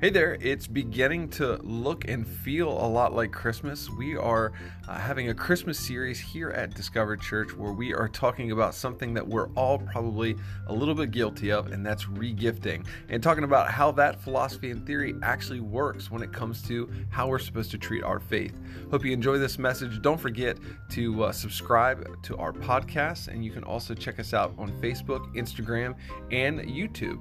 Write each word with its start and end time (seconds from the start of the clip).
Hey 0.00 0.08
there, 0.08 0.38
it's 0.40 0.66
beginning 0.66 1.28
to 1.32 1.56
look 1.56 2.08
and 2.08 2.26
feel 2.26 2.70
a 2.70 2.88
lot 2.88 3.14
like 3.14 3.32
Christmas. 3.32 3.90
We 3.90 4.16
are 4.16 4.54
uh, 4.88 4.94
having 4.94 5.28
a 5.28 5.34
Christmas 5.34 5.78
series 5.78 6.18
here 6.18 6.48
at 6.52 6.72
Discover 6.72 7.18
Church 7.18 7.54
where 7.54 7.72
we 7.72 7.92
are 7.92 8.08
talking 8.08 8.50
about 8.50 8.74
something 8.74 9.12
that 9.12 9.28
we're 9.28 9.50
all 9.56 9.76
probably 9.78 10.36
a 10.68 10.72
little 10.72 10.94
bit 10.94 11.10
guilty 11.10 11.52
of, 11.52 11.66
and 11.66 11.84
that's 11.84 12.06
regifting, 12.06 12.86
and 13.10 13.22
talking 13.22 13.44
about 13.44 13.70
how 13.70 13.92
that 13.92 14.18
philosophy 14.22 14.70
and 14.70 14.86
theory 14.86 15.14
actually 15.22 15.60
works 15.60 16.10
when 16.10 16.22
it 16.22 16.32
comes 16.32 16.62
to 16.62 16.88
how 17.10 17.28
we're 17.28 17.38
supposed 17.38 17.70
to 17.72 17.76
treat 17.76 18.02
our 18.02 18.20
faith. 18.20 18.58
Hope 18.90 19.04
you 19.04 19.12
enjoy 19.12 19.36
this 19.36 19.58
message. 19.58 20.00
Don't 20.00 20.18
forget 20.18 20.56
to 20.92 21.24
uh, 21.24 21.30
subscribe 21.30 22.22
to 22.22 22.38
our 22.38 22.54
podcast, 22.54 23.28
and 23.28 23.44
you 23.44 23.50
can 23.50 23.64
also 23.64 23.92
check 23.92 24.18
us 24.18 24.32
out 24.32 24.54
on 24.56 24.72
Facebook, 24.80 25.30
Instagram, 25.36 25.94
and 26.30 26.60
YouTube. 26.60 27.20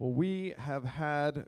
Well, 0.00 0.12
we 0.12 0.54
have 0.58 0.84
had 0.84 1.46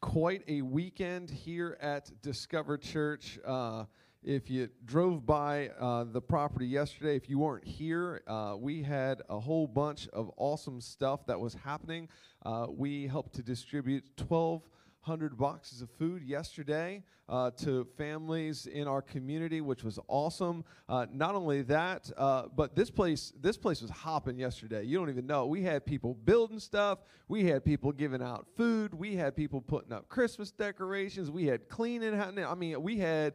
quite 0.00 0.44
a 0.46 0.62
weekend 0.62 1.30
here 1.30 1.76
at 1.80 2.12
Discover 2.22 2.78
Church. 2.78 3.40
Uh, 3.44 3.86
if 4.22 4.48
you 4.48 4.68
drove 4.84 5.26
by 5.26 5.70
uh, 5.80 6.04
the 6.04 6.20
property 6.20 6.68
yesterday, 6.68 7.16
if 7.16 7.28
you 7.28 7.40
weren't 7.40 7.64
here, 7.64 8.22
uh, 8.28 8.54
we 8.56 8.84
had 8.84 9.22
a 9.28 9.40
whole 9.40 9.66
bunch 9.66 10.06
of 10.12 10.30
awesome 10.36 10.80
stuff 10.80 11.26
that 11.26 11.40
was 11.40 11.54
happening. 11.54 12.08
Uh, 12.46 12.68
we 12.70 13.08
helped 13.08 13.34
to 13.34 13.42
distribute 13.42 14.04
12 14.16 14.62
100 15.08 15.38
boxes 15.38 15.80
of 15.80 15.88
food 15.98 16.22
yesterday 16.22 17.02
uh, 17.30 17.50
to 17.52 17.86
families 17.96 18.66
in 18.66 18.86
our 18.86 19.00
community, 19.00 19.62
which 19.62 19.82
was 19.82 19.98
awesome. 20.06 20.62
Uh, 20.86 21.06
not 21.10 21.34
only 21.34 21.62
that, 21.62 22.10
uh, 22.18 22.42
but 22.54 22.76
this 22.76 22.90
place 22.90 23.32
this 23.40 23.56
place 23.56 23.80
was 23.80 23.90
hopping 23.90 24.38
yesterday. 24.38 24.82
You 24.84 24.98
don't 24.98 25.08
even 25.08 25.26
know. 25.26 25.46
We 25.46 25.62
had 25.62 25.86
people 25.86 26.12
building 26.12 26.58
stuff. 26.58 26.98
We 27.26 27.44
had 27.44 27.64
people 27.64 27.90
giving 27.90 28.22
out 28.22 28.46
food. 28.54 28.92
We 28.92 29.16
had 29.16 29.34
people 29.34 29.62
putting 29.62 29.94
up 29.94 30.10
Christmas 30.10 30.50
decorations. 30.50 31.30
We 31.30 31.46
had 31.46 31.70
cleaning. 31.70 32.20
I 32.20 32.54
mean, 32.54 32.82
we 32.82 32.98
had 32.98 33.32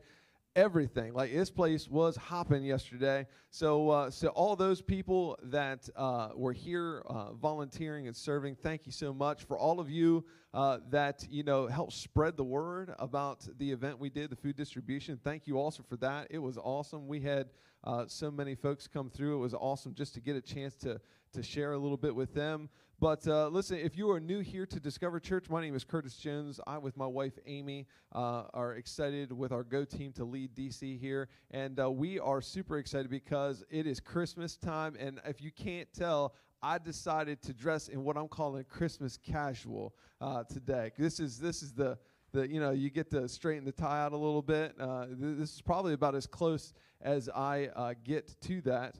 everything. 0.56 1.14
Like 1.14 1.34
this 1.34 1.50
place 1.50 1.88
was 1.90 2.16
hopping 2.16 2.64
yesterday. 2.64 3.28
So, 3.50 3.90
uh, 3.90 4.10
so 4.10 4.30
all 4.30 4.56
those 4.56 4.82
people 4.82 5.38
that 5.44 5.90
uh, 5.96 6.30
were 6.36 6.54
here 6.54 7.04
uh, 7.08 7.34
volunteering 7.34 8.08
and 8.08 8.16
serving, 8.16 8.56
thank 8.56 8.86
you 8.86 8.92
so 8.92 9.14
much 9.14 9.44
for 9.44 9.58
all 9.58 9.80
of 9.80 9.90
you 9.90 10.26
uh, 10.54 10.80
that 10.90 11.26
you 11.30 11.44
know 11.44 11.68
helped 11.68 11.94
spread 11.94 12.38
the 12.38 12.44
word 12.44 12.94
about 13.00 13.48
the 13.58 13.72
event 13.72 14.00
we 14.00 14.10
did, 14.10 14.30
the 14.30 14.36
food 14.36 14.56
distribution. 14.56 15.20
Thank 15.24 15.48
you 15.48 15.58
also 15.58 15.84
for 15.88 15.98
that. 15.98 16.28
It 16.30 16.40
was 16.40 16.58
awesome. 16.58 17.08
We 17.08 17.20
had 17.22 17.50
uh, 17.84 18.06
so 18.08 18.30
many 18.30 18.56
folks 18.56 18.88
come 18.88 19.10
through. 19.10 19.38
It 19.38 19.42
was 19.42 19.54
awesome 19.54 19.94
just 19.94 20.14
to 20.14 20.22
get 20.22 20.36
a 20.36 20.42
chance 20.42 20.76
to 20.78 21.02
to 21.34 21.42
share 21.42 21.74
a 21.74 21.78
little 21.78 21.98
bit 21.98 22.14
with 22.14 22.34
them. 22.34 22.70
But 23.04 23.28
uh, 23.28 23.50
listen, 23.50 23.80
if 23.80 23.98
you 23.98 24.10
are 24.12 24.20
new 24.22 24.40
here 24.40 24.66
to 24.66 24.80
Discover 24.80 25.20
Church, 25.20 25.50
my 25.50 25.60
name 25.60 25.76
is 25.76 25.84
Curtis 25.84 26.16
Jones. 26.16 26.62
I, 26.66 26.78
with 26.78 26.96
my 26.96 27.06
wife 27.06 27.38
Amy, 27.46 27.86
uh, 28.16 28.44
are 28.54 28.76
excited 28.76 29.30
with 29.34 29.52
our 29.52 29.66
Go 29.66 29.84
team 29.84 30.14
to 30.14 30.24
lead 30.24 30.56
DC 30.56 30.98
here. 31.02 31.28
And 31.52 31.78
uh, 31.82 31.92
we 31.92 32.18
are 32.18 32.42
super 32.42 32.78
excited 32.78 33.10
because 33.12 33.62
it 33.70 33.88
is 33.88 34.00
Christmas 34.00 34.56
time. 34.56 34.96
And 34.98 35.20
if 35.26 35.42
you 35.42 35.52
can't 35.52 35.90
tell, 35.94 36.34
I 36.62 36.78
decided 36.78 37.42
to 37.42 37.54
dress 37.54 37.90
in 37.90 38.06
what 38.06 38.16
I'm 38.16 38.30
calling 38.30 38.64
Christmas 38.70 39.18
casual 39.18 39.94
uh, 40.22 40.46
today. 40.46 40.94
This 40.98 41.20
is, 41.20 41.38
this 41.38 41.62
is 41.62 41.74
the, 41.74 41.98
the, 42.32 42.48
you 42.48 42.62
know, 42.62 42.72
you 42.72 42.90
get 42.90 43.10
to 43.10 43.28
straighten 43.28 43.66
the 43.66 43.74
tie 43.74 44.00
out 44.00 44.14
a 44.14 44.18
little 44.18 44.42
bit. 44.42 44.76
Uh, 44.80 45.08
th- 45.08 45.18
this 45.20 45.54
is 45.56 45.62
probably 45.62 45.92
about 45.92 46.16
as 46.16 46.26
close 46.26 46.72
as 47.02 47.28
I 47.28 47.68
uh, 47.76 47.96
get 48.06 48.40
to 48.44 48.62
that 48.62 48.96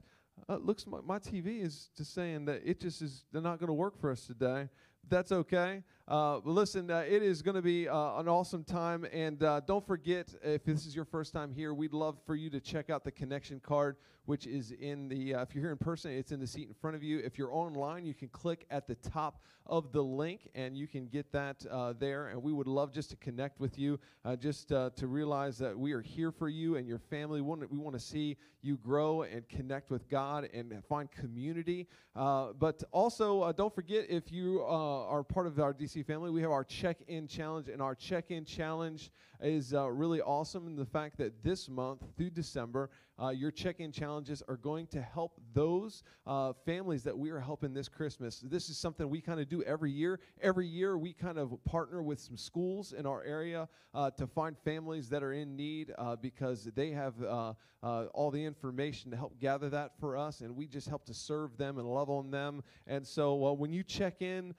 uh, 0.48 0.56
looks 0.56 0.86
my, 0.86 0.98
my 1.04 1.18
TV 1.18 1.62
is 1.62 1.90
just 1.96 2.14
saying 2.14 2.44
that 2.46 2.62
it 2.64 2.80
just 2.80 3.02
is 3.02 3.24
they're 3.32 3.42
not 3.42 3.58
going 3.58 3.68
to 3.68 3.74
work 3.74 3.98
for 3.98 4.10
us 4.10 4.26
today. 4.26 4.68
That's 5.08 5.32
okay. 5.32 5.82
Uh, 6.06 6.38
listen, 6.44 6.90
uh, 6.90 7.02
it 7.08 7.22
is 7.22 7.40
going 7.40 7.54
to 7.54 7.62
be 7.62 7.88
uh, 7.88 8.18
an 8.18 8.28
awesome 8.28 8.62
time. 8.62 9.06
And 9.10 9.42
uh, 9.42 9.60
don't 9.60 9.86
forget, 9.86 10.34
if 10.42 10.62
this 10.62 10.84
is 10.84 10.94
your 10.94 11.06
first 11.06 11.32
time 11.32 11.50
here, 11.50 11.72
we'd 11.72 11.94
love 11.94 12.18
for 12.26 12.34
you 12.34 12.50
to 12.50 12.60
check 12.60 12.90
out 12.90 13.04
the 13.04 13.10
connection 13.10 13.58
card, 13.58 13.96
which 14.26 14.46
is 14.46 14.72
in 14.72 15.08
the, 15.08 15.34
uh, 15.34 15.42
if 15.42 15.54
you're 15.54 15.64
here 15.64 15.72
in 15.72 15.78
person, 15.78 16.10
it's 16.10 16.30
in 16.30 16.40
the 16.40 16.46
seat 16.46 16.68
in 16.68 16.74
front 16.74 16.94
of 16.94 17.02
you. 17.02 17.20
If 17.20 17.38
you're 17.38 17.54
online, 17.54 18.04
you 18.04 18.12
can 18.12 18.28
click 18.28 18.66
at 18.70 18.86
the 18.86 18.96
top 18.96 19.40
of 19.66 19.92
the 19.92 20.02
link 20.02 20.50
and 20.54 20.76
you 20.76 20.86
can 20.86 21.06
get 21.06 21.32
that 21.32 21.64
uh, 21.70 21.94
there. 21.98 22.28
And 22.28 22.42
we 22.42 22.52
would 22.52 22.66
love 22.66 22.92
just 22.92 23.08
to 23.10 23.16
connect 23.16 23.58
with 23.58 23.78
you, 23.78 23.98
just 24.38 24.68
to 24.68 24.92
realize 25.00 25.56
that 25.58 25.78
we 25.78 25.92
are 25.92 26.02
here 26.02 26.30
for 26.30 26.50
you 26.50 26.76
and 26.76 26.86
your 26.86 26.98
family. 26.98 27.40
We 27.40 27.48
want, 27.48 27.72
we 27.72 27.78
want 27.78 27.94
to 27.94 28.00
see 28.00 28.36
you 28.60 28.76
grow 28.76 29.22
and 29.22 29.48
connect 29.48 29.90
with 29.90 30.08
God 30.10 30.50
and 30.52 30.82
find 30.86 31.10
community. 31.10 31.86
but 32.14 32.82
also, 32.92 33.50
don't 33.52 33.74
forget, 33.74 34.04
if 34.10 34.30
you 34.30 34.62
are 34.62 35.22
part 35.22 35.46
of 35.46 35.58
our 35.58 35.72
DC 35.72 35.93
family. 36.02 36.30
We 36.30 36.42
have 36.42 36.50
our 36.50 36.64
check 36.64 36.98
in 37.08 37.26
challenge, 37.28 37.68
and 37.68 37.80
our 37.80 37.94
check 37.94 38.30
in 38.30 38.44
challenge 38.44 39.10
is 39.40 39.74
uh, 39.74 39.90
really 39.90 40.20
awesome 40.20 40.66
in 40.66 40.76
the 40.76 40.84
fact 40.84 41.18
that 41.18 41.42
this 41.42 41.68
month 41.68 42.02
through 42.16 42.30
December, 42.30 42.90
uh, 43.22 43.28
your 43.28 43.50
check 43.50 43.80
in 43.80 43.92
challenges 43.92 44.42
are 44.48 44.56
going 44.56 44.86
to 44.88 45.00
help 45.00 45.40
those 45.52 46.02
uh, 46.26 46.52
families 46.64 47.02
that 47.04 47.16
we 47.16 47.30
are 47.30 47.38
helping 47.38 47.72
this 47.72 47.88
Christmas. 47.88 48.40
This 48.40 48.68
is 48.68 48.76
something 48.76 49.08
we 49.08 49.20
kind 49.20 49.40
of 49.40 49.48
do 49.48 49.62
every 49.62 49.92
year. 49.92 50.20
Every 50.42 50.66
year, 50.66 50.98
we 50.98 51.12
kind 51.12 51.38
of 51.38 51.52
partner 51.64 52.02
with 52.02 52.18
some 52.18 52.36
schools 52.36 52.92
in 52.92 53.06
our 53.06 53.22
area 53.22 53.68
uh, 53.94 54.10
to 54.12 54.26
find 54.26 54.56
families 54.58 55.08
that 55.10 55.22
are 55.22 55.32
in 55.32 55.56
need 55.56 55.92
uh, 55.96 56.16
because 56.16 56.64
they 56.74 56.90
have 56.90 57.14
uh, 57.22 57.54
uh, 57.82 58.06
all 58.14 58.30
the 58.30 58.42
information 58.42 59.10
to 59.10 59.16
help 59.16 59.38
gather 59.38 59.68
that 59.70 59.92
for 60.00 60.16
us, 60.16 60.40
and 60.40 60.56
we 60.56 60.66
just 60.66 60.88
help 60.88 61.04
to 61.04 61.14
serve 61.14 61.56
them 61.56 61.78
and 61.78 61.86
love 61.86 62.10
on 62.10 62.30
them. 62.30 62.62
And 62.86 63.06
so 63.06 63.52
when 63.52 63.72
you 63.72 63.82
check 63.82 64.22
in 64.22 64.54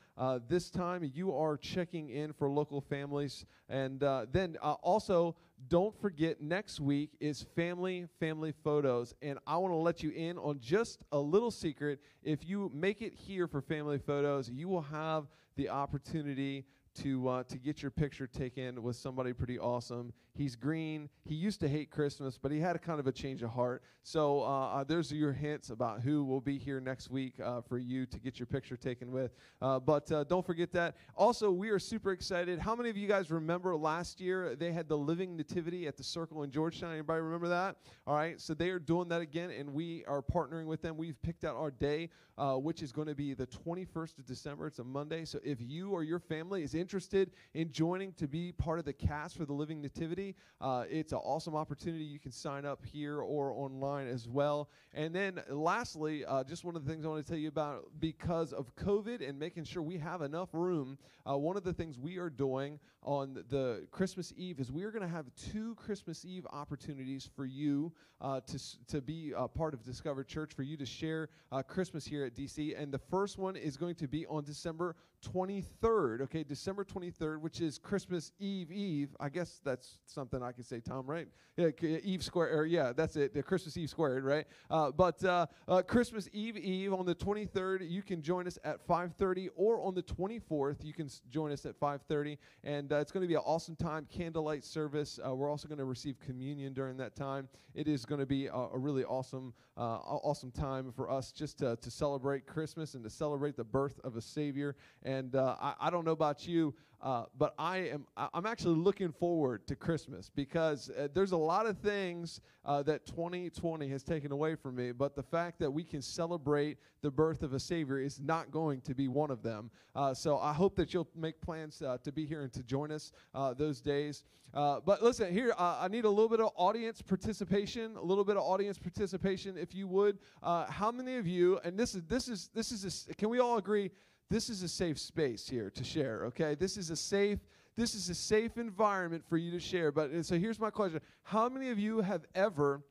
this 0.48 0.70
time, 0.70 1.10
you 1.14 1.36
are 1.36 1.58
checking 1.58 2.10
in 2.10 2.32
for 2.34 2.50
local 2.50 2.82
families. 2.82 3.46
And 3.68 4.00
then 4.32 4.56
also, 4.62 5.36
don't 5.68 6.00
forget 6.00 6.42
next 6.42 6.80
week 6.80 7.12
is 7.20 7.46
family 7.56 8.08
family 8.20 8.54
photos 8.64 9.14
and 9.22 9.40
i 9.48 9.58
want 9.58 9.72
to 9.72 9.78
let 9.78 10.04
you 10.04 10.12
in 10.12 10.38
on 10.38 10.60
just 10.60 11.00
a 11.12 11.18
little 11.18 11.52
secret. 11.52 12.00
If 12.24 12.48
you 12.48 12.72
make 12.74 13.02
it 13.02 13.14
here 13.14 13.48
for 13.48 13.62
family 13.62 13.98
photos 13.98 14.50
you 14.50 14.68
will 14.68 14.82
have 14.82 15.26
the 15.56 15.70
opportunity 15.70 16.66
to 16.95 17.28
uh, 17.28 17.44
to 17.44 17.57
get 17.57 17.81
your 17.81 17.91
picture 17.91 18.28
taken 18.28 18.81
with 18.81 18.95
somebody 18.95 19.33
pretty 19.33 19.59
awesome. 19.59 20.13
He's 20.35 20.56
green. 20.56 21.09
He 21.23 21.35
used 21.35 21.61
to 21.61 21.69
hate 21.69 21.89
Christmas, 21.89 22.38
but 22.38 22.51
he 22.51 22.59
had 22.59 22.75
a 22.75 22.79
kind 22.79 23.00
of 23.00 23.07
a 23.07 23.11
change 23.11 23.41
of 23.41 23.51
heart. 23.51 23.83
So 24.03 24.41
uh, 24.41 24.67
uh, 24.67 24.83
there's 24.83 25.11
your 25.11 25.31
hints 25.31 25.69
about 25.69 26.01
who 26.01 26.23
will 26.25 26.41
be 26.41 26.57
here 26.57 26.79
next 26.81 27.09
week 27.09 27.39
uh, 27.44 27.61
for 27.61 27.78
you 27.78 28.06
to 28.06 28.19
get 28.19 28.38
your 28.38 28.45
picture 28.45 28.75
taken 28.75 29.11
with. 29.11 29.33
Uh, 29.61 29.79
but 29.79 30.11
uh, 30.11 30.25
don't 30.25 30.45
forget 30.45 30.73
that. 30.73 30.95
Also, 31.16 31.51
we 31.51 31.69
are 31.69 31.79
super 31.79 32.11
excited. 32.11 32.59
How 32.59 32.75
many 32.75 32.89
of 32.89 32.97
you 32.97 33.07
guys 33.07 33.31
remember 33.31 33.75
last 33.75 34.19
year 34.19 34.56
they 34.56 34.73
had 34.73 34.89
the 34.89 34.97
Living 34.97 35.38
Nativity 35.38 35.88
at 35.88 35.95
the 35.95 36.03
Circle 36.03 36.44
in 36.44 36.51
Georgetown? 36.51 36.91
Anybody 36.91 37.22
remember 37.22 37.47
that? 37.47 37.77
All 38.06 38.16
right. 38.16 38.39
So 38.39 38.53
they 38.53 38.69
are 38.69 38.79
doing 38.79 39.07
that 39.09 39.22
again, 39.22 39.51
and 39.51 39.73
we 39.73 40.03
are 40.06 40.22
partnering 40.22 40.66
with 40.66 40.81
them. 40.81 40.97
We've 40.97 41.19
picked 41.22 41.45
out 41.45 41.56
our 41.56 41.72
day, 41.72 42.09
which 42.38 42.81
is 42.81 42.91
going 42.91 43.07
to 43.07 43.16
be 43.16 43.33
the 43.33 43.47
21st 43.47 44.19
of 44.19 44.25
December. 44.25 44.67
It's 44.67 44.79
a 44.79 44.83
Monday. 44.83 45.23
So 45.23 45.39
if 45.44 45.59
you 45.62 45.91
or 45.91 46.03
your 46.03 46.19
family 46.19 46.62
is 46.63 46.73
in 46.73 46.84
interested 46.85 47.31
in 47.56 47.72
joining 47.72 48.13
to 48.13 48.28
be 48.28 48.51
part 48.51 48.78
of 48.78 48.85
the 48.85 48.94
cast 48.94 49.38
for 49.38 49.44
the 49.44 49.53
Living 49.53 49.81
Nativity, 49.81 50.35
uh, 50.62 50.84
it's 50.88 51.13
an 51.13 51.18
awesome 51.18 51.56
opportunity. 51.56 52.03
You 52.03 52.19
can 52.19 52.31
sign 52.31 52.63
up 52.63 52.85
here 52.85 53.22
or 53.22 53.50
online 53.53 54.07
as 54.07 54.28
well. 54.28 54.69
And 54.94 55.16
then, 55.16 55.41
lastly, 55.50 56.24
uh, 56.25 56.44
just 56.44 56.63
one 56.63 56.75
of 56.75 56.85
the 56.85 56.91
things 56.91 57.03
I 57.03 57.07
want 57.07 57.25
to 57.25 57.28
tell 57.28 57.40
you 57.40 57.47
about 57.47 57.85
because 58.00 58.53
of 58.53 58.75
COVID 58.75 59.28
and 59.28 59.40
making 59.40 59.63
sure 59.63 59.81
we 59.81 59.97
have 59.97 60.22
enough 60.22 60.50
room. 60.53 61.00
Uh, 61.28 61.35
one 61.35 61.57
of 61.57 61.63
the 61.63 61.74
things 61.74 61.97
we 61.97 62.18
are 62.18 62.29
doing 62.29 62.79
on 63.01 63.44
the 63.50 63.88
Christmas 63.90 64.31
Eve 64.38 64.59
is 64.59 64.72
we 64.72 64.84
are 64.84 64.91
going 64.91 65.01
to 65.01 65.07
have 65.07 65.25
two 65.51 65.74
Christmas 65.74 66.24
Eve 66.24 66.45
opportunities 66.51 67.28
for 67.35 67.45
you 67.45 67.92
uh, 68.21 68.42
to 68.42 68.86
to 68.88 69.01
be 69.01 69.33
a 69.36 69.48
part 69.48 69.74
of 69.74 69.83
Discover 69.83 70.24
Church, 70.24 70.54
for 70.54 70.62
you 70.62 70.77
to 70.77 70.86
share 70.86 71.30
uh, 71.51 71.63
Christmas 71.63 72.06
here 72.06 72.25
at 72.25 72.36
DC. 72.36 72.80
And 72.80 72.92
the 72.92 73.00
first 73.00 73.39
one 73.39 73.56
is 73.56 73.75
going 73.75 73.95
to 73.95 74.07
be 74.07 74.25
on 74.27 74.44
December 74.44 74.95
23rd. 75.33 76.22
Okay, 76.22 76.44
December 76.44 76.83
23rd, 76.83 77.39
which 77.39 77.62
is 77.62 77.77
Christmas 77.77 78.31
Eve 78.39 78.72
Eve. 78.72 79.16
I 79.19 79.30
guess 79.30 79.62
that's 79.63 80.00
something 80.06 80.44
I 80.44 80.51
could 80.51 80.66
say, 80.66 80.80
Tom, 80.80 81.06
right? 81.06 81.27
Yeah, 81.57 81.69
Eve 81.81 82.22
Square, 82.22 82.66
yeah, 82.66 82.92
that's 82.92 83.16
it, 83.16 83.33
the 83.33 83.42
Christmas 83.42 83.77
Eve 83.77 83.89
squared, 83.89 84.25
right? 84.25 84.45
Uh, 84.69 84.92
but 84.92 85.24
uh, 85.24 85.45
uh, 85.69 85.81
Christmas 85.81 86.27
Eve 86.33 86.57
Eve 86.57 86.94
on 86.94 87.06
the 87.06 87.16
23rd, 87.16 87.89
you 87.89 88.01
can 88.01 88.22
join 88.22 88.45
us 88.45 88.60
at 88.66 88.86
5:30, 88.86 89.48
or 89.56 89.80
on 89.80 89.95
the 89.95 90.04
24th, 90.04 90.83
you 90.83 90.94
can 90.94 91.06
s- 91.06 91.22
join 91.30 91.54
us 91.54 91.66
at 91.66 91.80
5:30, 91.80 92.38
and 92.66 92.92
uh, 92.92 92.98
it's 92.98 93.12
going 93.12 93.22
to 93.22 93.27
be 93.27 93.36
an 93.36 93.44
awesome 93.45 93.77
time, 93.77 94.06
candlelight 94.12 94.66
service. 94.66 95.18
Uh, 95.25 95.33
we're 95.33 95.50
also 95.50 95.68
going 95.68 95.77
to 95.77 95.86
receive 95.86 96.19
communion 96.19 96.74
during 96.74 96.98
that 96.98 97.16
time. 97.16 97.48
It 97.74 97.88
is 97.88 98.06
going 98.06 98.19
to 98.19 98.25
be 98.25 98.48
a, 98.48 98.54
a, 98.54 98.77
really 98.77 99.04
awesome, 99.04 99.54
uh, 99.77 99.98
awesome 100.00 100.51
time 100.51 100.92
for 100.92 101.10
us 101.10 101.31
just 101.31 101.60
to, 101.60 101.77
to 101.77 101.92
celebrate 101.92 102.45
Christmas 102.45 102.95
and 102.95 103.04
to 103.04 103.10
celebrate 103.10 103.56
the 103.56 103.63
birth 103.63 104.00
of 104.04 104.16
a 104.16 104.22
Savior. 104.22 104.75
And 105.04 105.14
and 105.15 105.35
uh, 105.35 105.56
I, 105.62 105.73
I 105.79 105.89
don't 105.89 106.06
know 106.06 106.12
about 106.12 106.47
you, 106.47 106.73
uh, 107.01 107.25
but 107.38 107.53
I 107.57 107.77
am 107.77 108.06
I'm 108.17 108.45
actually 108.45 108.75
looking 108.75 109.12
forward 109.12 109.67
to 109.67 109.75
Christmas 109.75 110.29
because 110.33 110.89
uh, 110.89 111.07
there's 111.13 111.31
a 111.31 111.38
lot 111.38 111.65
of 111.65 111.77
things 111.77 112.41
uh, 112.65 112.81
that 112.83 113.06
2020 113.06 113.88
has 113.89 114.03
taken 114.03 114.31
away 114.31 114.56
from 114.56 114.75
me, 114.75 114.91
but 114.91 115.15
the 115.15 115.23
fact 115.23 115.59
that 115.59 115.71
we 115.71 115.83
can 115.83 116.01
celebrate 116.01 116.77
the 117.01 117.12
birth 117.12 117.44
of 117.44 117.53
a 117.53 117.59
Savior 117.59 118.00
is 118.00 118.19
not 118.19 118.51
going 118.51 118.81
to 118.81 118.95
be 118.95 119.07
one 119.07 119.31
of 119.31 119.44
them. 119.44 119.69
Uh, 119.95 120.13
so 120.13 120.39
I 120.39 120.51
hope 120.51 120.75
that 120.77 120.94
you'll 120.94 121.07
make 121.15 121.39
plans 121.41 121.81
uh, 121.81 121.97
to 122.03 122.12
be 122.12 122.25
here 122.25 122.41
and 122.41 122.51
to 122.53 122.63
join 122.63 122.91
us 122.91 123.12
those 123.57 123.81
days. 123.81 124.23
but 124.53 125.03
listen, 125.03 125.31
here 125.31 125.53
I 125.57 125.88
need 125.89 126.06
a 126.06 126.09
little 126.09 126.29
bit 126.29 126.39
of 126.39 126.51
audience 126.56 127.01
participation, 127.01 127.95
a 127.95 128.03
little 128.03 128.25
bit 128.25 128.35
of 128.35 128.44
audience 128.44 128.79
participation, 128.79 129.57
if 129.57 129.75
you 129.75 129.88
would. 129.88 130.17
how 130.41 130.91
many 130.91 131.17
of 131.17 131.27
you? 131.27 131.59
And 131.63 131.77
this 131.77 131.94
is 131.94 132.03
this 132.07 132.27
is 132.27 132.50
this 132.53 132.71
is 132.71 133.07
a, 133.09 133.13
can 133.13 133.29
we 133.29 133.39
all 133.39 133.57
agree? 133.57 133.91
This 134.30 134.50
is 134.50 134.63
a 134.63 134.69
safe 134.69 135.00
space 135.00 135.48
here 135.48 135.69
to 135.69 135.83
share, 135.83 136.25
okay? 136.25 136.56
This 136.56 136.77
is 136.77 136.89
a 136.89 136.95
safe 136.95 137.39
this 137.75 137.94
is 137.94 138.10
a 138.10 138.16
safe 138.16 138.57
environment 138.57 139.24
for 139.27 139.38
you 139.38 139.51
to 139.51 139.60
share. 139.60 139.92
But 139.92 140.25
so 140.25 140.38
here's 140.38 140.60
my 140.60 140.69
question. 140.69 141.01
How 141.24 141.50
many 141.50 141.69
of 141.72 141.80
you 141.80 142.00
have 142.00 142.25
ever 142.33 142.81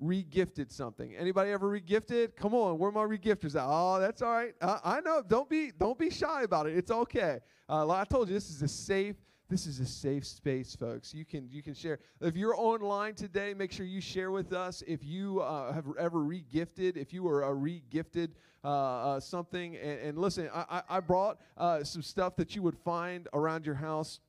regifted 0.00 0.70
something? 0.70 1.16
Anybody 1.16 1.50
ever 1.50 1.68
regifted? 1.68 2.36
Come 2.36 2.54
on, 2.54 2.78
where 2.78 2.90
are 2.90 2.92
my 2.92 3.02
regifters 3.02 3.56
at? 3.56 3.64
Oh, 3.66 3.98
that's 3.98 4.22
all 4.22 4.32
right. 4.32 4.54
Uh, 4.60 4.78
I 4.84 5.00
know. 5.00 5.22
Don't 5.26 5.48
be 5.48 5.72
don't 5.76 5.98
be 5.98 6.10
shy 6.10 6.42
about 6.44 6.68
it. 6.68 6.76
It's 6.76 6.90
okay. 6.90 7.40
Uh, 7.68 7.84
like 7.84 8.02
I 8.02 8.04
told 8.04 8.28
you, 8.28 8.34
this 8.34 8.48
is 8.48 8.62
a 8.62 8.68
safe 8.68 9.16
this 9.48 9.66
is 9.66 9.80
a 9.80 9.86
safe 9.86 10.26
space, 10.26 10.76
folks. 10.76 11.14
You 11.14 11.24
can 11.24 11.48
you 11.50 11.62
can 11.62 11.72
share. 11.72 11.98
If 12.20 12.36
you're 12.36 12.54
online 12.54 13.14
today, 13.14 13.54
make 13.54 13.72
sure 13.72 13.86
you 13.86 14.00
share 14.00 14.30
with 14.30 14.52
us. 14.52 14.82
If 14.86 15.04
you 15.04 15.40
uh, 15.40 15.72
have 15.72 15.86
ever 15.98 16.18
regifted, 16.18 16.96
if 16.96 17.12
you 17.14 17.22
were 17.22 17.42
a 17.42 17.54
regifted 17.54 18.30
uh, 18.62 18.68
uh, 18.68 19.20
something, 19.20 19.76
and, 19.76 20.00
and, 20.00 20.18
listen, 20.18 20.50
I, 20.52 20.82
I 20.88 21.00
brought 21.00 21.40
uh, 21.56 21.84
some 21.84 22.02
stuff 22.02 22.36
that 22.36 22.54
you 22.56 22.62
would 22.62 22.76
find 22.76 23.28
around 23.32 23.64
your 23.64 23.76
house 23.76 24.20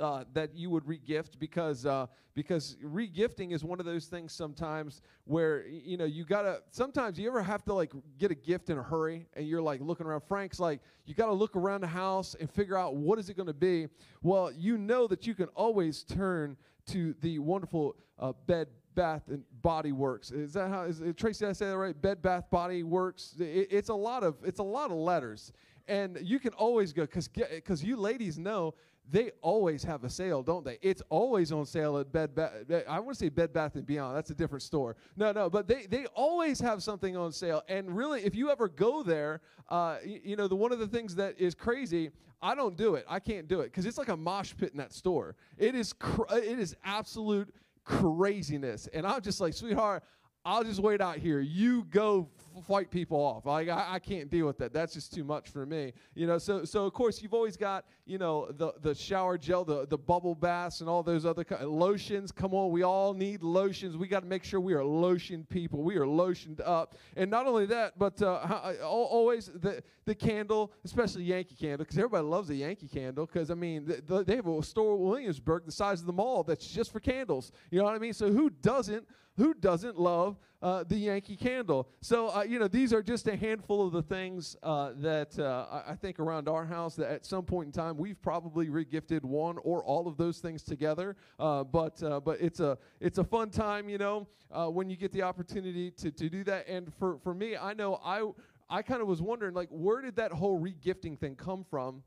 uh, 0.00 0.24
that 0.32 0.54
you 0.54 0.70
would 0.70 0.84
regift 0.84 1.38
because 1.38 1.86
uh, 1.86 2.06
because 2.34 2.76
regifting 2.84 3.52
is 3.52 3.64
one 3.64 3.78
of 3.80 3.86
those 3.86 4.06
things 4.06 4.32
sometimes 4.32 5.02
where 5.24 5.66
you 5.66 5.96
know 5.96 6.04
you 6.04 6.24
gotta 6.24 6.60
sometimes 6.70 7.18
you 7.18 7.28
ever 7.28 7.42
have 7.42 7.64
to 7.64 7.72
like 7.72 7.92
get 8.18 8.30
a 8.30 8.34
gift 8.34 8.70
in 8.70 8.78
a 8.78 8.82
hurry 8.82 9.26
and 9.34 9.46
you're 9.46 9.62
like 9.62 9.80
looking 9.80 10.06
around. 10.06 10.22
Frank's 10.22 10.58
like 10.58 10.80
you 11.06 11.14
gotta 11.14 11.32
look 11.32 11.56
around 11.56 11.80
the 11.80 11.86
house 11.86 12.34
and 12.38 12.50
figure 12.50 12.76
out 12.76 12.96
what 12.96 13.18
is 13.18 13.28
it 13.30 13.36
to 13.36 13.52
be. 13.52 13.86
Well 14.22 14.50
you 14.52 14.78
know 14.78 15.06
that 15.06 15.26
you 15.26 15.34
can 15.34 15.46
always 15.48 16.02
turn 16.02 16.56
to 16.86 17.14
the 17.20 17.38
wonderful 17.38 17.96
uh, 18.18 18.32
bed 18.46 18.68
bath 18.94 19.22
and 19.28 19.42
body 19.62 19.92
works. 19.92 20.30
Is 20.30 20.52
that 20.54 20.68
how 20.70 20.82
is 20.82 21.00
it, 21.00 21.16
tracy 21.16 21.44
did 21.44 21.50
i 21.50 21.52
say 21.52 21.66
that 21.66 21.76
right? 21.76 22.00
Bed 22.00 22.22
bath 22.22 22.50
body 22.50 22.82
works? 22.82 23.34
It, 23.38 23.68
it's 23.70 23.88
a 23.88 23.94
lot 23.94 24.22
of 24.22 24.36
it's 24.44 24.60
a 24.60 24.64
lot 24.64 24.90
of 24.90 24.96
letters. 24.96 25.52
And 25.86 26.18
you 26.22 26.38
can 26.38 26.52
always 26.54 26.92
go 26.92 27.02
because 27.02 27.28
because 27.28 27.84
you 27.84 27.96
ladies 27.96 28.38
know 28.38 28.74
they 29.10 29.32
always 29.42 29.84
have 29.84 30.04
a 30.04 30.10
sale, 30.10 30.42
don't 30.42 30.64
they? 30.64 30.78
It's 30.80 31.02
always 31.10 31.52
on 31.52 31.66
sale 31.66 31.98
at 31.98 32.10
Bed 32.10 32.34
Bath. 32.34 32.52
I 32.88 32.98
want 33.00 33.16
to 33.16 33.24
say 33.24 33.28
Bed 33.28 33.52
Bath 33.52 33.74
and 33.74 33.86
Beyond. 33.86 34.16
That's 34.16 34.30
a 34.30 34.34
different 34.34 34.62
store. 34.62 34.96
No, 35.16 35.32
no, 35.32 35.50
but 35.50 35.68
they 35.68 35.86
they 35.86 36.06
always 36.14 36.58
have 36.60 36.82
something 36.82 37.16
on 37.16 37.32
sale. 37.32 37.62
And 37.68 37.94
really, 37.94 38.24
if 38.24 38.34
you 38.34 38.50
ever 38.50 38.68
go 38.68 39.02
there, 39.02 39.42
uh, 39.68 39.98
you, 40.04 40.20
you 40.24 40.36
know, 40.36 40.48
the 40.48 40.56
one 40.56 40.72
of 40.72 40.78
the 40.78 40.86
things 40.86 41.14
that 41.16 41.38
is 41.38 41.54
crazy. 41.54 42.10
I 42.42 42.54
don't 42.54 42.76
do 42.76 42.94
it. 42.94 43.06
I 43.08 43.20
can't 43.20 43.48
do 43.48 43.60
it 43.60 43.66
because 43.66 43.86
it's 43.86 43.96
like 43.96 44.08
a 44.08 44.16
mosh 44.16 44.52
pit 44.58 44.72
in 44.72 44.76
that 44.78 44.92
store. 44.92 45.34
It 45.56 45.74
is 45.74 45.94
cr- 45.94 46.30
it 46.30 46.58
is 46.58 46.76
absolute 46.84 47.54
craziness. 47.84 48.86
And 48.92 49.06
I'm 49.06 49.22
just 49.22 49.40
like, 49.40 49.54
sweetheart, 49.54 50.02
I'll 50.44 50.62
just 50.62 50.80
wait 50.80 51.00
out 51.00 51.16
here. 51.16 51.40
You 51.40 51.84
go 51.84 52.28
fight 52.68 52.90
people 52.90 53.18
off. 53.18 53.46
Like 53.46 53.68
I, 53.68 53.94
I, 53.94 53.98
can't 53.98 54.30
deal 54.30 54.46
with 54.46 54.58
that. 54.58 54.74
That's 54.74 54.92
just 54.92 55.14
too 55.14 55.24
much 55.24 55.48
for 55.48 55.64
me. 55.64 55.92
You 56.14 56.26
know. 56.26 56.36
So 56.36 56.64
so 56.64 56.84
of 56.84 56.92
course 56.92 57.22
you've 57.22 57.32
always 57.32 57.56
got 57.56 57.86
you 58.06 58.18
know 58.18 58.50
the 58.50 58.72
the 58.82 58.94
shower 58.94 59.38
gel, 59.38 59.64
the 59.64 59.86
the 59.86 59.96
bubble 59.96 60.34
baths, 60.34 60.80
and 60.80 60.90
all 60.90 61.02
those 61.02 61.24
other 61.24 61.44
co- 61.44 61.66
lotions. 61.66 62.30
Come 62.30 62.52
on, 62.52 62.70
we 62.70 62.82
all 62.82 63.14
need 63.14 63.42
lotions. 63.42 63.96
We 63.96 64.08
got 64.08 64.20
to 64.20 64.26
make 64.26 64.44
sure 64.44 64.60
we 64.60 64.74
are 64.74 64.84
lotion 64.84 65.46
people. 65.48 65.82
We 65.82 65.96
are 65.96 66.06
lotioned 66.06 66.60
up. 66.64 66.96
And 67.16 67.30
not 67.30 67.46
only 67.46 67.66
that, 67.66 67.98
but 67.98 68.20
uh, 68.20 68.74
always 68.82 69.50
the 69.54 69.82
the 70.04 70.14
candle, 70.14 70.72
especially 70.84 71.24
Yankee 71.24 71.54
candle, 71.54 71.78
because 71.78 71.96
everybody 71.96 72.24
loves 72.24 72.50
a 72.50 72.54
Yankee 72.54 72.88
candle. 72.88 73.26
Because 73.26 73.50
I 73.50 73.54
mean, 73.54 73.86
the, 73.86 74.02
the, 74.06 74.24
they 74.24 74.36
have 74.36 74.46
a 74.46 74.62
store 74.62 74.96
in 74.96 75.02
Williamsburg 75.02 75.64
the 75.64 75.72
size 75.72 76.00
of 76.00 76.06
the 76.06 76.12
mall 76.12 76.42
that's 76.42 76.66
just 76.66 76.92
for 76.92 77.00
candles. 77.00 77.52
You 77.70 77.78
know 77.78 77.84
what 77.84 77.94
I 77.94 77.98
mean? 77.98 78.12
So 78.12 78.30
who 78.30 78.50
doesn't 78.50 79.06
who 79.36 79.54
doesn't 79.54 79.98
love 79.98 80.38
uh, 80.64 80.82
the 80.82 80.96
Yankee 80.96 81.36
Candle? 81.36 81.86
So, 82.00 82.34
uh, 82.34 82.42
you 82.42 82.58
know, 82.58 82.68
these 82.68 82.94
are 82.94 83.02
just 83.02 83.28
a 83.28 83.36
handful 83.36 83.86
of 83.86 83.92
the 83.92 84.02
things 84.02 84.56
uh, 84.62 84.92
that 84.96 85.38
uh, 85.38 85.82
I, 85.86 85.94
think 85.94 86.18
around 86.18 86.48
our 86.48 86.64
house 86.64 86.96
that 86.96 87.10
at 87.10 87.26
some 87.26 87.44
point 87.44 87.66
in 87.66 87.72
time 87.72 87.98
we've 87.98 88.20
probably 88.22 88.68
regifted 88.68 89.22
one 89.22 89.58
or 89.58 89.84
all 89.84 90.08
of 90.08 90.16
those 90.16 90.38
things 90.38 90.62
together. 90.62 91.16
Uh, 91.38 91.64
but 91.64 92.02
uh, 92.02 92.18
but 92.18 92.40
it's 92.40 92.60
a 92.60 92.78
it's 92.98 93.18
a 93.18 93.24
fun 93.24 93.50
time, 93.50 93.90
you 93.90 93.98
know, 93.98 94.26
when 94.70 94.88
you 94.88 94.96
get 94.96 95.12
the 95.12 95.22
opportunity 95.22 95.90
to, 95.90 96.10
to 96.10 96.30
do 96.30 96.42
that. 96.44 96.66
And 96.66 96.92
for, 96.94 97.18
for 97.18 97.34
me, 97.34 97.56
I 97.56 97.74
know 97.74 98.00
I 98.02 98.22
I 98.70 98.80
kind 98.80 99.02
of 99.02 99.06
was 99.06 99.20
wondering, 99.20 99.52
like, 99.54 99.68
where 99.70 100.00
did 100.00 100.16
that 100.16 100.32
whole 100.32 100.58
regifting 100.58 101.18
thing 101.18 101.36
come 101.36 101.64
from? 101.68 102.02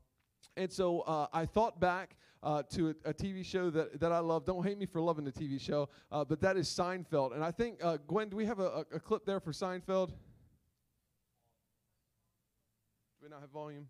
And 0.56 0.72
so 0.72 1.28
I 1.32 1.46
thought 1.46 1.78
back 1.78 2.16
uh, 2.42 2.62
to 2.70 2.94
a, 3.04 3.10
a, 3.10 3.14
TV 3.14 3.44
show 3.44 3.70
that, 3.70 3.98
that 4.00 4.12
I 4.12 4.18
love. 4.20 4.44
Don't 4.44 4.64
hate 4.64 4.78
me 4.78 4.86
for 4.86 5.00
loving 5.00 5.24
the 5.24 5.32
TV 5.32 5.60
show, 5.60 5.88
uh, 6.12 6.24
but 6.24 6.40
that 6.40 6.56
is 6.56 6.68
Seinfeld. 6.68 7.34
And 7.34 7.42
I 7.42 7.50
think, 7.50 7.82
uh, 7.82 7.98
Gwen, 8.06 8.28
do 8.28 8.36
we 8.36 8.46
have 8.46 8.60
a, 8.60 8.84
a, 8.92 9.00
clip 9.00 9.24
there 9.26 9.40
for 9.40 9.52
Seinfeld? 9.52 10.08
Do 10.08 10.14
we 13.22 13.28
not 13.28 13.40
have 13.40 13.50
volume? 13.50 13.88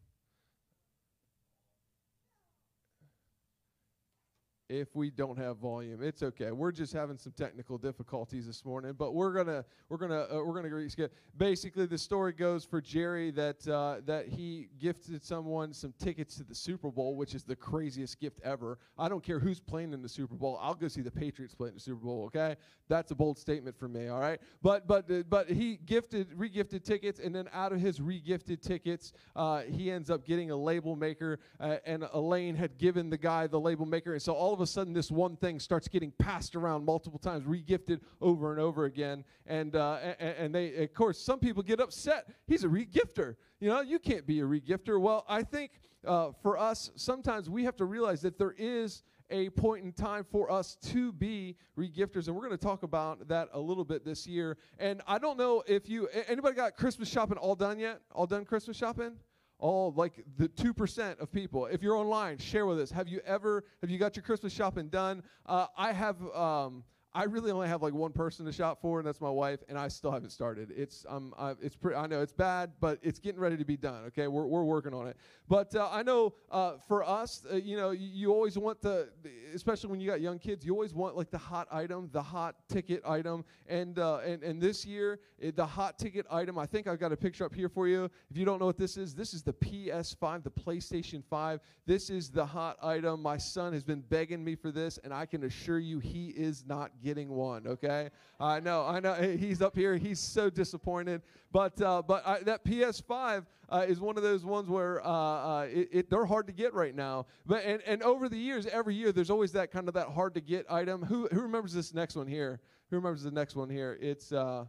If 4.68 4.94
we 4.94 5.10
don't 5.10 5.38
have 5.38 5.56
volume. 5.56 6.02
It's 6.02 6.22
okay. 6.22 6.52
We're 6.52 6.72
just 6.72 6.92
having 6.92 7.16
some 7.16 7.32
technical 7.32 7.78
difficulties 7.78 8.46
this 8.46 8.64
morning, 8.64 8.92
but 8.98 9.14
we're 9.14 9.32
gonna 9.32 9.64
we're 9.88 9.96
gonna 9.96 10.26
uh, 10.30 10.42
we're 10.44 10.54
gonna 10.54 10.68
reschedule. 10.68 11.08
Basically, 11.36 11.86
the 11.86 11.96
story 11.96 12.32
goes 12.32 12.64
for 12.64 12.80
Jerry 12.80 13.30
that 13.32 13.66
uh, 13.66 13.96
that 14.04 14.28
he 14.28 14.68
gifted 14.78 15.24
someone 15.24 15.72
some 15.72 15.94
tickets 15.98 16.36
to 16.36 16.44
the 16.44 16.54
Super 16.54 16.90
Bowl, 16.90 17.16
which 17.16 17.34
is 17.34 17.44
the 17.44 17.56
craziest 17.56 18.20
gift 18.20 18.40
ever. 18.44 18.78
I 18.98 19.08
don't 19.08 19.22
care 19.22 19.38
who's 19.38 19.60
playing 19.60 19.94
in 19.94 20.02
the 20.02 20.08
Super 20.08 20.34
Bowl. 20.34 20.58
I'll 20.60 20.74
go 20.74 20.88
see 20.88 21.00
the 21.00 21.10
Patriots 21.10 21.54
play 21.54 21.68
in 21.68 21.74
the 21.74 21.80
Super 21.80 22.04
Bowl. 22.04 22.24
Okay, 22.26 22.56
that's 22.88 23.10
a 23.10 23.14
bold 23.14 23.38
statement 23.38 23.78
for 23.78 23.88
me. 23.88 24.08
All 24.08 24.20
right, 24.20 24.40
but 24.62 24.86
but 24.86 25.10
uh, 25.10 25.22
but 25.30 25.48
he 25.48 25.78
gifted 25.86 26.36
regifted 26.36 26.84
tickets, 26.84 27.20
and 27.20 27.34
then 27.34 27.48
out 27.54 27.72
of 27.72 27.80
his 27.80 28.00
regifted 28.00 28.60
tickets, 28.60 29.12
uh, 29.34 29.62
he 29.62 29.90
ends 29.90 30.10
up 30.10 30.26
getting 30.26 30.50
a 30.50 30.56
label 30.56 30.94
maker, 30.94 31.38
uh, 31.58 31.76
and 31.86 32.06
Elaine 32.12 32.54
had 32.54 32.76
given 32.76 33.08
the 33.08 33.18
guy 33.18 33.46
the 33.46 33.58
label 33.58 33.86
maker, 33.86 34.12
and 34.12 34.20
so 34.20 34.34
all 34.34 34.57
of 34.58 34.62
a 34.62 34.66
sudden 34.66 34.92
this 34.92 35.10
one 35.10 35.36
thing 35.36 35.60
starts 35.60 35.88
getting 35.88 36.12
passed 36.18 36.56
around 36.56 36.84
multiple 36.84 37.18
times, 37.18 37.44
regifted 37.44 38.00
over 38.20 38.52
and 38.52 38.60
over 38.60 38.84
again. 38.84 39.24
And, 39.46 39.76
uh, 39.76 39.98
and, 40.18 40.54
they, 40.54 40.74
of 40.76 40.94
course, 40.94 41.18
some 41.18 41.38
people 41.38 41.62
get 41.62 41.80
upset. 41.80 42.28
He's 42.46 42.64
a 42.64 42.68
regifter. 42.68 43.36
You 43.60 43.68
know, 43.68 43.80
you 43.80 43.98
can't 43.98 44.26
be 44.26 44.40
a 44.40 44.44
regifter. 44.44 45.00
Well, 45.00 45.24
I 45.28 45.42
think 45.42 45.72
uh, 46.06 46.30
for 46.42 46.58
us, 46.58 46.90
sometimes 46.96 47.48
we 47.48 47.64
have 47.64 47.76
to 47.76 47.84
realize 47.84 48.20
that 48.22 48.38
there 48.38 48.54
is 48.58 49.02
a 49.30 49.50
point 49.50 49.84
in 49.84 49.92
time 49.92 50.24
for 50.30 50.50
us 50.50 50.76
to 50.82 51.12
be 51.12 51.56
regifters 51.78 52.26
and 52.26 52.34
we're 52.34 52.46
going 52.46 52.56
to 52.56 52.56
talk 52.56 52.82
about 52.82 53.28
that 53.28 53.48
a 53.52 53.60
little 53.60 53.84
bit 53.84 54.02
this 54.02 54.26
year 54.26 54.56
and 54.78 55.02
i 55.06 55.18
don't 55.18 55.36
know 55.36 55.62
if 55.66 55.86
you 55.86 56.08
anybody 56.28 56.56
got 56.56 56.74
christmas 56.76 57.10
shopping 57.10 57.36
all 57.36 57.54
done 57.54 57.78
yet 57.78 58.00
all 58.12 58.26
done 58.26 58.42
christmas 58.42 58.74
shopping 58.74 59.12
all 59.58 59.92
like 59.96 60.24
the 60.36 60.48
2% 60.48 61.18
of 61.20 61.32
people. 61.32 61.66
If 61.66 61.82
you're 61.82 61.96
online 61.96 62.38
share 62.38 62.66
with 62.66 62.80
us. 62.80 62.90
Have 62.90 63.08
you 63.08 63.20
ever 63.26 63.64
have 63.80 63.90
you 63.90 63.98
got 63.98 64.16
your 64.16 64.22
christmas 64.22 64.52
shopping 64.52 64.88
done? 64.88 65.22
Uh, 65.46 65.66
i 65.76 65.92
have 65.92 66.16
um, 66.34 66.84
I 67.18 67.24
really 67.24 67.50
only 67.50 67.66
have 67.66 67.82
like 67.82 67.94
one 67.94 68.12
person 68.12 68.46
to 68.46 68.52
shop 68.52 68.80
for, 68.80 69.00
and 69.00 69.06
that's 69.08 69.20
my 69.20 69.28
wife, 69.28 69.58
and 69.68 69.76
I 69.76 69.88
still 69.88 70.12
haven't 70.12 70.30
started. 70.30 70.70
It's 70.70 71.04
um, 71.08 71.34
I, 71.36 71.56
it's 71.60 71.74
pretty. 71.74 71.96
I 71.96 72.06
know 72.06 72.22
it's 72.22 72.32
bad, 72.32 72.70
but 72.78 73.00
it's 73.02 73.18
getting 73.18 73.40
ready 73.40 73.56
to 73.56 73.64
be 73.64 73.76
done. 73.76 74.04
Okay, 74.06 74.28
we're 74.28 74.46
we're 74.46 74.62
working 74.62 74.94
on 74.94 75.08
it. 75.08 75.16
But 75.48 75.74
uh, 75.74 75.88
I 75.90 76.04
know 76.04 76.34
uh, 76.48 76.74
for 76.86 77.02
us, 77.02 77.44
uh, 77.52 77.56
you 77.56 77.76
know, 77.76 77.90
you, 77.90 78.06
you, 78.06 78.32
always 78.32 78.56
want 78.56 78.80
the, 78.82 79.08
especially 79.52 79.90
when 79.90 79.98
you 79.98 80.08
got 80.08 80.20
young 80.20 80.38
kids, 80.38 80.64
you 80.64 80.72
always 80.72 80.94
want 80.94 81.16
like 81.16 81.32
the 81.32 81.38
hot 81.38 81.66
item, 81.72 82.08
the 82.12 82.22
hot 82.22 82.54
ticket 82.68 83.02
item, 83.04 83.44
and 83.66 83.98
uh, 83.98 84.18
and 84.18 84.44
and 84.44 84.62
this 84.62 84.86
year 84.86 85.18
it, 85.40 85.56
the 85.56 85.66
hot 85.66 85.98
ticket 85.98 86.24
item. 86.30 86.56
I 86.56 86.66
think 86.66 86.86
I've 86.86 87.00
got 87.00 87.10
a 87.10 87.16
picture 87.16 87.44
up 87.44 87.54
here 87.54 87.68
for 87.68 87.88
you. 87.88 88.04
If 88.30 88.36
you 88.36 88.44
don't 88.44 88.60
know 88.60 88.66
what 88.66 88.78
this 88.78 88.96
is, 88.96 89.12
this 89.12 89.34
is 89.34 89.42
the 89.42 89.54
PS5, 89.54 90.44
the 90.44 90.50
PlayStation 90.50 91.24
5. 91.28 91.58
This 91.84 92.10
is 92.10 92.30
the 92.30 92.46
hot 92.46 92.76
item. 92.80 93.22
My 93.22 93.38
son 93.38 93.72
has 93.72 93.82
been 93.82 94.02
begging 94.02 94.44
me 94.44 94.54
for 94.54 94.70
this, 94.70 95.00
and 95.02 95.12
I 95.12 95.26
can 95.26 95.42
assure 95.42 95.80
you, 95.80 95.98
he 95.98 96.28
is 96.28 96.64
not 96.64 96.92
getting 97.02 97.07
one. 97.14 97.66
Okay, 97.66 98.10
I 98.38 98.60
know, 98.60 98.84
I 98.84 99.00
know. 99.00 99.14
He's 99.38 99.62
up 99.62 99.74
here. 99.74 99.96
He's 99.96 100.20
so 100.20 100.50
disappointed. 100.50 101.22
But 101.52 101.80
uh, 101.80 102.02
but 102.02 102.26
I, 102.26 102.40
that 102.40 102.64
PS5 102.64 103.46
uh, 103.68 103.86
is 103.88 104.00
one 104.00 104.16
of 104.16 104.22
those 104.22 104.44
ones 104.44 104.68
where 104.68 105.04
uh, 105.04 105.10
uh, 105.10 105.66
it, 105.70 105.88
it, 105.92 106.10
they're 106.10 106.26
hard 106.26 106.46
to 106.46 106.52
get 106.52 106.74
right 106.74 106.94
now. 106.94 107.26
But 107.46 107.64
and, 107.64 107.82
and 107.86 108.02
over 108.02 108.28
the 108.28 108.38
years, 108.38 108.66
every 108.66 108.94
year, 108.94 109.12
there's 109.12 109.30
always 109.30 109.52
that 109.52 109.70
kind 109.70 109.88
of 109.88 109.94
that 109.94 110.08
hard 110.08 110.34
to 110.34 110.40
get 110.40 110.70
item. 110.70 111.02
Who 111.02 111.28
who 111.32 111.40
remembers 111.40 111.72
this 111.72 111.94
next 111.94 112.16
one 112.16 112.26
here? 112.26 112.60
Who 112.90 112.96
remembers 112.96 113.22
the 113.22 113.30
next 113.30 113.56
one 113.56 113.70
here? 113.70 113.98
It's 114.00 114.32
uh, 114.32 114.64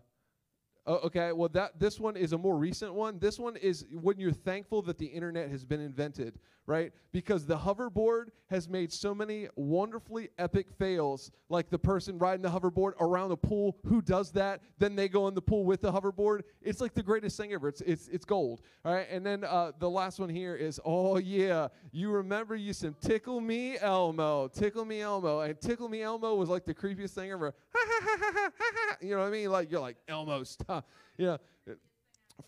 Oh, 0.89 0.95
okay. 1.03 1.31
Well, 1.33 1.49
that 1.49 1.79
this 1.79 1.99
one 1.99 2.17
is 2.17 2.33
a 2.33 2.37
more 2.37 2.57
recent 2.57 2.95
one. 2.95 3.19
This 3.19 3.37
one 3.37 3.55
is 3.57 3.85
when 3.91 4.17
you're 4.19 4.31
thankful 4.31 4.81
that 4.83 4.97
the 4.97 5.05
internet 5.05 5.49
has 5.51 5.63
been 5.63 5.81
invented, 5.81 6.39
right? 6.69 6.93
Because 7.11 7.47
the 7.47 7.57
hoverboard 7.57 8.25
has 8.51 8.69
made 8.69 8.93
so 8.93 9.15
many 9.15 9.47
wonderfully 9.55 10.29
epic 10.37 10.67
fails, 10.77 11.31
like 11.49 11.71
the 11.71 11.79
person 11.79 12.19
riding 12.19 12.43
the 12.43 12.49
hoverboard 12.49 12.91
around 13.01 13.29
the 13.29 13.37
pool. 13.37 13.75
Who 13.87 14.03
does 14.03 14.31
that? 14.33 14.61
Then 14.77 14.95
they 14.95 15.09
go 15.09 15.27
in 15.27 15.33
the 15.33 15.41
pool 15.41 15.65
with 15.65 15.81
the 15.81 15.91
hoverboard. 15.91 16.41
It's 16.61 16.79
like 16.79 16.93
the 16.93 17.01
greatest 17.01 17.37
thing 17.37 17.53
ever. 17.53 17.67
It's 17.67 17.81
it's 17.81 18.07
it's 18.09 18.23
gold. 18.23 18.61
All 18.85 18.93
right. 18.93 19.07
And 19.09 19.25
then 19.25 19.43
uh, 19.43 19.71
the 19.79 19.89
last 19.89 20.19
one 20.19 20.29
here 20.29 20.55
is, 20.55 20.79
oh 20.85 21.17
yeah, 21.17 21.69
you 21.91 22.11
remember 22.11 22.55
you 22.55 22.71
said 22.71 23.01
tickle 23.01 23.41
me 23.41 23.79
Elmo, 23.79 24.47
tickle 24.47 24.85
me 24.85 25.01
Elmo, 25.01 25.39
and 25.39 25.59
tickle 25.59 25.89
me 25.89 26.03
Elmo 26.03 26.35
was 26.35 26.49
like 26.49 26.65
the 26.65 26.75
creepiest 26.75 27.11
thing 27.11 27.31
ever. 27.31 27.55
you 29.01 29.09
know 29.09 29.21
what 29.21 29.27
I 29.27 29.31
mean? 29.31 29.49
Like 29.49 29.71
you're 29.71 29.81
like 29.81 29.97
Elmo 30.07 30.43
stop. 30.43 30.87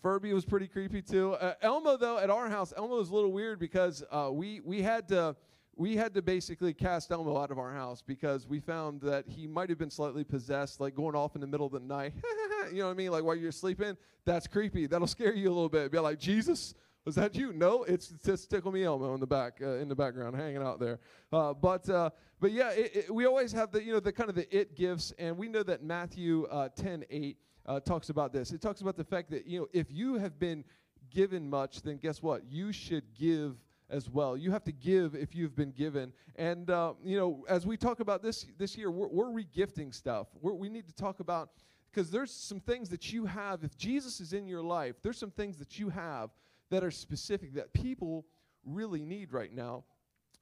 Furby 0.00 0.32
was 0.32 0.44
pretty 0.44 0.66
creepy 0.66 1.02
too. 1.02 1.34
Uh, 1.34 1.54
Elmo 1.60 1.96
though 1.96 2.18
at 2.18 2.30
our 2.30 2.48
house, 2.48 2.72
Elmo 2.76 2.96
was 2.96 3.10
a 3.10 3.14
little 3.14 3.32
weird 3.32 3.58
because 3.58 4.02
uh, 4.10 4.30
we 4.32 4.60
we 4.60 4.82
had 4.82 5.08
to 5.08 5.36
we 5.76 5.96
had 5.96 6.14
to 6.14 6.22
basically 6.22 6.74
cast 6.74 7.10
Elmo 7.10 7.38
out 7.38 7.50
of 7.50 7.58
our 7.58 7.72
house 7.72 8.02
because 8.02 8.46
we 8.46 8.60
found 8.60 9.00
that 9.02 9.24
he 9.26 9.46
might 9.46 9.68
have 9.68 9.78
been 9.78 9.90
slightly 9.90 10.24
possessed, 10.24 10.80
like 10.80 10.94
going 10.94 11.16
off 11.16 11.34
in 11.34 11.40
the 11.40 11.46
middle 11.46 11.66
of 11.66 11.72
the 11.72 11.80
night. 11.80 12.12
you 12.72 12.78
know 12.78 12.86
what 12.86 12.92
I 12.92 12.94
mean? 12.94 13.10
Like 13.10 13.24
while 13.24 13.36
you're 13.36 13.52
sleeping, 13.52 13.96
that's 14.24 14.46
creepy. 14.46 14.86
That'll 14.86 15.06
scare 15.06 15.34
you 15.34 15.48
a 15.48 15.54
little 15.54 15.68
bit. 15.68 15.90
Be 15.90 15.98
like, 15.98 16.18
Jesus, 16.18 16.74
was 17.04 17.14
that 17.16 17.34
you? 17.34 17.52
No, 17.52 17.84
it's 17.84 18.08
just 18.24 18.50
Tickle 18.50 18.70
Me 18.70 18.84
Elmo 18.84 19.14
in 19.14 19.20
the 19.20 19.26
back, 19.26 19.58
uh, 19.60 19.76
in 19.76 19.88
the 19.88 19.96
background, 19.96 20.36
hanging 20.36 20.62
out 20.62 20.78
there. 20.78 21.00
Uh, 21.32 21.52
but 21.54 21.88
uh, 21.88 22.10
but 22.38 22.52
yeah, 22.52 22.70
it, 22.70 22.96
it, 22.96 23.14
we 23.14 23.24
always 23.24 23.50
have 23.52 23.72
the 23.72 23.82
you 23.82 23.92
know 23.92 24.00
the 24.00 24.12
kind 24.12 24.28
of 24.28 24.36
the 24.36 24.56
it 24.56 24.76
gifts, 24.76 25.12
and 25.18 25.36
we 25.36 25.48
know 25.48 25.62
that 25.62 25.82
Matthew 25.82 26.46
uh, 26.50 26.68
10 26.76 27.04
8 27.10 27.36
uh, 27.66 27.80
talks 27.80 28.10
about 28.10 28.32
this. 28.32 28.52
It 28.52 28.60
talks 28.60 28.80
about 28.80 28.96
the 28.96 29.04
fact 29.04 29.30
that 29.30 29.46
you 29.46 29.60
know 29.60 29.68
if 29.72 29.90
you 29.90 30.14
have 30.14 30.38
been 30.38 30.64
given 31.10 31.48
much, 31.48 31.82
then 31.82 31.98
guess 31.98 32.22
what? 32.22 32.42
You 32.50 32.72
should 32.72 33.04
give 33.14 33.56
as 33.90 34.08
well. 34.08 34.36
You 34.36 34.50
have 34.50 34.64
to 34.64 34.72
give 34.72 35.14
if 35.14 35.34
you've 35.34 35.54
been 35.54 35.70
given. 35.70 36.12
And 36.36 36.70
uh, 36.70 36.94
you 37.04 37.16
know, 37.16 37.44
as 37.48 37.66
we 37.66 37.76
talk 37.76 38.00
about 38.00 38.22
this 38.22 38.46
this 38.58 38.76
year, 38.76 38.90
we're, 38.90 39.08
we're 39.08 39.42
regifting 39.42 39.94
stuff. 39.94 40.28
We're, 40.40 40.54
we 40.54 40.68
need 40.68 40.86
to 40.86 40.94
talk 40.94 41.20
about 41.20 41.50
because 41.92 42.10
there's 42.10 42.32
some 42.32 42.60
things 42.60 42.88
that 42.88 43.12
you 43.12 43.26
have. 43.26 43.62
If 43.62 43.76
Jesus 43.76 44.20
is 44.20 44.32
in 44.32 44.46
your 44.46 44.62
life, 44.62 44.96
there's 45.02 45.18
some 45.18 45.30
things 45.30 45.58
that 45.58 45.78
you 45.78 45.90
have 45.90 46.30
that 46.70 46.82
are 46.82 46.90
specific 46.90 47.54
that 47.54 47.72
people 47.74 48.24
really 48.64 49.02
need 49.02 49.32
right 49.32 49.52
now. 49.52 49.84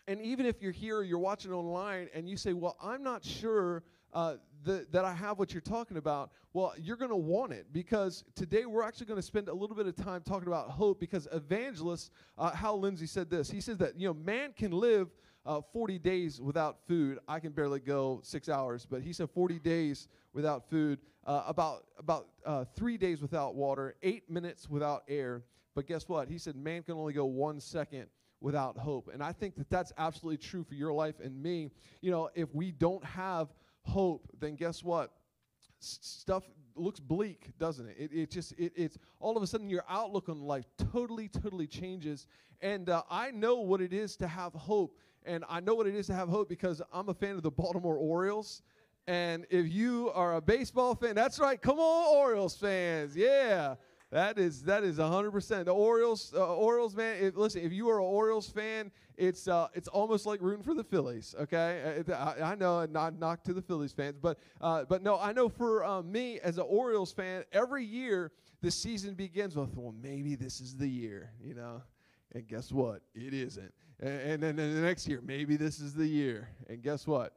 And 0.06 0.20
even 0.20 0.46
if 0.46 0.62
you're 0.62 0.72
here 0.72 0.98
or 0.98 1.02
you're 1.02 1.18
watching 1.18 1.52
online 1.52 2.08
and 2.14 2.28
you 2.28 2.36
say, 2.36 2.52
Well, 2.52 2.76
I'm 2.82 3.02
not 3.02 3.24
sure 3.24 3.82
uh, 4.12 4.34
the, 4.64 4.86
that 4.92 5.04
I 5.04 5.14
have 5.14 5.38
what 5.38 5.52
you're 5.52 5.60
talking 5.60 5.96
about, 5.96 6.30
well, 6.52 6.74
you're 6.78 6.96
going 6.96 7.10
to 7.10 7.16
want 7.16 7.52
it 7.52 7.66
because 7.72 8.24
today 8.34 8.66
we're 8.66 8.82
actually 8.82 9.06
going 9.06 9.18
to 9.18 9.26
spend 9.26 9.48
a 9.48 9.54
little 9.54 9.76
bit 9.76 9.86
of 9.86 9.96
time 9.96 10.22
talking 10.22 10.48
about 10.48 10.70
hope 10.70 11.00
because 11.00 11.28
evangelist 11.32 12.10
uh, 12.36 12.50
Hal 12.50 12.80
Lindsey 12.80 13.06
said 13.06 13.30
this. 13.30 13.50
He 13.50 13.60
says 13.60 13.78
that, 13.78 13.98
you 13.98 14.08
know, 14.08 14.14
man 14.14 14.52
can 14.56 14.72
live 14.72 15.08
uh, 15.46 15.60
40 15.72 15.98
days 15.98 16.40
without 16.40 16.78
food. 16.86 17.18
I 17.26 17.40
can 17.40 17.52
barely 17.52 17.80
go 17.80 18.20
six 18.22 18.48
hours, 18.48 18.86
but 18.88 19.02
he 19.02 19.12
said 19.12 19.30
40 19.30 19.58
days 19.60 20.08
without 20.32 20.68
food, 20.68 20.98
uh, 21.26 21.44
about, 21.46 21.84
about 21.98 22.28
uh, 22.44 22.64
three 22.74 22.98
days 22.98 23.22
without 23.22 23.54
water, 23.54 23.94
eight 24.02 24.28
minutes 24.28 24.68
without 24.68 25.04
air. 25.08 25.42
But 25.74 25.86
guess 25.86 26.08
what? 26.08 26.28
He 26.28 26.38
said 26.38 26.56
man 26.56 26.82
can 26.82 26.94
only 26.94 27.12
go 27.12 27.24
one 27.24 27.60
second 27.60 28.06
without 28.40 28.76
hope. 28.76 29.10
And 29.12 29.22
I 29.22 29.32
think 29.32 29.56
that 29.56 29.68
that's 29.70 29.92
absolutely 29.98 30.38
true 30.38 30.64
for 30.64 30.74
your 30.74 30.92
life 30.92 31.20
and 31.22 31.40
me. 31.42 31.70
You 32.00 32.10
know, 32.10 32.30
if 32.34 32.54
we 32.54 32.72
don't 32.72 33.04
have 33.04 33.48
hope, 33.82 34.28
then 34.38 34.56
guess 34.56 34.82
what? 34.82 35.12
S- 35.82 35.98
stuff 36.02 36.44
looks 36.74 37.00
bleak, 37.00 37.50
doesn't 37.58 37.86
it? 37.86 37.96
It, 37.98 38.10
it 38.12 38.30
just, 38.30 38.52
it, 38.52 38.72
it's 38.76 38.98
all 39.18 39.36
of 39.36 39.42
a 39.42 39.46
sudden 39.46 39.68
your 39.68 39.84
outlook 39.88 40.28
on 40.28 40.40
life 40.42 40.66
totally, 40.92 41.28
totally 41.28 41.66
changes. 41.66 42.26
And 42.60 42.88
uh, 42.88 43.02
I 43.10 43.30
know 43.30 43.56
what 43.56 43.80
it 43.80 43.92
is 43.92 44.16
to 44.16 44.28
have 44.28 44.52
hope. 44.52 44.96
And 45.24 45.44
I 45.48 45.60
know 45.60 45.74
what 45.74 45.86
it 45.86 45.94
is 45.94 46.06
to 46.06 46.14
have 46.14 46.28
hope 46.28 46.48
because 46.48 46.80
I'm 46.92 47.08
a 47.08 47.14
fan 47.14 47.36
of 47.36 47.42
the 47.42 47.50
Baltimore 47.62 47.96
Orioles. 47.96 48.62
And 49.06 49.46
if 49.50 49.72
you 49.72 50.10
are 50.14 50.36
a 50.36 50.40
baseball 50.40 50.94
fan, 50.94 51.14
that's 51.14 51.38
right. 51.38 51.60
Come 51.60 51.78
on, 51.78 52.16
Orioles 52.16 52.56
fans. 52.56 53.16
Yeah. 53.16 53.74
That 54.10 54.38
is 54.38 54.62
that 54.64 54.82
is 54.82 54.98
hundred 54.98 55.30
percent. 55.30 55.66
The 55.66 55.74
Orioles, 55.74 56.32
uh, 56.36 56.54
Orioles, 56.54 56.96
man. 56.96 57.22
If, 57.22 57.36
listen, 57.36 57.62
if 57.62 57.72
you 57.72 57.88
are 57.90 58.00
an 58.00 58.06
Orioles 58.06 58.50
fan, 58.50 58.90
it's 59.16 59.46
uh, 59.46 59.68
it's 59.72 59.86
almost 59.86 60.26
like 60.26 60.42
rooting 60.42 60.64
for 60.64 60.74
the 60.74 60.82
Phillies. 60.82 61.32
Okay, 61.40 62.02
uh, 62.08 62.14
I, 62.14 62.52
I 62.52 62.54
know, 62.56 62.84
not 62.86 63.16
knock 63.20 63.44
to 63.44 63.52
the 63.52 63.62
Phillies 63.62 63.92
fans, 63.92 64.16
but 64.20 64.38
uh, 64.60 64.84
but 64.84 65.04
no, 65.04 65.16
I 65.20 65.32
know 65.32 65.48
for 65.48 65.84
uh, 65.84 66.02
me 66.02 66.40
as 66.40 66.58
an 66.58 66.64
Orioles 66.68 67.12
fan, 67.12 67.44
every 67.52 67.84
year 67.84 68.32
the 68.62 68.70
season 68.70 69.14
begins 69.14 69.54
with, 69.54 69.70
well, 69.76 69.94
maybe 70.02 70.34
this 70.34 70.60
is 70.60 70.76
the 70.76 70.88
year, 70.88 71.30
you 71.40 71.54
know, 71.54 71.80
and 72.32 72.46
guess 72.48 72.72
what? 72.72 73.02
It 73.14 73.32
isn't. 73.32 73.72
And, 74.00 74.42
and 74.42 74.42
then 74.42 74.56
the 74.56 74.80
next 74.80 75.06
year, 75.06 75.20
maybe 75.24 75.56
this 75.56 75.78
is 75.78 75.94
the 75.94 76.06
year, 76.06 76.48
and 76.68 76.82
guess 76.82 77.06
what? 77.06 77.34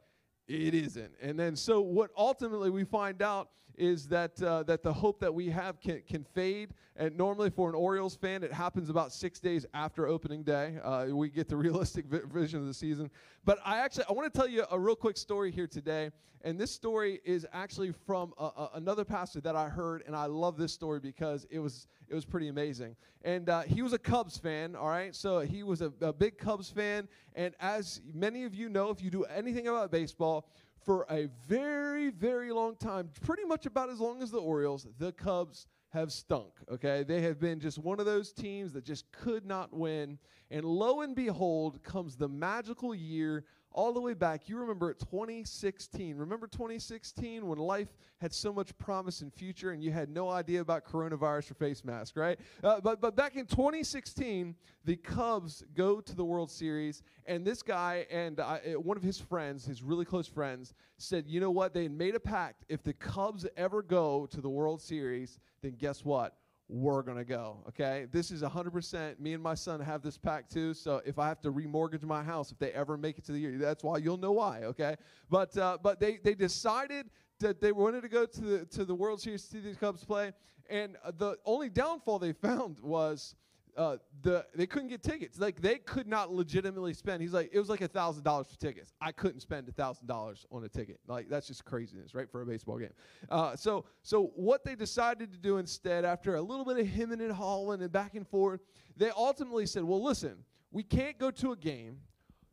It 0.48 0.74
isn't. 0.74 1.12
And 1.22 1.38
then 1.38 1.56
so 1.56 1.80
what 1.80 2.10
ultimately 2.16 2.68
we 2.68 2.84
find 2.84 3.22
out 3.22 3.50
is 3.76 4.08
that 4.08 4.40
uh, 4.42 4.62
that 4.64 4.82
the 4.82 4.92
hope 4.92 5.20
that 5.20 5.32
we 5.32 5.50
have 5.50 5.80
can, 5.80 6.02
can 6.06 6.24
fade. 6.24 6.70
And 6.96 7.16
normally 7.16 7.50
for 7.50 7.68
an 7.68 7.74
Orioles 7.74 8.14
fan, 8.14 8.44
it 8.44 8.52
happens 8.52 8.88
about 8.88 9.12
six 9.12 9.40
days 9.40 9.66
after 9.74 10.06
opening 10.06 10.42
day. 10.42 10.78
Uh, 10.82 11.06
we 11.10 11.28
get 11.28 11.48
the 11.48 11.56
realistic 11.66 12.06
vi- 12.06 12.20
vision 12.32 12.60
of 12.60 12.66
the 12.66 12.74
season. 12.74 13.10
But 13.44 13.58
I 13.64 13.78
actually 13.78 14.04
I 14.08 14.12
want 14.12 14.32
to 14.32 14.38
tell 14.38 14.48
you 14.48 14.64
a 14.70 14.78
real 14.78 14.96
quick 14.96 15.16
story 15.16 15.50
here 15.50 15.66
today. 15.66 16.10
And 16.44 16.60
this 16.60 16.70
story 16.70 17.20
is 17.24 17.46
actually 17.54 17.92
from 18.06 18.34
a, 18.38 18.44
a, 18.44 18.70
another 18.74 19.02
pastor 19.02 19.40
that 19.40 19.56
I 19.56 19.66
heard, 19.66 20.02
and 20.06 20.14
I 20.14 20.26
love 20.26 20.58
this 20.58 20.74
story 20.74 21.00
because 21.00 21.46
it 21.50 21.58
was 21.58 21.86
it 22.08 22.14
was 22.14 22.26
pretty 22.26 22.48
amazing. 22.48 22.96
And 23.22 23.48
uh, 23.48 23.62
he 23.62 23.80
was 23.80 23.94
a 23.94 23.98
Cubs 23.98 24.36
fan, 24.36 24.76
all 24.76 24.88
right. 24.88 25.16
So 25.16 25.40
he 25.40 25.62
was 25.62 25.80
a, 25.80 25.90
a 26.02 26.12
big 26.12 26.36
Cubs 26.36 26.68
fan. 26.68 27.08
And 27.34 27.54
as 27.60 28.02
many 28.12 28.44
of 28.44 28.54
you 28.54 28.68
know, 28.68 28.90
if 28.90 29.02
you 29.02 29.10
do 29.10 29.24
anything 29.24 29.68
about 29.68 29.90
baseball 29.90 30.50
for 30.84 31.06
a 31.10 31.28
very, 31.48 32.10
very 32.10 32.52
long 32.52 32.76
time, 32.76 33.10
pretty 33.22 33.44
much 33.44 33.66
about 33.66 33.90
as 33.90 34.00
long 34.00 34.22
as 34.22 34.30
the 34.30 34.38
Orioles, 34.38 34.86
the 34.98 35.12
Cubs 35.12 35.66
have 35.90 36.12
stunk. 36.12 36.52
Okay, 36.70 37.04
they 37.04 37.20
have 37.22 37.40
been 37.40 37.60
just 37.60 37.78
one 37.78 38.00
of 38.00 38.06
those 38.06 38.32
teams 38.32 38.72
that 38.72 38.84
just 38.84 39.10
could 39.12 39.46
not 39.46 39.72
win. 39.72 40.18
And 40.50 40.64
lo 40.64 41.00
and 41.00 41.14
behold, 41.14 41.82
comes 41.82 42.16
the 42.16 42.28
magical 42.28 42.94
year 42.94 43.44
all 43.74 43.92
the 43.92 44.00
way 44.00 44.14
back. 44.14 44.48
You 44.48 44.56
remember 44.58 44.94
2016. 44.94 46.16
Remember 46.16 46.46
2016 46.46 47.46
when 47.46 47.58
life 47.58 47.88
had 48.18 48.32
so 48.32 48.52
much 48.52 48.76
promise 48.78 49.20
and 49.20 49.32
future 49.32 49.72
and 49.72 49.82
you 49.82 49.90
had 49.90 50.08
no 50.08 50.30
idea 50.30 50.60
about 50.60 50.86
coronavirus 50.86 51.50
or 51.50 51.54
face 51.54 51.84
mask, 51.84 52.16
right? 52.16 52.38
Uh, 52.62 52.80
but, 52.80 53.00
but 53.00 53.16
back 53.16 53.36
in 53.36 53.46
2016, 53.46 54.54
the 54.84 54.96
Cubs 54.96 55.64
go 55.74 56.00
to 56.00 56.14
the 56.14 56.24
World 56.24 56.50
Series, 56.50 57.02
and 57.26 57.44
this 57.44 57.62
guy 57.62 58.06
and 58.10 58.38
uh, 58.38 58.58
one 58.76 58.96
of 58.96 59.02
his 59.02 59.18
friends, 59.18 59.66
his 59.66 59.82
really 59.82 60.04
close 60.04 60.28
friends, 60.28 60.72
said, 60.96 61.26
you 61.26 61.40
know 61.40 61.50
what? 61.50 61.74
They 61.74 61.84
had 61.84 61.92
made 61.92 62.14
a 62.14 62.20
pact. 62.20 62.64
If 62.68 62.82
the 62.82 62.92
Cubs 62.92 63.46
ever 63.56 63.82
go 63.82 64.26
to 64.30 64.40
the 64.40 64.48
World 64.48 64.80
Series, 64.80 65.38
then 65.62 65.72
guess 65.72 66.04
what? 66.04 66.36
We're 66.68 67.02
going 67.02 67.18
to 67.18 67.24
go. 67.24 67.58
Okay. 67.68 68.06
This 68.10 68.30
is 68.30 68.42
100%. 68.42 69.20
Me 69.20 69.34
and 69.34 69.42
my 69.42 69.54
son 69.54 69.80
have 69.80 70.02
this 70.02 70.16
pack 70.16 70.48
too. 70.48 70.72
So 70.74 71.02
if 71.04 71.18
I 71.18 71.28
have 71.28 71.40
to 71.42 71.52
remortgage 71.52 72.02
my 72.04 72.22
house, 72.22 72.50
if 72.50 72.58
they 72.58 72.72
ever 72.72 72.96
make 72.96 73.18
it 73.18 73.24
to 73.26 73.32
the 73.32 73.38
year, 73.38 73.58
that's 73.58 73.84
why 73.84 73.98
you'll 73.98 74.16
know 74.16 74.32
why. 74.32 74.62
Okay. 74.64 74.96
But, 75.30 75.56
uh, 75.58 75.78
but 75.82 76.00
they, 76.00 76.18
they 76.22 76.34
decided 76.34 77.10
that 77.40 77.60
they 77.60 77.72
wanted 77.72 78.02
to 78.02 78.08
go 78.08 78.24
to 78.24 78.40
the, 78.40 78.64
to 78.66 78.84
the 78.84 78.94
World 78.94 79.20
Series 79.20 79.42
to 79.44 79.52
see 79.52 79.60
the 79.60 79.74
Cubs 79.74 80.04
play. 80.04 80.32
And 80.70 80.96
the 81.18 81.36
only 81.44 81.68
downfall 81.68 82.18
they 82.18 82.32
found 82.32 82.80
was 82.80 83.36
uh, 83.76 83.96
the 84.22 84.44
they 84.54 84.66
couldn't 84.66 84.88
get 84.88 85.02
tickets. 85.02 85.38
Like 85.38 85.60
they 85.60 85.76
could 85.76 86.06
not 86.06 86.32
legitimately 86.32 86.94
spend. 86.94 87.22
He's 87.22 87.32
like, 87.32 87.50
it 87.52 87.58
was 87.58 87.68
like 87.68 87.80
a 87.80 87.88
thousand 87.88 88.24
dollars 88.24 88.46
for 88.48 88.56
tickets. 88.58 88.92
I 89.00 89.12
couldn't 89.12 89.40
spend 89.40 89.68
a 89.68 89.72
thousand 89.72 90.06
dollars 90.06 90.46
on 90.50 90.64
a 90.64 90.68
ticket. 90.68 91.00
Like 91.06 91.28
that's 91.28 91.46
just 91.46 91.64
craziness, 91.64 92.14
right, 92.14 92.30
for 92.30 92.42
a 92.42 92.46
baseball 92.46 92.78
game. 92.78 92.92
Uh, 93.30 93.56
so 93.56 93.84
so 94.02 94.32
what 94.36 94.64
they 94.64 94.74
decided 94.74 95.32
to 95.32 95.38
do 95.38 95.58
instead, 95.58 96.04
after 96.04 96.36
a 96.36 96.42
little 96.42 96.64
bit 96.64 96.78
of 96.78 96.86
hemming 96.86 97.20
and 97.20 97.32
hawing 97.32 97.82
and 97.82 97.92
back 97.92 98.14
and 98.14 98.26
forth, 98.26 98.60
they 98.96 99.10
ultimately 99.10 99.66
said, 99.66 99.84
well, 99.84 100.02
listen, 100.02 100.36
we 100.70 100.82
can't 100.82 101.18
go 101.18 101.30
to 101.30 101.52
a 101.52 101.56
game. 101.56 101.98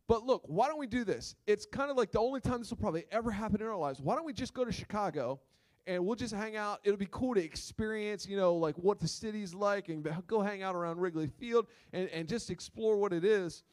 But 0.08 0.26
look, 0.26 0.44
why 0.46 0.68
don't 0.68 0.78
we 0.78 0.88
do 0.88 1.06
this? 1.06 1.36
It's 1.48 1.66
kind 1.66 1.90
of 1.90 1.96
like 1.96 2.12
the 2.12 2.20
only 2.20 2.42
time 2.42 2.60
this 2.60 2.70
will 2.70 2.78
probably 2.78 3.06
ever 3.12 3.32
happen 3.32 3.62
in 3.62 3.68
our 3.68 3.78
lives. 3.78 4.02
Why 4.02 4.16
don't 4.16 4.26
we 4.26 4.34
just 4.34 4.54
go 4.54 4.66
to 4.66 4.72
Chicago 4.72 5.40
and 5.88 6.06
we'll 6.06 6.16
just 6.16 6.34
hang 6.34 6.56
out. 6.56 6.80
It'll 6.84 6.98
be 6.98 7.08
cool 7.10 7.36
to 7.36 7.44
experience, 7.44 8.28
you 8.28 8.38
know, 8.38 8.56
like 8.56 8.76
what 8.78 9.00
the 9.00 9.08
city's 9.08 9.54
like 9.54 9.90
and 9.90 10.08
go 10.28 10.42
hang 10.42 10.64
out 10.64 10.76
around 10.76 11.00
Wrigley 11.00 11.28
Field 11.28 11.68
and, 11.94 12.08
and 12.10 12.28
just 12.28 12.50
explore 12.50 12.98
what 12.98 13.14
it 13.14 13.26
is. 13.26 13.64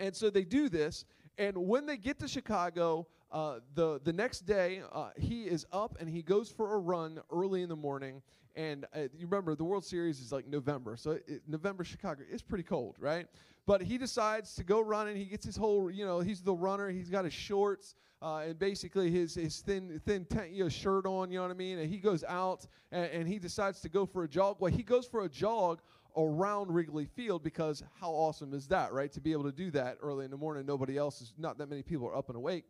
And 0.00 0.14
so 0.14 0.30
they 0.30 0.44
do 0.44 0.68
this. 0.68 1.04
And 1.38 1.56
when 1.56 1.86
they 1.86 1.96
get 1.96 2.18
to 2.20 2.28
Chicago, 2.28 3.06
uh, 3.30 3.60
the 3.74 4.00
the 4.02 4.12
next 4.12 4.40
day, 4.40 4.82
uh, 4.92 5.10
he 5.16 5.44
is 5.44 5.66
up 5.72 5.96
and 6.00 6.08
he 6.08 6.22
goes 6.22 6.50
for 6.50 6.74
a 6.74 6.78
run 6.78 7.20
early 7.30 7.62
in 7.62 7.68
the 7.68 7.76
morning. 7.76 8.22
And 8.58 8.86
uh, 8.92 9.02
you 9.16 9.28
remember 9.28 9.54
the 9.54 9.62
World 9.62 9.84
Series 9.84 10.18
is 10.18 10.32
like 10.32 10.48
November, 10.48 10.96
so 10.96 11.12
it, 11.12 11.42
November 11.46 11.84
Chicago 11.84 12.24
is 12.28 12.42
pretty 12.42 12.64
cold, 12.64 12.96
right? 12.98 13.28
But 13.66 13.82
he 13.82 13.98
decides 13.98 14.56
to 14.56 14.64
go 14.64 14.80
running. 14.80 15.14
He 15.14 15.26
gets 15.26 15.46
his 15.46 15.56
whole, 15.56 15.92
you 15.92 16.04
know, 16.04 16.18
he's 16.18 16.42
the 16.42 16.52
runner. 16.52 16.90
He's 16.90 17.08
got 17.08 17.24
his 17.24 17.32
shorts 17.32 17.94
uh, 18.20 18.42
and 18.46 18.58
basically 18.58 19.12
his 19.12 19.36
his 19.36 19.60
thin 19.60 20.00
thin 20.04 20.24
tent, 20.24 20.50
you 20.50 20.64
know, 20.64 20.68
shirt 20.68 21.06
on. 21.06 21.30
You 21.30 21.38
know 21.38 21.42
what 21.42 21.52
I 21.52 21.54
mean? 21.54 21.78
And 21.78 21.88
he 21.88 21.98
goes 21.98 22.24
out 22.24 22.66
and, 22.90 23.06
and 23.12 23.28
he 23.28 23.38
decides 23.38 23.80
to 23.82 23.88
go 23.88 24.04
for 24.06 24.24
a 24.24 24.28
jog. 24.28 24.56
Well, 24.58 24.72
he 24.72 24.82
goes 24.82 25.06
for 25.06 25.22
a 25.22 25.28
jog 25.28 25.80
around 26.16 26.74
Wrigley 26.74 27.06
Field 27.06 27.44
because 27.44 27.84
how 28.00 28.10
awesome 28.10 28.54
is 28.54 28.66
that, 28.68 28.92
right? 28.92 29.12
To 29.12 29.20
be 29.20 29.30
able 29.30 29.44
to 29.44 29.52
do 29.52 29.70
that 29.70 29.98
early 30.02 30.24
in 30.24 30.32
the 30.32 30.36
morning, 30.36 30.66
nobody 30.66 30.96
else 30.96 31.20
is, 31.20 31.32
not 31.38 31.58
that 31.58 31.68
many 31.68 31.82
people 31.82 32.08
are 32.08 32.16
up 32.16 32.28
and 32.28 32.36
awake. 32.36 32.64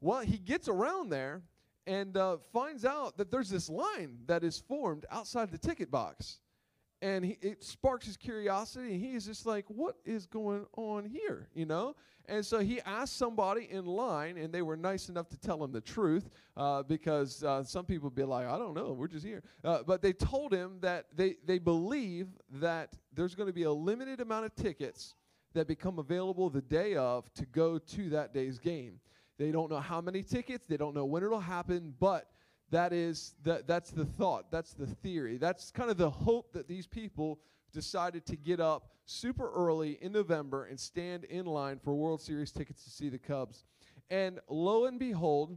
Well, 0.00 0.20
he 0.20 0.38
gets 0.38 0.68
around 0.68 1.10
there 1.10 1.42
and 1.88 2.16
uh, 2.18 2.36
finds 2.52 2.84
out 2.84 3.16
that 3.16 3.30
there's 3.30 3.48
this 3.48 3.68
line 3.70 4.18
that 4.26 4.44
is 4.44 4.58
formed 4.68 5.06
outside 5.10 5.50
the 5.50 5.58
ticket 5.58 5.90
box. 5.90 6.38
And 7.00 7.24
he, 7.24 7.38
it 7.40 7.64
sparks 7.64 8.06
his 8.06 8.16
curiosity, 8.16 8.92
and 8.94 9.00
he's 9.00 9.26
just 9.26 9.46
like, 9.46 9.64
What 9.68 9.96
is 10.04 10.26
going 10.26 10.66
on 10.76 11.06
here? 11.06 11.48
You 11.54 11.64
know? 11.64 11.96
And 12.26 12.44
so 12.44 12.58
he 12.58 12.80
asked 12.82 13.16
somebody 13.16 13.70
in 13.70 13.86
line, 13.86 14.36
and 14.36 14.52
they 14.52 14.60
were 14.60 14.76
nice 14.76 15.08
enough 15.08 15.30
to 15.30 15.38
tell 15.38 15.64
him 15.64 15.72
the 15.72 15.80
truth 15.80 16.28
uh, 16.58 16.82
because 16.82 17.42
uh, 17.42 17.64
some 17.64 17.86
people 17.86 18.10
be 18.10 18.22
like, 18.22 18.46
I 18.46 18.58
don't 18.58 18.74
know, 18.74 18.92
we're 18.92 19.08
just 19.08 19.24
here. 19.24 19.42
Uh, 19.64 19.78
but 19.86 20.02
they 20.02 20.12
told 20.12 20.52
him 20.52 20.76
that 20.80 21.06
they, 21.16 21.36
they 21.46 21.58
believe 21.58 22.26
that 22.60 22.92
there's 23.14 23.34
going 23.34 23.46
to 23.46 23.52
be 23.52 23.62
a 23.62 23.72
limited 23.72 24.20
amount 24.20 24.44
of 24.44 24.54
tickets 24.56 25.14
that 25.54 25.66
become 25.66 25.98
available 25.98 26.50
the 26.50 26.60
day 26.60 26.96
of 26.96 27.32
to 27.32 27.46
go 27.46 27.78
to 27.78 28.10
that 28.10 28.34
day's 28.34 28.58
game. 28.58 29.00
They 29.38 29.52
don't 29.52 29.70
know 29.70 29.80
how 29.80 30.00
many 30.00 30.22
tickets, 30.22 30.66
they 30.66 30.76
don't 30.76 30.94
know 30.94 31.04
when 31.04 31.22
it'll 31.22 31.40
happen, 31.40 31.94
but 32.00 32.28
that 32.70 32.92
is 32.92 33.34
the, 33.44 33.62
that's 33.66 33.90
the 33.90 34.04
thought, 34.04 34.50
that's 34.50 34.74
the 34.74 34.86
theory. 34.86 35.38
That's 35.38 35.70
kind 35.70 35.90
of 35.90 35.96
the 35.96 36.10
hope 36.10 36.52
that 36.52 36.68
these 36.68 36.86
people 36.86 37.38
decided 37.72 38.26
to 38.26 38.36
get 38.36 38.60
up 38.60 38.90
super 39.06 39.50
early 39.52 39.98
in 40.02 40.12
November 40.12 40.66
and 40.66 40.78
stand 40.78 41.24
in 41.24 41.46
line 41.46 41.78
for 41.82 41.94
World 41.94 42.20
Series 42.20 42.50
tickets 42.50 42.84
to 42.84 42.90
see 42.90 43.08
the 43.08 43.18
Cubs. 43.18 43.64
And 44.10 44.40
lo 44.48 44.86
and 44.86 44.98
behold, 44.98 45.56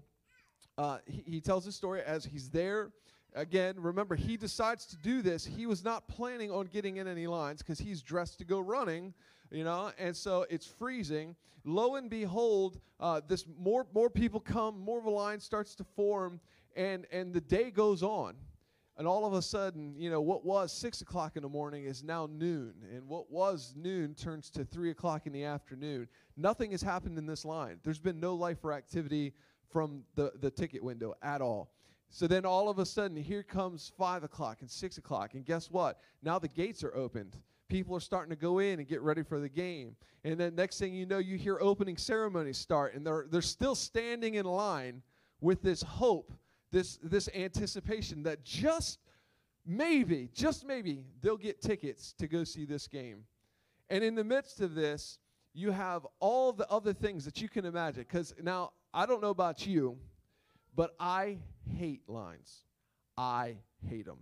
uh, 0.77 0.99
he, 1.05 1.23
he 1.25 1.41
tells 1.41 1.65
his 1.65 1.75
story 1.75 2.01
as 2.01 2.23
he's 2.23 2.49
there. 2.49 2.91
Again, 3.33 3.75
remember, 3.77 4.15
he 4.15 4.35
decides 4.35 4.85
to 4.87 4.97
do 4.97 5.21
this. 5.21 5.45
He 5.45 5.65
was 5.65 5.83
not 5.83 6.07
planning 6.07 6.51
on 6.51 6.67
getting 6.67 6.97
in 6.97 7.07
any 7.07 7.27
lines 7.27 7.61
because 7.61 7.79
he's 7.79 8.01
dressed 8.01 8.37
to 8.39 8.45
go 8.45 8.59
running, 8.59 9.13
you 9.51 9.63
know, 9.63 9.91
and 9.97 10.15
so 10.15 10.45
it's 10.49 10.65
freezing. 10.65 11.35
Lo 11.63 11.95
and 11.95 12.09
behold, 12.09 12.79
uh, 12.99 13.21
this 13.27 13.45
more 13.59 13.85
more 13.93 14.09
people 14.09 14.39
come, 14.39 14.79
more 14.79 14.99
of 14.99 15.05
a 15.05 15.09
line 15.09 15.39
starts 15.39 15.75
to 15.75 15.83
form, 15.83 16.39
and 16.75 17.05
and 17.11 17.33
the 17.33 17.41
day 17.41 17.69
goes 17.69 18.01
on. 18.01 18.35
And 18.97 19.07
all 19.07 19.25
of 19.25 19.33
a 19.33 19.41
sudden, 19.41 19.95
you 19.97 20.11
know, 20.11 20.21
what 20.21 20.45
was 20.45 20.71
six 20.71 21.01
o'clock 21.01 21.35
in 21.35 21.41
the 21.41 21.49
morning 21.49 21.85
is 21.85 22.03
now 22.03 22.27
noon. 22.31 22.73
And 22.93 23.07
what 23.07 23.31
was 23.31 23.73
noon 23.75 24.13
turns 24.13 24.49
to 24.51 24.65
three 24.65 24.91
o'clock 24.91 25.25
in 25.25 25.33
the 25.33 25.43
afternoon. 25.43 26.07
Nothing 26.37 26.71
has 26.71 26.81
happened 26.81 27.17
in 27.17 27.25
this 27.25 27.43
line. 27.45 27.79
There's 27.83 27.99
been 27.99 28.19
no 28.19 28.35
life 28.35 28.63
or 28.63 28.73
activity 28.73 29.33
from 29.71 30.03
the, 30.15 30.33
the 30.39 30.51
ticket 30.51 30.83
window 30.83 31.15
at 31.23 31.41
all. 31.41 31.71
So 32.11 32.27
then 32.27 32.45
all 32.45 32.69
of 32.69 32.77
a 32.77 32.85
sudden, 32.85 33.17
here 33.17 33.41
comes 33.41 33.91
five 33.97 34.23
o'clock 34.23 34.57
and 34.61 34.69
six 34.69 34.97
o'clock. 34.97 35.33
And 35.33 35.43
guess 35.43 35.71
what? 35.71 35.99
Now 36.21 36.37
the 36.37 36.47
gates 36.47 36.83
are 36.83 36.93
opened. 36.93 37.37
People 37.67 37.95
are 37.95 38.01
starting 38.01 38.29
to 38.29 38.35
go 38.35 38.59
in 38.59 38.79
and 38.79 38.87
get 38.87 39.01
ready 39.01 39.23
for 39.23 39.39
the 39.39 39.49
game. 39.49 39.95
And 40.23 40.39
then 40.39 40.53
next 40.53 40.77
thing 40.77 40.93
you 40.93 41.05
know, 41.05 41.17
you 41.17 41.37
hear 41.37 41.57
opening 41.59 41.97
ceremonies 41.97 42.57
start, 42.57 42.93
and 42.93 43.07
they're, 43.07 43.25
they're 43.31 43.41
still 43.41 43.75
standing 43.75 44.35
in 44.35 44.45
line 44.45 45.01
with 45.39 45.63
this 45.63 45.81
hope 45.81 46.33
this, 46.71 46.97
this 47.03 47.29
anticipation 47.35 48.23
that 48.23 48.43
just 48.43 48.99
maybe, 49.65 50.29
just 50.33 50.65
maybe, 50.65 51.03
they'll 51.21 51.37
get 51.37 51.61
tickets 51.61 52.13
to 52.13 52.27
go 52.27 52.43
see 52.43 52.65
this 52.65 52.87
game. 52.87 53.25
And 53.89 54.03
in 54.03 54.15
the 54.15 54.23
midst 54.23 54.61
of 54.61 54.73
this, 54.73 55.19
you 55.53 55.71
have 55.71 56.07
all 56.19 56.53
the 56.53 56.69
other 56.69 56.93
things 56.93 57.25
that 57.25 57.41
you 57.41 57.49
can 57.49 57.65
imagine. 57.65 58.05
Because 58.07 58.33
now, 58.41 58.71
I 58.93 59.05
don't 59.05 59.21
know 59.21 59.29
about 59.29 59.67
you, 59.67 59.97
but 60.75 60.95
I 60.99 61.37
hate 61.77 62.07
lines. 62.07 62.63
I 63.17 63.55
hate 63.87 64.05
them. 64.05 64.19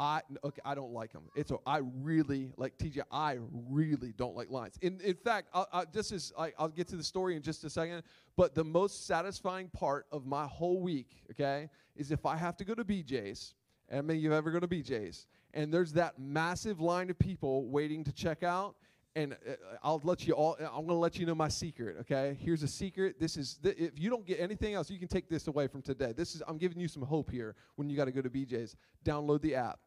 I 0.00 0.22
okay, 0.42 0.60
I 0.64 0.74
don't 0.74 0.92
like 0.92 1.12
them. 1.12 1.22
It's 1.36 1.52
a, 1.52 1.56
I 1.66 1.80
really 2.02 2.52
like 2.56 2.76
TJ. 2.78 3.02
I 3.12 3.38
really 3.70 4.12
don't 4.16 4.34
like 4.34 4.50
lines. 4.50 4.76
In 4.82 5.00
in 5.00 5.14
fact, 5.14 5.48
I'll, 5.54 5.68
I, 5.72 5.84
this 5.92 6.10
is 6.10 6.32
I, 6.36 6.52
I'll 6.58 6.68
get 6.68 6.88
to 6.88 6.96
the 6.96 7.04
story 7.04 7.36
in 7.36 7.42
just 7.42 7.62
a 7.64 7.70
second. 7.70 8.02
But 8.36 8.54
the 8.54 8.64
most 8.64 9.06
satisfying 9.06 9.68
part 9.68 10.06
of 10.10 10.26
my 10.26 10.46
whole 10.46 10.80
week, 10.80 11.22
okay, 11.30 11.68
is 11.94 12.10
if 12.10 12.26
I 12.26 12.36
have 12.36 12.56
to 12.56 12.64
go 12.64 12.74
to 12.74 12.84
BJ's. 12.84 13.54
And 13.88 13.98
I 13.98 14.02
mean, 14.02 14.20
you've 14.20 14.32
ever 14.32 14.50
go 14.50 14.58
to 14.58 14.66
BJ's, 14.66 15.26
and 15.52 15.72
there's 15.72 15.92
that 15.92 16.18
massive 16.18 16.80
line 16.80 17.10
of 17.10 17.18
people 17.18 17.68
waiting 17.68 18.02
to 18.04 18.12
check 18.12 18.42
out, 18.42 18.76
and 19.16 19.32
uh, 19.32 19.52
I'll 19.82 20.00
let 20.04 20.26
you 20.26 20.34
all. 20.34 20.56
I'm 20.60 20.86
going 20.86 20.88
to 20.88 20.94
let 20.94 21.18
you 21.18 21.26
know 21.26 21.34
my 21.34 21.48
secret. 21.48 21.96
Okay, 22.00 22.36
here's 22.40 22.62
a 22.62 22.68
secret. 22.68 23.20
This 23.20 23.36
is 23.36 23.58
th- 23.62 23.76
if 23.78 23.98
you 23.98 24.10
don't 24.10 24.26
get 24.26 24.40
anything 24.40 24.74
else, 24.74 24.90
you 24.90 24.98
can 24.98 25.08
take 25.08 25.28
this 25.28 25.46
away 25.46 25.66
from 25.66 25.82
today. 25.82 26.12
This 26.12 26.34
is 26.34 26.42
I'm 26.46 26.58
giving 26.58 26.80
you 26.80 26.88
some 26.88 27.02
hope 27.02 27.30
here 27.30 27.54
when 27.76 27.88
you 27.88 27.96
got 27.96 28.06
to 28.06 28.12
go 28.12 28.22
to 28.22 28.30
BJ's. 28.30 28.76
Download 29.04 29.40
the 29.40 29.54
app. 29.54 29.78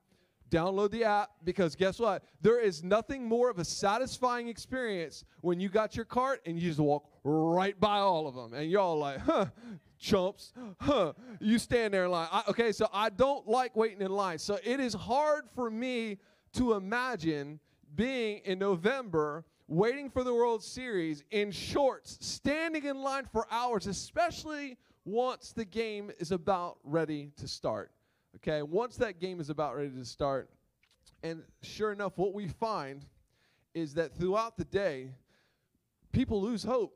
Download 0.50 0.90
the 0.90 1.04
app 1.04 1.32
because 1.44 1.76
guess 1.76 2.00
what? 2.00 2.24
There 2.42 2.62
is 2.62 2.82
nothing 2.84 3.28
more 3.28 3.50
of 3.50 3.60
a 3.60 3.66
satisfying 3.66 4.48
experience 4.48 5.26
when 5.42 5.60
you 5.60 5.68
got 5.68 5.98
your 5.98 6.06
cart 6.06 6.42
and 6.46 6.58
you 6.58 6.70
just 6.70 6.80
walk 6.80 7.10
right 7.26 7.78
by 7.78 7.98
all 7.98 8.28
of 8.28 8.36
them, 8.36 8.54
and 8.54 8.72
you're 8.72 8.82
all 8.82 8.98
like, 8.98 9.20
huh. 9.20 9.48
Chumps, 10.00 10.54
huh? 10.80 11.14
You 11.40 11.58
stand 11.58 11.92
there. 11.92 12.08
I, 12.08 12.44
okay, 12.50 12.72
so 12.72 12.88
I 12.94 13.10
don't 13.10 13.48
like 13.48 13.76
waiting 13.76 14.02
in 14.04 14.12
line. 14.12 14.38
So 14.38 14.60
it 14.64 14.80
is 14.80 14.94
hard 14.94 15.46
for 15.56 15.72
me 15.72 16.20
to 16.54 16.74
imagine 16.74 17.60
being 17.96 18.42
in 18.46 18.60
November 18.60 19.46
waiting 19.68 20.10
for 20.10 20.24
the 20.24 20.34
World 20.34 20.64
Series 20.64 21.24
in 21.32 21.52
shorts, 21.52 22.18
standing 22.22 22.86
in 22.86 22.98
line 22.98 23.26
for 23.32 23.46
hours, 23.52 23.86
especially 23.88 24.78
once 25.06 25.52
the 25.52 25.66
game 25.66 26.12
is 26.20 26.32
about 26.32 26.78
ready 26.84 27.32
to 27.38 27.48
start. 27.48 27.92
Okay, 28.38 28.62
once 28.62 28.98
that 28.98 29.20
game 29.20 29.40
is 29.40 29.50
about 29.50 29.76
ready 29.76 29.90
to 29.90 30.06
start, 30.06 30.50
and 31.24 31.44
sure 31.62 31.92
enough, 31.92 32.14
what 32.18 32.34
we 32.34 32.48
find 32.48 33.06
is 33.74 33.94
that 33.96 34.14
throughout 34.14 34.58
the 34.58 34.66
day, 34.66 35.12
people 36.12 36.42
lose 36.42 36.64
hope. 36.64 36.94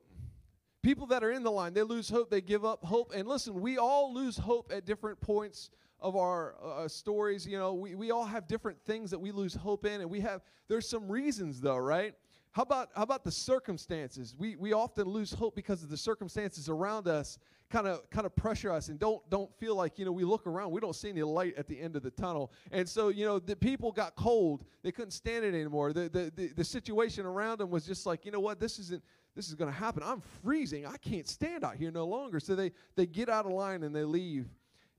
People 0.81 1.07
that 1.07 1.23
are 1.23 1.31
in 1.31 1.43
the 1.43 1.51
line, 1.51 1.73
they 1.73 1.83
lose 1.83 2.09
hope, 2.09 2.29
they 2.29 2.41
give 2.41 2.65
up 2.65 2.83
hope. 2.83 3.11
And 3.13 3.27
listen, 3.27 3.61
we 3.61 3.77
all 3.77 4.13
lose 4.13 4.37
hope 4.37 4.71
at 4.73 4.85
different 4.85 5.21
points 5.21 5.69
of 6.01 6.15
our 6.15 6.55
uh, 6.63 6.87
stories. 6.87 7.47
You 7.47 7.57
know, 7.57 7.73
we, 7.73 7.95
we 7.95 8.11
all 8.11 8.25
have 8.25 8.47
different 8.47 8.79
things 8.85 9.11
that 9.11 9.19
we 9.19 9.31
lose 9.31 9.53
hope 9.53 9.85
in, 9.85 10.01
and 10.01 10.09
we 10.09 10.19
have, 10.21 10.41
there's 10.67 10.89
some 10.89 11.09
reasons 11.09 11.61
though, 11.61 11.77
right? 11.77 12.13
How 12.51 12.63
about, 12.63 12.89
how 12.95 13.03
about 13.03 13.23
the 13.23 13.31
circumstances? 13.31 14.35
We, 14.37 14.57
we 14.57 14.73
often 14.73 15.07
lose 15.07 15.31
hope 15.31 15.55
because 15.55 15.83
of 15.83 15.89
the 15.89 15.97
circumstances 15.97 16.67
around 16.67 17.07
us 17.07 17.37
kind 17.71 17.87
of 17.87 18.07
kind 18.09 18.25
of 18.25 18.35
pressure 18.35 18.69
us 18.69 18.89
and 18.89 18.99
don't 18.99 19.27
don't 19.29 19.49
feel 19.57 19.75
like 19.75 19.97
you 19.97 20.03
know 20.03 20.11
we 20.11 20.25
look 20.25 20.45
around 20.45 20.71
we 20.71 20.81
don't 20.81 20.95
see 20.95 21.09
any 21.09 21.23
light 21.23 21.55
at 21.57 21.67
the 21.67 21.79
end 21.79 21.95
of 21.95 22.03
the 22.03 22.11
tunnel 22.11 22.51
and 22.71 22.87
so 22.87 23.07
you 23.07 23.25
know 23.25 23.39
the 23.39 23.55
people 23.55 23.91
got 23.91 24.13
cold 24.15 24.65
they 24.83 24.91
couldn't 24.91 25.11
stand 25.11 25.45
it 25.45 25.55
anymore 25.55 25.93
the 25.93 26.09
the 26.09 26.31
the, 26.35 26.47
the 26.49 26.63
situation 26.63 27.25
around 27.25 27.59
them 27.59 27.69
was 27.69 27.85
just 27.85 28.05
like 28.05 28.25
you 28.25 28.31
know 28.31 28.41
what 28.41 28.59
this 28.59 28.77
isn't 28.77 29.01
this 29.35 29.47
is 29.47 29.55
going 29.55 29.71
to 29.71 29.77
happen 29.77 30.03
i'm 30.05 30.21
freezing 30.43 30.85
i 30.85 30.97
can't 30.97 31.29
stand 31.29 31.63
out 31.63 31.75
here 31.77 31.91
no 31.91 32.05
longer 32.05 32.41
so 32.41 32.55
they 32.55 32.71
they 32.95 33.05
get 33.05 33.29
out 33.29 33.45
of 33.45 33.53
line 33.53 33.83
and 33.83 33.95
they 33.95 34.03
leave 34.03 34.47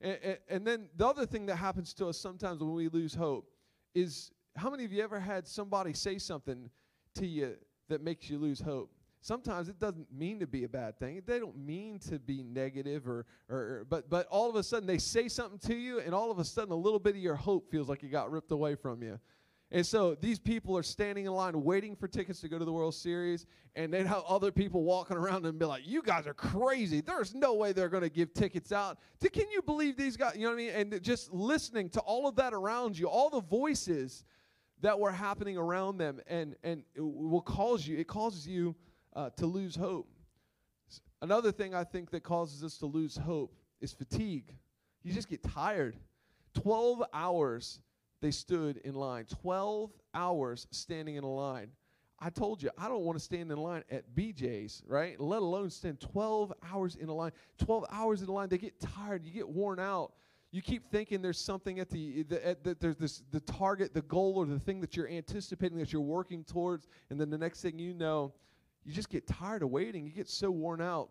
and, 0.03 0.39
and 0.49 0.67
then 0.67 0.89
the 0.97 1.07
other 1.07 1.27
thing 1.27 1.47
that 1.47 1.57
happens 1.57 1.95
to 1.95 2.07
us 2.07 2.19
sometimes 2.19 2.61
when 2.61 2.75
we 2.75 2.89
lose 2.89 3.15
hope 3.15 3.51
is 3.95 4.31
how 4.57 4.71
many 4.71 4.85
of 4.85 4.93
you 4.93 5.03
ever 5.03 5.21
had 5.21 5.47
somebody 5.47 5.93
say 5.93 6.19
something 6.19 6.71
to 7.15 7.27
you 7.27 7.57
that 7.89 8.03
makes 8.03 8.29
you 8.29 8.39
lose 8.39 8.61
hope. 8.61 8.91
Sometimes 9.21 9.69
it 9.69 9.79
doesn't 9.79 10.13
mean 10.13 10.41
to 10.41 10.49
be 10.49 10.65
a 10.65 10.69
bad 10.69 10.99
thing. 10.99 11.23
They 11.25 11.39
don't 11.39 11.57
mean 11.57 12.01
to 12.11 12.19
be 12.19 12.43
negative 12.43 13.07
or, 13.07 13.25
or 13.49 13.87
but 13.89 14.11
but 14.11 14.27
all 14.27 14.51
of 14.51 14.57
a 14.57 14.65
sudden 14.65 14.87
they 14.87 14.99
say 14.99 15.29
something 15.29 15.61
to 15.71 15.77
you 15.77 16.01
and 16.01 16.13
all 16.13 16.33
of 16.33 16.41
a 16.41 16.45
sudden 16.45 16.73
a 16.73 16.77
little 16.77 16.99
bit 16.99 17.15
of 17.15 17.23
your 17.23 17.37
hope 17.37 17.71
feels 17.71 17.89
like 17.89 18.03
it 18.03 18.09
got 18.09 18.33
ripped 18.33 18.51
away 18.51 18.75
from 18.75 19.03
you. 19.03 19.21
And 19.73 19.85
so 19.85 20.15
these 20.15 20.39
people 20.39 20.77
are 20.77 20.83
standing 20.83 21.25
in 21.25 21.33
line 21.33 21.61
waiting 21.65 21.97
for 21.97 22.07
tickets 22.07 22.41
to 22.43 22.49
go 22.49 22.59
to 22.59 22.65
the 22.65 22.73
World 22.73 22.95
Series, 22.95 23.47
and 23.75 23.93
then 23.93 24.07
have 24.07 24.23
other 24.29 24.53
people 24.53 24.85
walking 24.85 25.17
around 25.17 25.47
and 25.47 25.59
be 25.59 25.65
like, 25.65 25.87
"You 25.87 26.03
guys 26.03 26.27
are 26.27 26.35
crazy. 26.35 27.01
There's 27.01 27.35
no 27.35 27.55
way 27.55 27.73
they're 27.73 27.89
going 27.89 28.03
to 28.03 28.11
give 28.11 28.35
tickets 28.35 28.71
out." 28.71 28.99
To, 29.21 29.31
can 29.31 29.51
you 29.51 29.63
believe 29.63 29.97
these 29.97 30.17
guys? 30.17 30.37
You 30.37 30.43
know 30.43 30.51
what 30.51 30.55
I 30.55 30.57
mean? 30.57 30.71
And 30.93 31.03
just 31.03 31.33
listening 31.33 31.89
to 31.91 32.01
all 32.01 32.29
of 32.29 32.37
that 32.37 32.53
around 32.53 32.99
you, 32.99 33.09
all 33.09 33.31
the 33.31 33.41
voices 33.41 34.25
that 34.83 34.99
were 34.99 35.13
happening 35.13 35.57
around 35.57 35.97
them 35.97 36.21
and 36.27 36.55
and 36.63 36.83
it 36.95 37.01
will 37.01 37.41
cause 37.41 37.87
you 37.87 37.97
it 37.97 38.07
causes 38.07 38.47
you 38.47 38.75
uh, 39.15 39.31
to 39.31 39.47
lose 39.47 39.75
hope 39.75 40.09
another 41.23 41.51
thing 41.51 41.75
i 41.75 41.85
think 41.85 42.11
that 42.11 42.23
causes 42.23 42.63
us 42.63 42.77
to 42.77 42.87
lose 42.87 43.17
hope 43.17 43.55
is 43.81 43.93
fatigue 43.93 44.55
you 45.03 45.13
just 45.13 45.29
get 45.29 45.43
tired 45.43 45.97
12 46.55 47.03
hours 47.15 47.81
they 48.23 48.31
stood 48.31 48.79
in 48.79 48.95
line 48.95 49.27
12 49.27 49.91
hours 50.15 50.67
standing 50.71 51.17
in 51.17 51.25
a 51.25 51.31
line 51.31 51.69
I 52.25 52.31
told 52.31 52.63
you, 52.63 52.71
I 52.79 52.87
don't 52.87 53.03
want 53.03 53.19
to 53.19 53.25
stand 53.25 53.51
in 53.51 53.59
line 53.59 53.83
at 53.91 54.05
BJ's, 54.15 54.85
right? 54.87 55.19
Let 55.19 55.43
alone 55.43 55.71
stand 55.71 55.99
12 55.99 56.53
hours 56.73 56.95
in 56.95 57.09
a 57.09 57.13
line. 57.13 57.33
12 57.59 57.85
hours 57.91 58.23
in 58.23 58.29
a 58.29 58.33
line, 58.33 58.49
they 58.49 58.59
get 58.59 58.79
tired, 58.79 59.25
you 59.25 59.33
get 59.33 59.49
worn 59.49 59.81
out. 59.81 60.13
You 60.53 60.63
keep 60.63 60.89
thinking 60.89 61.21
there's 61.21 61.41
something 61.41 61.81
at 61.81 61.91
the, 61.91 62.23
the 62.23 62.47
at 62.47 62.63
the, 62.63 62.77
there's 62.79 62.97
this 62.97 63.23
the 63.33 63.41
target, 63.41 63.93
the 63.93 64.03
goal, 64.03 64.35
or 64.37 64.47
the 64.47 64.61
thing 64.61 64.81
that 64.83 64.97
you're 64.97 65.09
anticipating 65.09 65.79
that 65.79 65.93
you're 65.93 66.01
working 66.01 66.45
towards, 66.45 66.87
and 67.11 67.21
then 67.21 67.29
the 67.29 67.39
next 67.39 67.61
thing 67.61 67.77
you 67.77 67.93
know, 67.93 68.33
you 68.85 68.93
just 68.93 69.09
get 69.09 69.27
tired 69.27 69.65
of 69.65 69.71
waiting. 69.71 70.07
You 70.07 70.13
get 70.13 70.29
so 70.29 70.51
worn 70.51 70.81
out. 70.81 71.09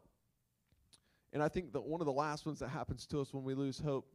And 1.33 1.43
I 1.43 1.49
think 1.49 1.73
that 1.73 1.81
one 1.81 1.99
of 1.99 2.05
the 2.05 2.13
last 2.13 2.45
ones 2.45 2.59
that 2.59 2.69
happens 2.69 3.05
to 3.07 3.19
us 3.19 3.33
when 3.33 3.43
we 3.43 3.53
lose 3.53 3.79
hope 3.79 4.07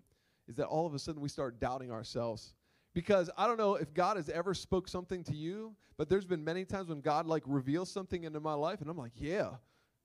is 0.48 0.56
that 0.56 0.66
all 0.66 0.86
of 0.86 0.94
a 0.94 0.98
sudden 0.98 1.20
we 1.20 1.28
start 1.28 1.60
doubting 1.60 1.90
ourselves 1.90 2.54
because 2.96 3.28
I 3.36 3.46
don't 3.46 3.58
know 3.58 3.74
if 3.74 3.92
God 3.92 4.16
has 4.16 4.30
ever 4.30 4.54
spoke 4.54 4.88
something 4.88 5.22
to 5.24 5.36
you, 5.36 5.76
but 5.98 6.08
there's 6.08 6.24
been 6.24 6.42
many 6.42 6.64
times 6.64 6.88
when 6.88 7.02
God 7.02 7.26
like 7.26 7.42
reveals 7.44 7.90
something 7.92 8.24
into 8.24 8.40
my 8.40 8.54
life 8.54 8.80
and 8.80 8.88
I'm 8.88 8.96
like, 8.96 9.12
yeah, 9.16 9.50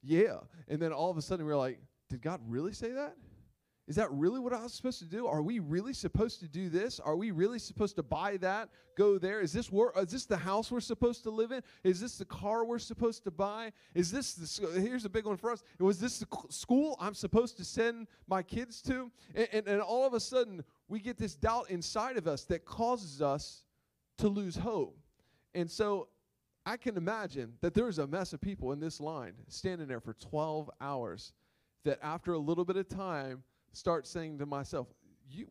yeah. 0.04 0.40
And 0.68 0.82
then 0.82 0.92
all 0.92 1.10
of 1.10 1.16
a 1.16 1.22
sudden 1.22 1.46
we're 1.46 1.56
like, 1.56 1.80
did 2.10 2.22
God 2.22 2.42
really 2.46 2.74
say 2.74 2.92
that? 2.92 3.16
Is 3.88 3.96
that 3.96 4.12
really 4.12 4.40
what 4.40 4.54
I 4.54 4.62
was 4.62 4.74
supposed 4.74 5.00
to 5.00 5.06
do? 5.06 5.28
Are 5.28 5.42
we 5.42 5.60
really 5.60 5.94
supposed 5.94 6.40
to 6.42 6.48
do 6.48 6.70
this? 6.70 7.00
Are 7.00 7.16
we 7.16 7.32
really 7.32 7.60
supposed 7.60 7.96
to 7.96 8.04
buy 8.04 8.38
that, 8.38 8.70
go 8.96 9.18
there? 9.18 9.42
Is 9.42 9.52
this 9.52 9.72
wor- 9.72 9.92
is 9.98 10.12
this 10.12 10.26
the 10.26 10.38
house 10.38 10.72
we're 10.72 10.80
supposed 10.80 11.24
to 11.24 11.32
live 11.32 11.52
in? 11.52 11.62
Is 11.84 12.00
this 12.00 12.18
the 12.18 12.26
car 12.26 12.64
we're 12.64 12.80
supposed 12.80 13.24
to 13.24 13.32
buy? 13.32 13.74
Is 13.96 14.12
this 14.12 14.34
the 14.34 14.80
here's 14.80 15.04
a 15.04 15.10
big 15.10 15.26
one 15.26 15.36
for 15.36 15.52
us. 15.52 15.64
Was 15.80 16.00
this 16.00 16.20
the 16.20 16.28
school 16.50 16.96
I'm 17.00 17.16
supposed 17.16 17.58
to 17.58 17.66
send 17.66 18.08
my 18.28 18.44
kids 18.44 18.82
to? 18.84 19.12
And, 19.36 19.48
and, 19.52 19.68
and 19.68 19.82
all 19.82 20.06
of 20.06 20.14
a 20.14 20.20
sudden 20.20 20.64
we 20.88 21.00
get 21.00 21.18
this 21.18 21.36
doubt 21.36 21.70
inside 21.70 22.18
of 22.18 22.28
us 22.28 22.44
that 22.46 22.66
causes 22.66 23.22
us 23.22 23.64
to 24.20 24.28
lose 24.28 24.56
hope. 24.56 24.98
And 25.56 25.70
so 25.70 26.08
I 26.66 26.78
can 26.78 26.98
imagine 26.98 27.54
that 27.62 27.74
there's 27.74 27.98
a 27.98 28.06
mess 28.06 28.34
of 28.34 28.42
people 28.42 28.72
in 28.72 28.80
this 28.80 29.00
line 29.00 29.34
standing 29.48 29.88
there 29.88 30.00
for 30.00 30.14
12 30.14 30.70
hours 30.80 31.34
that 31.84 32.00
after 32.04 32.34
a 32.34 32.38
little 32.40 32.66
bit 32.66 32.78
of 32.78 32.88
time 32.88 33.44
start 33.74 34.08
saying 34.08 34.40
to 34.40 34.46
myself, 34.46 34.88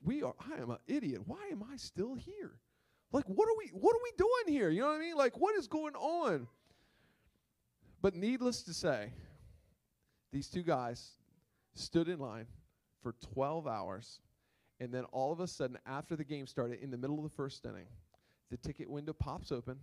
we 0.03 0.23
are 0.23 0.35
I 0.53 0.61
am 0.61 0.71
an 0.71 0.79
idiot. 0.87 1.23
Why 1.27 1.49
am 1.51 1.65
I 1.73 1.77
still 1.77 2.15
here? 2.15 2.53
Like 3.13 3.25
what 3.25 3.49
are 3.49 3.57
we 3.59 3.71
what 3.73 3.95
are 3.95 4.03
we 4.03 4.13
doing 4.17 4.59
here? 4.59 4.71
You 4.71 4.83
know 4.83 4.89
what 4.89 4.97
I 4.97 5.01
mean? 5.01 5.17
Like 5.17 5.39
what 5.39 5.57
is 5.57 5.67
going 5.67 5.95
on? 5.95 6.47
But 8.03 8.15
needless 8.15 8.63
to 8.63 8.75
say, 8.75 9.13
these 10.33 10.49
two 10.49 10.63
guys 10.63 11.11
stood 11.75 12.09
in 12.09 12.19
line 12.19 12.47
for 13.03 13.15
12 13.35 13.67
hours 13.67 14.21
and 14.81 14.93
then 14.93 15.05
all 15.13 15.33
of 15.33 15.41
a 15.41 15.47
sudden 15.47 15.79
after 15.87 16.17
the 16.17 16.25
game 16.25 16.47
started 16.47 16.81
in 16.81 16.91
the 16.91 16.97
middle 16.97 17.17
of 17.17 17.23
the 17.23 17.37
first 17.37 17.65
inning, 17.65 17.87
the 18.51 18.57
ticket 18.57 18.89
window 18.89 19.13
pops 19.13 19.53
open 19.53 19.77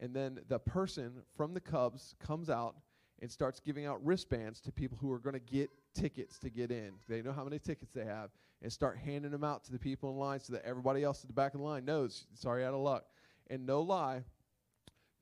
and 0.00 0.14
then 0.14 0.40
the 0.48 0.58
person 0.58 1.12
from 1.36 1.54
the 1.54 1.60
Cubs 1.60 2.14
comes 2.18 2.50
out 2.50 2.76
and 3.24 3.32
starts 3.32 3.58
giving 3.58 3.86
out 3.86 4.04
wristbands 4.04 4.60
to 4.60 4.70
people 4.70 4.98
who 5.00 5.10
are 5.10 5.18
going 5.18 5.32
to 5.32 5.40
get 5.40 5.70
tickets 5.94 6.38
to 6.38 6.50
get 6.50 6.70
in. 6.70 6.92
They 7.08 7.22
know 7.22 7.32
how 7.32 7.42
many 7.42 7.58
tickets 7.58 7.90
they 7.90 8.04
have 8.04 8.28
and 8.60 8.70
start 8.70 8.98
handing 8.98 9.30
them 9.30 9.42
out 9.42 9.64
to 9.64 9.72
the 9.72 9.78
people 9.78 10.10
in 10.10 10.18
line 10.18 10.40
so 10.40 10.52
that 10.52 10.62
everybody 10.62 11.02
else 11.02 11.22
at 11.24 11.28
the 11.28 11.32
back 11.32 11.54
of 11.54 11.60
the 11.60 11.64
line 11.64 11.86
knows, 11.86 12.26
sorry, 12.34 12.66
out 12.66 12.74
of 12.74 12.80
luck. 12.80 13.06
And 13.48 13.64
no 13.64 13.80
lie, 13.80 14.24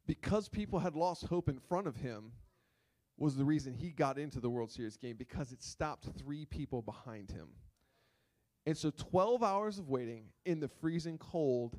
because 0.04 0.48
people 0.48 0.80
had 0.80 0.96
lost 0.96 1.26
hope 1.26 1.48
in 1.48 1.60
front 1.60 1.86
of 1.86 1.94
him, 1.94 2.32
was 3.18 3.36
the 3.36 3.44
reason 3.44 3.72
he 3.72 3.90
got 3.90 4.18
into 4.18 4.40
the 4.40 4.50
World 4.50 4.72
Series 4.72 4.96
game 4.96 5.14
because 5.16 5.52
it 5.52 5.62
stopped 5.62 6.08
three 6.18 6.44
people 6.44 6.82
behind 6.82 7.30
him. 7.30 7.50
And 8.66 8.76
so 8.76 8.90
12 8.90 9.44
hours 9.44 9.78
of 9.78 9.90
waiting 9.90 10.24
in 10.44 10.58
the 10.58 10.66
freezing 10.66 11.18
cold, 11.18 11.78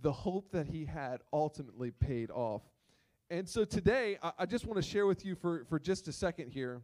the 0.00 0.12
hope 0.12 0.50
that 0.52 0.68
he 0.68 0.86
had 0.86 1.20
ultimately 1.30 1.90
paid 1.90 2.30
off. 2.30 2.62
And 3.30 3.46
so 3.46 3.66
today, 3.66 4.16
I, 4.22 4.32
I 4.38 4.46
just 4.46 4.66
want 4.66 4.82
to 4.82 4.88
share 4.88 5.06
with 5.06 5.22
you 5.22 5.34
for, 5.34 5.66
for 5.68 5.78
just 5.78 6.08
a 6.08 6.12
second 6.12 6.48
here 6.48 6.80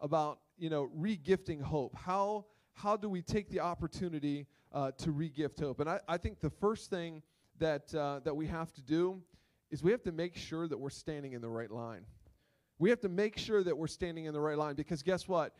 about, 0.00 0.38
you 0.56 0.70
know, 0.70 0.88
regifting 0.96 1.60
hope. 1.60 1.96
How, 1.96 2.44
how 2.74 2.96
do 2.96 3.08
we 3.08 3.22
take 3.22 3.50
the 3.50 3.58
opportunity 3.58 4.46
uh, 4.72 4.92
to 4.98 5.10
regift 5.10 5.58
hope? 5.58 5.80
And 5.80 5.90
I, 5.90 5.98
I 6.06 6.16
think 6.16 6.40
the 6.40 6.50
first 6.50 6.90
thing 6.90 7.22
that, 7.58 7.92
uh, 7.92 8.20
that 8.20 8.36
we 8.36 8.46
have 8.46 8.72
to 8.74 8.82
do 8.82 9.20
is 9.72 9.82
we 9.82 9.90
have 9.90 10.04
to 10.04 10.12
make 10.12 10.36
sure 10.36 10.68
that 10.68 10.78
we're 10.78 10.90
standing 10.90 11.32
in 11.32 11.40
the 11.40 11.48
right 11.48 11.70
line. 11.70 12.04
We 12.78 12.88
have 12.90 13.00
to 13.00 13.08
make 13.08 13.36
sure 13.36 13.64
that 13.64 13.76
we're 13.76 13.88
standing 13.88 14.26
in 14.26 14.32
the 14.32 14.40
right 14.40 14.56
line 14.56 14.76
because 14.76 15.02
guess 15.02 15.26
what? 15.26 15.54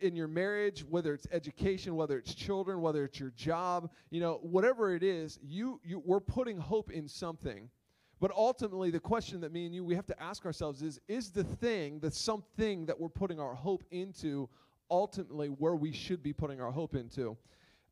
In 0.00 0.16
your 0.16 0.26
marriage, 0.26 0.84
whether 0.88 1.12
it's 1.12 1.26
education, 1.30 1.94
whether 1.96 2.18
it's 2.18 2.34
children, 2.34 2.80
whether 2.80 3.04
it's 3.04 3.20
your 3.20 3.30
job, 3.36 3.90
you 4.10 4.20
know, 4.20 4.40
whatever 4.42 4.94
it 4.94 5.02
is, 5.02 5.38
you, 5.42 5.80
you 5.84 6.02
we're 6.04 6.18
putting 6.18 6.56
hope 6.56 6.90
in 6.90 7.06
something. 7.06 7.68
But 8.20 8.30
ultimately, 8.34 8.90
the 8.90 9.00
question 9.00 9.40
that 9.42 9.52
me 9.52 9.66
and 9.66 9.74
you 9.74 9.84
we 9.84 9.94
have 9.94 10.06
to 10.06 10.22
ask 10.22 10.46
ourselves 10.46 10.82
is 10.82 11.00
is 11.08 11.30
the 11.30 11.44
thing, 11.44 12.00
the 12.00 12.10
something 12.10 12.86
that 12.86 12.98
we're 12.98 13.08
putting 13.08 13.38
our 13.38 13.54
hope 13.54 13.84
into, 13.90 14.48
ultimately 14.90 15.48
where 15.48 15.76
we 15.76 15.92
should 15.92 16.22
be 16.22 16.32
putting 16.32 16.60
our 16.60 16.70
hope 16.70 16.94
into? 16.94 17.36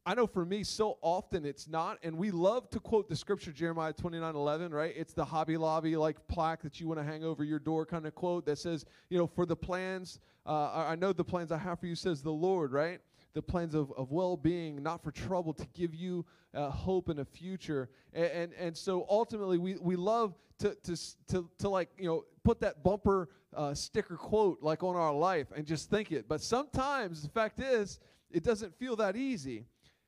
I 0.07 0.15
know 0.15 0.27
for 0.27 0.45
me, 0.45 0.65
so 0.65 0.99
often 1.01 1.47
it's 1.47 1.67
not. 1.67 1.99
And 2.03 2.19
we 2.19 2.31
love 2.31 2.69
to 2.71 2.81
quote 2.81 3.09
the 3.09 3.17
scripture, 3.17 3.53
Jeremiah 3.53 3.93
29 3.93 4.35
11, 4.35 4.73
right? 4.73 4.93
It's 4.95 5.15
the 5.15 5.25
Hobby 5.25 5.57
Lobby 5.57 5.97
like 5.97 6.27
plaque 6.29 6.63
that 6.63 6.79
you 6.79 6.89
want 6.89 7.01
to 7.01 7.05
hang 7.05 7.25
over 7.25 7.43
your 7.43 7.59
door 7.59 7.87
kind 7.87 8.07
of 8.07 8.15
quote 8.15 8.45
that 8.47 8.59
says, 8.59 8.85
you 9.09 9.17
know, 9.17 9.27
for 9.27 9.47
the 9.47 9.57
plans, 9.57 10.21
uh, 10.47 10.87
I 10.89 10.95
know 10.95 11.15
the 11.15 11.25
plans 11.25 11.51
I 11.51 11.59
have 11.59 11.81
for 11.81 11.87
you, 11.87 11.95
says 11.95 12.23
the 12.23 12.31
Lord, 12.31 12.73
right? 12.73 13.01
The 13.35 13.43
plans 13.43 13.75
of, 13.75 13.93
of 13.93 14.13
well-being 14.13 14.83
not 14.83 15.03
for 15.03 15.11
trouble 15.11 15.53
to 15.53 15.67
give 15.75 15.95
you 15.95 16.25
uh, 16.55 16.71
hope 16.71 17.09
and 17.09 17.19
a 17.19 17.25
future. 17.25 17.91
And, 18.13 18.27
and, 18.27 18.53
and 18.55 18.77
so 18.77 19.05
ultimately 19.11 19.59
we, 19.59 19.75
we 19.75 19.97
love 19.97 20.35
to, 20.61 20.77
to, 20.85 20.97
to, 21.29 21.51
to 21.59 21.69
like 21.69 21.91
you 21.99 22.07
know 22.07 22.25
put 22.45 22.61
that 22.61 22.83
bumper 22.85 23.29
uh, 23.55 23.75
sticker 23.75 24.17
quote 24.17 24.59
like 24.63 24.83
on 24.83 24.97
our 24.97 25.13
life 25.13 25.49
and 25.55 25.67
just 25.67 25.91
think 25.91 26.13
it. 26.13 26.29
But 26.29 26.41
sometimes 26.41 27.23
the 27.23 27.29
fact 27.29 27.61
is 27.61 27.99
it 28.31 28.45
doesn't 28.45 28.75
feel 28.79 28.97
that 28.97 29.17
easy. 29.17 29.67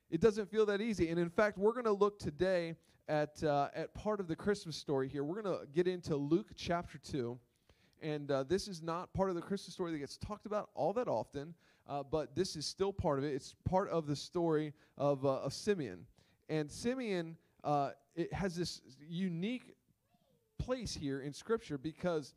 It 0.09 0.21
doesn't 0.21 0.49
feel 0.49 0.65
that 0.67 0.79
easy. 0.79 1.09
And 1.09 1.19
in 1.19 1.29
fact 1.29 1.57
we're 1.57 1.73
going 1.73 1.85
to 1.85 1.91
look 1.91 2.19
today 2.19 2.75
at, 3.09 3.41
uh, 3.43 3.69
at 3.73 3.93
part 3.93 4.21
of 4.21 4.27
the 4.27 4.35
christmas 4.35 4.77
story 4.77 5.09
here. 5.09 5.23
We're 5.25 5.41
going 5.41 5.59
to 5.59 5.65
get 5.73 5.87
into 5.87 6.15
luke 6.15 6.47
chapter 6.55 6.97
2 6.97 7.37
and 8.01 8.31
uh, 8.31 8.43
this 8.43 8.67
is 8.67 8.81
not 8.81 9.11
part 9.13 9.29
of 9.29 9.35
the 9.35 9.41
christmas 9.41 9.73
story 9.73 9.91
that 9.91 9.97
gets 9.97 10.17
talked 10.17 10.45
about 10.45 10.69
all 10.75 10.93
that 10.93 11.07
often 11.07 11.53
uh, 11.87 12.03
but 12.03 12.35
this 12.35 12.55
is 12.55 12.65
still 12.65 12.93
part 12.93 13.19
of 13.19 13.25
it. 13.25 13.33
It's 13.33 13.55
part 13.65 13.89
of 13.89 14.07
the 14.07 14.15
story 14.15 14.73
of, 14.97 15.25
uh, 15.25 15.39
of 15.39 15.53
Simeon. 15.53 16.05
And 16.49 16.71
Simeon 16.71 17.37
uh, 17.63 17.91
it 18.15 18.31
has 18.33 18.55
this 18.55 18.81
unique 19.07 19.75
place 20.57 20.93
here 20.93 21.21
in 21.21 21.33
Scripture 21.33 21.77
because 21.77 22.33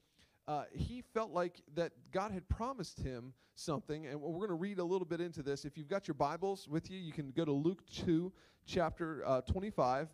uh, 0.49 0.65
he 0.73 1.03
felt 1.15 1.31
like 1.31 1.63
that 1.75 1.93
God 2.13 2.33
had 2.33 2.49
promised 2.49 3.01
him 3.01 3.33
something. 3.55 4.07
And 4.07 4.21
we're 4.21 4.33
going 4.39 4.49
to 4.49 4.55
read 4.55 4.79
a 4.79 4.85
little 4.85 5.07
bit 5.07 5.21
into 5.21 5.43
this. 5.43 5.65
If 5.65 5.79
you've 5.79 5.89
got 5.89 6.09
your 6.09 6.15
Bibles 6.15 6.69
with 6.69 6.91
you, 6.91 6.99
you 6.99 7.13
can 7.13 7.31
go 7.31 7.45
to 7.45 7.53
Luke 7.53 7.83
2, 7.95 8.33
chapter 8.67 9.23
uh, 9.27 9.41
25. 9.43 10.09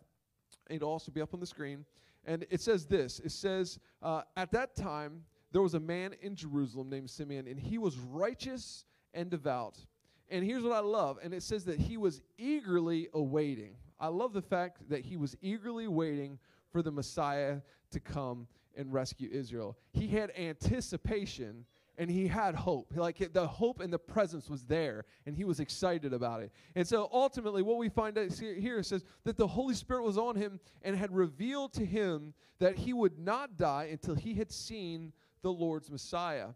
It'll 0.69 0.89
also 0.89 1.11
be 1.11 1.21
up 1.21 1.33
on 1.33 1.39
the 1.39 1.47
screen. 1.47 1.85
And 2.25 2.45
it 2.49 2.61
says 2.61 2.85
this 2.85 3.19
It 3.19 3.31
says, 3.31 3.79
uh, 4.01 4.21
At 4.35 4.51
that 4.51 4.75
time, 4.75 5.23
there 5.51 5.61
was 5.61 5.73
a 5.73 5.79
man 5.79 6.13
in 6.21 6.35
Jerusalem 6.35 6.89
named 6.89 7.09
Simeon, 7.09 7.47
and 7.47 7.59
he 7.59 7.77
was 7.77 7.97
righteous 7.97 8.85
and 9.17 9.29
devout. 9.29 9.77
And 10.29 10.45
here's 10.45 10.63
what 10.63 10.73
I 10.73 10.79
love, 10.79 11.19
and 11.23 11.33
it 11.33 11.43
says 11.43 11.65
that 11.65 11.79
he 11.79 11.97
was 11.97 12.21
eagerly 12.37 13.07
awaiting. 13.13 13.75
I 13.99 14.07
love 14.07 14.33
the 14.33 14.41
fact 14.41 14.89
that 14.89 15.03
he 15.03 15.17
was 15.17 15.35
eagerly 15.41 15.87
waiting 15.87 16.37
for 16.71 16.81
the 16.81 16.91
Messiah 16.91 17.57
to 17.91 17.99
come 17.99 18.47
and 18.77 18.93
rescue 18.93 19.29
Israel. 19.31 19.77
He 19.91 20.07
had 20.07 20.31
anticipation 20.37 21.65
and 21.97 22.11
he 22.11 22.27
had 22.27 22.53
hope. 22.53 22.93
Like 22.95 23.33
the 23.33 23.47
hope 23.47 23.79
and 23.79 23.91
the 23.91 23.97
presence 23.97 24.49
was 24.49 24.65
there, 24.65 25.05
and 25.25 25.35
he 25.35 25.45
was 25.45 25.59
excited 25.59 26.13
about 26.13 26.43
it. 26.43 26.51
And 26.75 26.87
so 26.87 27.09
ultimately, 27.11 27.63
what 27.63 27.77
we 27.77 27.89
find 27.89 28.15
here 28.39 28.83
says 28.83 29.03
that 29.23 29.35
the 29.35 29.47
Holy 29.47 29.73
Spirit 29.73 30.03
was 30.03 30.17
on 30.17 30.35
him 30.35 30.59
and 30.83 30.95
had 30.95 31.11
revealed 31.11 31.73
to 31.73 31.85
him 31.85 32.35
that 32.59 32.75
he 32.75 32.93
would 32.93 33.17
not 33.17 33.57
die 33.57 33.89
until 33.91 34.13
he 34.13 34.35
had 34.35 34.51
seen 34.51 35.11
the 35.41 35.51
Lord's 35.51 35.89
Messiah. 35.89 36.49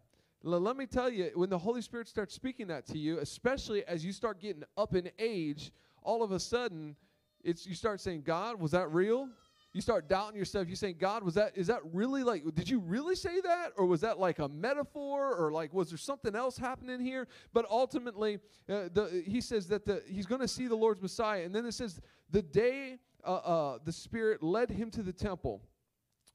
Let 0.44 0.76
me 0.76 0.86
tell 0.86 1.08
you, 1.08 1.30
when 1.34 1.50
the 1.50 1.58
Holy 1.58 1.82
Spirit 1.82 2.08
starts 2.08 2.34
speaking 2.34 2.66
that 2.68 2.86
to 2.86 2.98
you, 2.98 3.18
especially 3.18 3.84
as 3.84 4.04
you 4.04 4.12
start 4.12 4.40
getting 4.40 4.64
up 4.76 4.94
in 4.94 5.10
age, 5.18 5.72
all 6.02 6.22
of 6.22 6.32
a 6.32 6.40
sudden, 6.40 6.96
it's 7.44 7.64
you 7.66 7.74
start 7.74 8.00
saying, 8.00 8.22
"God, 8.22 8.60
was 8.60 8.72
that 8.72 8.90
real?" 8.92 9.28
You 9.72 9.80
start 9.80 10.06
doubting 10.06 10.36
yourself. 10.36 10.68
You 10.68 10.76
saying, 10.76 10.96
"God, 10.98 11.22
was 11.22 11.34
that 11.34 11.56
is 11.56 11.68
that 11.68 11.80
really 11.94 12.24
like? 12.24 12.42
Did 12.54 12.68
you 12.68 12.80
really 12.80 13.14
say 13.14 13.40
that, 13.40 13.72
or 13.76 13.86
was 13.86 14.00
that 14.00 14.18
like 14.18 14.40
a 14.40 14.48
metaphor, 14.48 15.34
or 15.34 15.52
like 15.52 15.72
was 15.72 15.90
there 15.90 15.98
something 15.98 16.34
else 16.34 16.58
happening 16.58 17.00
here?" 17.00 17.28
But 17.52 17.66
ultimately, 17.70 18.40
uh, 18.68 18.88
the, 18.92 19.22
he 19.24 19.40
says 19.40 19.68
that 19.68 19.86
the, 19.86 20.02
he's 20.06 20.26
going 20.26 20.40
to 20.40 20.48
see 20.48 20.66
the 20.66 20.76
Lord's 20.76 21.00
Messiah, 21.00 21.44
and 21.44 21.54
then 21.54 21.64
it 21.66 21.72
says 21.72 22.00
the 22.30 22.42
day 22.42 22.98
uh, 23.24 23.34
uh, 23.34 23.78
the 23.84 23.92
Spirit 23.92 24.42
led 24.42 24.70
him 24.70 24.90
to 24.90 25.02
the 25.02 25.12
temple, 25.12 25.62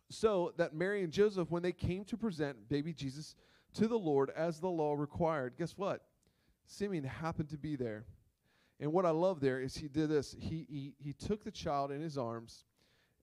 so 0.10 0.54
that 0.58 0.74
Mary 0.74 1.04
and 1.04 1.12
Joseph, 1.12 1.52
when 1.52 1.62
they 1.62 1.74
came 1.74 2.06
to 2.06 2.18
present 2.18 2.70
baby 2.70 2.94
Jesus 2.94 3.36
to 3.78 3.88
the 3.88 3.98
Lord 3.98 4.32
as 4.36 4.60
the 4.60 4.70
law 4.70 4.94
required. 4.94 5.54
Guess 5.58 5.78
what? 5.78 6.04
Simeon 6.66 7.04
happened 7.04 7.50
to 7.50 7.58
be 7.58 7.76
there. 7.76 8.06
And 8.80 8.94
what 8.94 9.06
I 9.06 9.10
love 9.10 9.40
there 9.40 9.60
is 9.60 9.76
he 9.76 9.88
did 9.88 10.10
this. 10.10 10.36
He, 10.40 10.66
he, 10.70 10.94
he 11.00 11.14
took 11.14 11.44
the 11.44 11.52
child 11.52 11.92
in 11.92 12.02
his 12.02 12.18
arms 12.18 12.66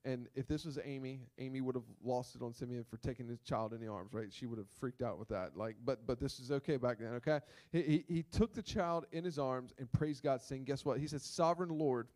and 0.06 0.28
if 0.34 0.46
this 0.46 0.66
was 0.66 0.78
Amy, 0.84 1.20
Amy 1.38 1.62
would 1.62 1.74
have 1.74 1.84
lost 2.02 2.36
it 2.36 2.42
on 2.42 2.52
Simeon 2.52 2.84
for 2.84 2.98
taking 2.98 3.26
his 3.26 3.40
child 3.40 3.72
in 3.72 3.80
the 3.80 3.88
arms, 3.88 4.12
right? 4.12 4.30
She 4.30 4.44
would 4.44 4.58
have 4.58 4.68
freaked 4.78 5.00
out 5.00 5.18
with 5.18 5.28
that. 5.28 5.56
Like, 5.56 5.76
but 5.82 6.06
but 6.06 6.20
this 6.20 6.38
is 6.38 6.52
okay 6.52 6.76
back 6.76 6.98
then, 6.98 7.14
okay? 7.14 7.40
He, 7.72 7.82
he, 7.82 8.04
he 8.08 8.22
took 8.22 8.52
the 8.52 8.62
child 8.62 9.06
in 9.12 9.24
his 9.24 9.38
arms 9.38 9.72
and 9.78 9.90
praised 9.90 10.22
God, 10.22 10.42
saying, 10.42 10.64
Guess 10.64 10.84
what? 10.84 10.98
He 10.98 11.06
said, 11.06 11.22
Sovereign 11.22 11.70
Lord, 11.70 12.08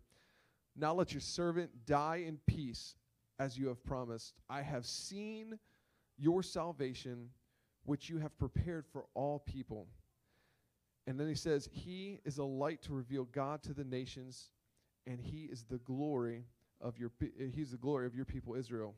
now 0.76 0.92
let 0.92 1.12
your 1.12 1.22
servant 1.22 1.70
die 1.86 2.24
in 2.26 2.38
peace 2.46 2.94
as 3.38 3.56
you 3.56 3.68
have 3.68 3.82
promised. 3.82 4.34
I 4.50 4.60
have 4.60 4.84
seen 4.84 5.58
your 6.18 6.42
salvation, 6.42 7.30
which 7.88 8.10
you 8.10 8.18
have 8.18 8.36
prepared 8.38 8.84
for 8.92 9.06
all 9.14 9.38
people. 9.38 9.86
And 11.06 11.18
then 11.18 11.26
he 11.26 11.34
says, 11.34 11.70
He 11.72 12.20
is 12.26 12.36
a 12.36 12.44
light 12.44 12.82
to 12.82 12.92
reveal 12.92 13.24
God 13.24 13.62
to 13.62 13.72
the 13.72 13.82
nations, 13.82 14.50
and 15.06 15.18
He 15.18 15.44
is 15.50 15.64
the 15.64 15.78
glory 15.78 16.44
of 16.82 16.98
your 16.98 17.10
uh, 17.22 17.44
He's 17.54 17.70
the 17.70 17.78
glory 17.78 18.06
of 18.06 18.14
your 18.14 18.26
people 18.26 18.54
Israel. 18.54 18.94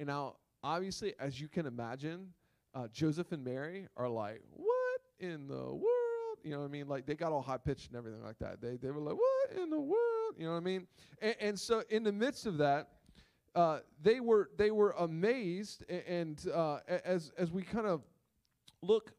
And 0.00 0.08
now, 0.08 0.34
obviously, 0.64 1.14
as 1.20 1.40
you 1.40 1.46
can 1.46 1.64
imagine, 1.64 2.32
uh, 2.74 2.88
Joseph 2.92 3.30
and 3.30 3.44
Mary 3.44 3.86
are 3.96 4.08
like, 4.08 4.42
What 4.50 5.00
in 5.20 5.46
the 5.46 5.54
world? 5.54 6.38
You 6.42 6.50
know 6.50 6.58
what 6.58 6.64
I 6.64 6.68
mean? 6.68 6.88
Like 6.88 7.06
they 7.06 7.14
got 7.14 7.30
all 7.30 7.42
high 7.42 7.56
pitched 7.56 7.86
and 7.90 7.96
everything 7.96 8.24
like 8.24 8.40
that. 8.40 8.60
They 8.60 8.78
they 8.78 8.90
were 8.90 9.00
like, 9.00 9.14
What 9.14 9.62
in 9.62 9.70
the 9.70 9.80
world? 9.80 10.34
You 10.36 10.46
know 10.46 10.52
what 10.52 10.58
I 10.58 10.64
mean? 10.64 10.88
And, 11.22 11.36
and 11.40 11.58
so 11.60 11.84
in 11.88 12.02
the 12.02 12.12
midst 12.12 12.46
of 12.46 12.58
that, 12.58 12.88
uh, 13.58 13.80
they 14.00 14.20
were 14.20 14.50
they 14.56 14.70
were 14.70 14.92
amazed, 15.00 15.84
and 15.90 16.46
uh, 16.54 16.78
as 17.04 17.32
as 17.36 17.50
we 17.50 17.62
kind 17.62 17.88
of 17.88 18.02
look, 18.82 19.12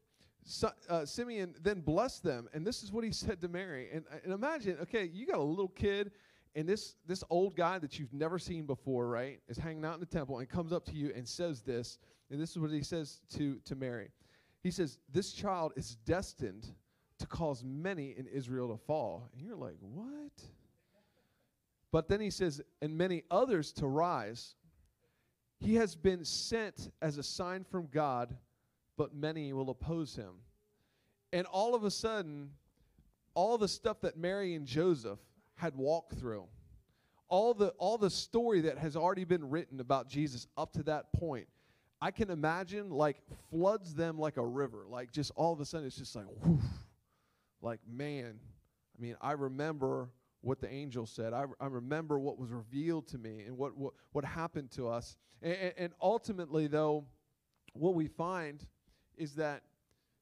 so, 0.44 0.70
uh, 0.88 1.04
Simeon 1.04 1.54
then 1.62 1.80
blessed 1.80 2.22
them, 2.22 2.48
and 2.54 2.66
this 2.66 2.82
is 2.82 2.90
what 2.90 3.04
he 3.04 3.12
said 3.24 3.42
to 3.42 3.48
Mary. 3.48 3.88
And, 3.92 4.04
and 4.24 4.32
imagine, 4.32 4.78
okay, 4.80 5.10
you 5.12 5.26
got 5.26 5.36
a 5.36 5.42
little 5.42 5.68
kid, 5.68 6.12
and 6.54 6.66
this 6.66 6.96
this 7.06 7.22
old 7.28 7.54
guy 7.54 7.78
that 7.80 7.98
you've 7.98 8.14
never 8.14 8.38
seen 8.38 8.64
before, 8.64 9.08
right, 9.08 9.40
is 9.46 9.58
hanging 9.58 9.84
out 9.84 9.92
in 9.94 10.00
the 10.00 10.06
temple 10.06 10.38
and 10.38 10.48
comes 10.48 10.72
up 10.72 10.86
to 10.86 10.92
you 10.92 11.12
and 11.14 11.28
says 11.28 11.60
this, 11.60 11.98
and 12.30 12.40
this 12.40 12.52
is 12.52 12.58
what 12.58 12.70
he 12.70 12.82
says 12.82 13.20
to 13.36 13.58
to 13.66 13.76
Mary. 13.76 14.08
He 14.62 14.70
says, 14.70 14.96
"This 15.12 15.32
child 15.32 15.74
is 15.76 15.96
destined 16.06 16.66
to 17.18 17.26
cause 17.26 17.62
many 17.62 18.14
in 18.16 18.26
Israel 18.26 18.70
to 18.70 18.78
fall." 18.78 19.28
And 19.34 19.42
you're 19.42 19.54
like, 19.54 19.76
"What?" 19.80 20.32
But 21.92 22.08
then 22.08 22.20
he 22.20 22.30
says, 22.30 22.60
and 22.80 22.96
many 22.96 23.24
others 23.30 23.72
to 23.74 23.86
rise. 23.86 24.54
He 25.58 25.74
has 25.74 25.96
been 25.96 26.24
sent 26.24 26.90
as 27.02 27.18
a 27.18 27.22
sign 27.22 27.64
from 27.64 27.88
God, 27.92 28.36
but 28.96 29.14
many 29.14 29.52
will 29.52 29.70
oppose 29.70 30.14
him. 30.14 30.34
And 31.32 31.46
all 31.46 31.74
of 31.74 31.84
a 31.84 31.90
sudden, 31.90 32.50
all 33.34 33.58
the 33.58 33.68
stuff 33.68 34.00
that 34.00 34.16
Mary 34.16 34.54
and 34.54 34.66
Joseph 34.66 35.18
had 35.56 35.76
walked 35.76 36.14
through, 36.14 36.44
all 37.28 37.54
the 37.54 37.68
all 37.78 37.98
the 37.98 38.10
story 38.10 38.62
that 38.62 38.78
has 38.78 38.96
already 38.96 39.24
been 39.24 39.48
written 39.48 39.80
about 39.80 40.08
Jesus 40.08 40.46
up 40.56 40.72
to 40.72 40.82
that 40.84 41.12
point, 41.12 41.46
I 42.00 42.10
can 42.10 42.30
imagine 42.30 42.90
like 42.90 43.18
floods 43.50 43.94
them 43.94 44.18
like 44.18 44.36
a 44.36 44.44
river. 44.44 44.84
Like 44.88 45.12
just 45.12 45.30
all 45.36 45.52
of 45.52 45.60
a 45.60 45.64
sudden 45.64 45.86
it's 45.86 45.96
just 45.96 46.16
like 46.16 46.26
whew, 46.42 46.60
like 47.62 47.80
man. 47.88 48.40
I 48.98 49.02
mean, 49.02 49.16
I 49.20 49.32
remember 49.32 50.08
what 50.42 50.60
the 50.60 50.72
angel 50.72 51.06
said. 51.06 51.32
I, 51.32 51.44
I 51.60 51.66
remember 51.66 52.18
what 52.18 52.38
was 52.38 52.50
revealed 52.50 53.06
to 53.08 53.18
me 53.18 53.44
and 53.46 53.56
what, 53.56 53.76
what, 53.76 53.92
what 54.12 54.24
happened 54.24 54.70
to 54.72 54.88
us. 54.88 55.16
And, 55.42 55.72
and- 55.76 55.92
ultimately, 56.00 56.66
though, 56.66 57.04
what 57.74 57.94
we 57.94 58.06
find 58.06 58.64
is 59.16 59.34
that 59.34 59.62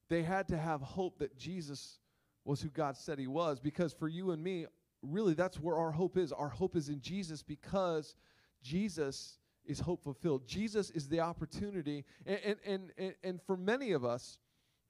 they 0.09 0.23
had 0.23 0.47
to 0.49 0.57
have 0.57 0.81
hope 0.81 1.19
that 1.19 1.37
Jesus 1.37 1.99
was 2.43 2.61
who 2.61 2.69
God 2.69 2.97
said 2.97 3.19
he 3.19 3.27
was. 3.27 3.59
Because 3.59 3.93
for 3.93 4.07
you 4.07 4.31
and 4.31 4.43
me, 4.43 4.65
really, 5.01 5.33
that's 5.33 5.59
where 5.59 5.77
our 5.77 5.91
hope 5.91 6.17
is. 6.17 6.31
Our 6.31 6.49
hope 6.49 6.75
is 6.75 6.89
in 6.89 6.99
Jesus 6.99 7.41
because 7.43 8.15
Jesus 8.61 9.37
is 9.65 9.79
hope 9.79 10.03
fulfilled. 10.03 10.47
Jesus 10.47 10.89
is 10.89 11.07
the 11.07 11.19
opportunity. 11.19 12.03
And, 12.25 12.55
and, 12.65 12.91
and, 12.97 13.13
and 13.23 13.41
for 13.43 13.55
many 13.55 13.91
of 13.91 14.03
us, 14.03 14.39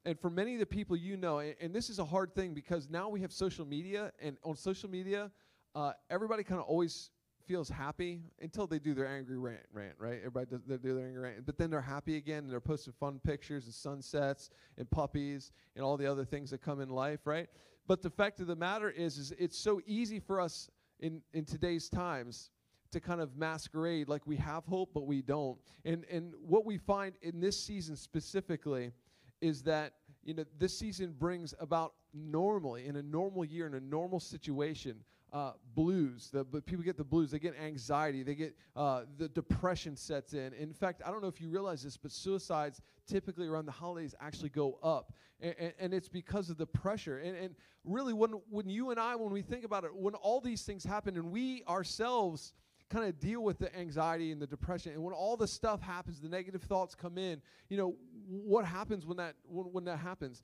and 0.05 0.19
for 0.19 0.29
many 0.29 0.53
of 0.53 0.59
the 0.59 0.65
people 0.65 0.95
you 0.95 1.17
know, 1.17 1.39
and, 1.39 1.55
and 1.59 1.73
this 1.73 1.89
is 1.89 1.99
a 1.99 2.05
hard 2.05 2.33
thing 2.33 2.53
because 2.53 2.89
now 2.89 3.09
we 3.09 3.21
have 3.21 3.31
social 3.31 3.65
media, 3.65 4.11
and 4.21 4.37
on 4.43 4.55
social 4.55 4.89
media, 4.89 5.31
uh, 5.75 5.93
everybody 6.09 6.43
kind 6.43 6.59
of 6.59 6.67
always 6.67 7.11
feels 7.45 7.67
happy 7.67 8.21
until 8.41 8.67
they 8.67 8.79
do 8.79 8.93
their 8.93 9.07
angry 9.07 9.37
rant, 9.37 9.65
rant 9.73 9.95
right? 9.97 10.19
Everybody 10.19 10.45
does 10.45 10.61
they 10.67 10.77
do 10.77 10.95
their 10.95 11.05
angry 11.05 11.21
rant, 11.21 11.45
but 11.45 11.57
then 11.57 11.69
they're 11.69 11.81
happy 11.81 12.15
again, 12.17 12.43
and 12.43 12.51
they're 12.51 12.59
posting 12.61 12.93
fun 12.93 13.19
pictures 13.23 13.65
and 13.65 13.73
sunsets 13.73 14.51
and 14.77 14.89
puppies 14.89 15.51
and 15.75 15.83
all 15.83 15.97
the 15.97 16.05
other 16.05 16.25
things 16.25 16.51
that 16.51 16.61
come 16.61 16.79
in 16.79 16.89
life, 16.89 17.21
right? 17.25 17.47
But 17.87 18.01
the 18.01 18.09
fact 18.09 18.39
of 18.39 18.47
the 18.47 18.55
matter 18.55 18.89
is, 18.89 19.17
is 19.17 19.33
it's 19.39 19.57
so 19.57 19.81
easy 19.85 20.19
for 20.19 20.39
us 20.39 20.69
in 20.99 21.21
in 21.33 21.43
today's 21.43 21.89
times 21.89 22.51
to 22.91 22.99
kind 22.99 23.21
of 23.21 23.35
masquerade 23.35 24.07
like 24.07 24.25
we 24.25 24.35
have 24.37 24.65
hope, 24.65 24.91
but 24.93 25.05
we 25.05 25.21
don't. 25.21 25.57
And 25.85 26.05
and 26.11 26.33
what 26.39 26.65
we 26.65 26.77
find 26.77 27.15
in 27.21 27.39
this 27.39 27.59
season 27.59 27.95
specifically 27.95 28.91
is 29.41 29.63
that 29.63 29.93
you 30.23 30.33
know 30.33 30.45
this 30.57 30.77
season 30.77 31.15
brings 31.17 31.53
about 31.59 31.93
normally 32.13 32.87
in 32.87 32.95
a 32.95 33.03
normal 33.03 33.45
year 33.45 33.67
in 33.67 33.75
a 33.75 33.79
normal 33.79 34.19
situation 34.19 34.95
uh, 35.31 35.51
blues. 35.75 36.29
The 36.31 36.43
but 36.43 36.65
people 36.65 36.83
get 36.83 36.97
the 36.97 37.03
blues. 37.03 37.31
They 37.31 37.39
get 37.39 37.55
anxiety. 37.59 38.23
They 38.23 38.35
get 38.35 38.55
uh, 38.75 39.03
the 39.17 39.29
depression 39.29 39.95
sets 39.95 40.33
in. 40.33 40.53
In 40.53 40.73
fact 40.73 41.01
i 41.05 41.11
don't 41.11 41.21
know 41.21 41.27
if 41.27 41.39
you 41.39 41.49
realize 41.49 41.83
this 41.83 41.97
but 41.97 42.11
suicides 42.11 42.81
typically 43.07 43.47
around 43.47 43.65
the 43.65 43.71
holidays 43.71 44.15
actually 44.19 44.49
go 44.49 44.77
up. 44.83 45.13
And, 45.41 45.55
and, 45.59 45.73
and 45.79 45.93
it's 45.93 46.09
because 46.09 46.49
of 46.49 46.57
the 46.57 46.65
pressure. 46.65 47.19
And, 47.19 47.35
and 47.37 47.55
really 47.85 48.13
when 48.13 48.31
when 48.49 48.69
you 48.69 48.91
and 48.91 48.99
i 48.99 49.15
when 49.15 49.31
we 49.31 49.41
think 49.41 49.63
about 49.63 49.83
it 49.83 49.95
when 49.95 50.13
all 50.15 50.41
these 50.41 50.63
things 50.63 50.83
happen 50.83 51.15
and 51.15 51.31
we 51.31 51.63
ourselves 51.67 52.53
kind 52.89 53.05
of 53.05 53.19
deal 53.19 53.43
with 53.43 53.59
the 53.59 53.75
anxiety 53.77 54.31
and 54.31 54.41
the 54.41 54.47
depression 54.47 54.93
and 54.93 55.03
when 55.03 55.13
all 55.13 55.37
the 55.37 55.47
stuff 55.47 55.81
happens 55.81 56.19
the 56.19 56.29
negative 56.29 56.63
thoughts 56.63 56.95
come 56.95 57.17
in 57.17 57.41
you 57.69 57.77
know 57.77 57.95
what 58.29 58.65
happens 58.65 59.05
when 59.05 59.17
that 59.17 59.35
when, 59.47 59.65
when 59.67 59.85
that 59.85 59.99
happens? 59.99 60.43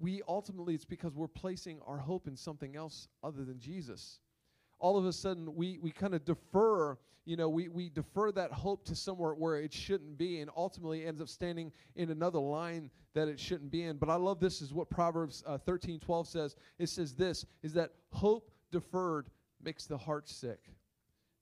We 0.00 0.22
ultimately 0.26 0.74
it's 0.74 0.84
because 0.84 1.14
we're 1.14 1.28
placing 1.28 1.80
our 1.86 1.98
hope 1.98 2.26
in 2.26 2.36
something 2.36 2.76
else 2.76 3.08
other 3.22 3.44
than 3.44 3.58
jesus. 3.58 4.20
All 4.78 4.98
of 4.98 5.06
a 5.06 5.12
sudden 5.12 5.54
we, 5.54 5.78
we 5.78 5.90
kind 5.90 6.14
of 6.14 6.24
defer 6.24 6.98
you 7.24 7.36
know 7.36 7.48
we, 7.48 7.68
we 7.68 7.88
defer 7.88 8.32
that 8.32 8.50
hope 8.50 8.84
to 8.86 8.96
somewhere 8.96 9.32
where 9.34 9.56
it 9.56 9.72
shouldn't 9.72 10.18
be 10.18 10.40
and 10.40 10.50
ultimately 10.56 11.06
ends 11.06 11.20
up 11.20 11.28
standing 11.28 11.72
in 11.96 12.10
another 12.10 12.40
line 12.40 12.90
that 13.14 13.28
it 13.28 13.38
shouldn't 13.38 13.70
be 13.70 13.84
in. 13.84 13.96
But 13.96 14.08
i 14.08 14.16
love 14.16 14.40
this 14.40 14.60
is 14.60 14.72
what 14.72 14.90
proverbs 14.90 15.44
uh, 15.46 15.58
13 15.58 16.00
12 16.00 16.28
says. 16.28 16.56
It 16.78 16.88
says 16.88 17.14
this 17.14 17.44
is 17.62 17.72
that 17.74 17.90
hope 18.12 18.50
deferred 18.70 19.28
makes 19.62 19.86
the 19.86 19.96
heart 19.96 20.28
sick 20.28 20.58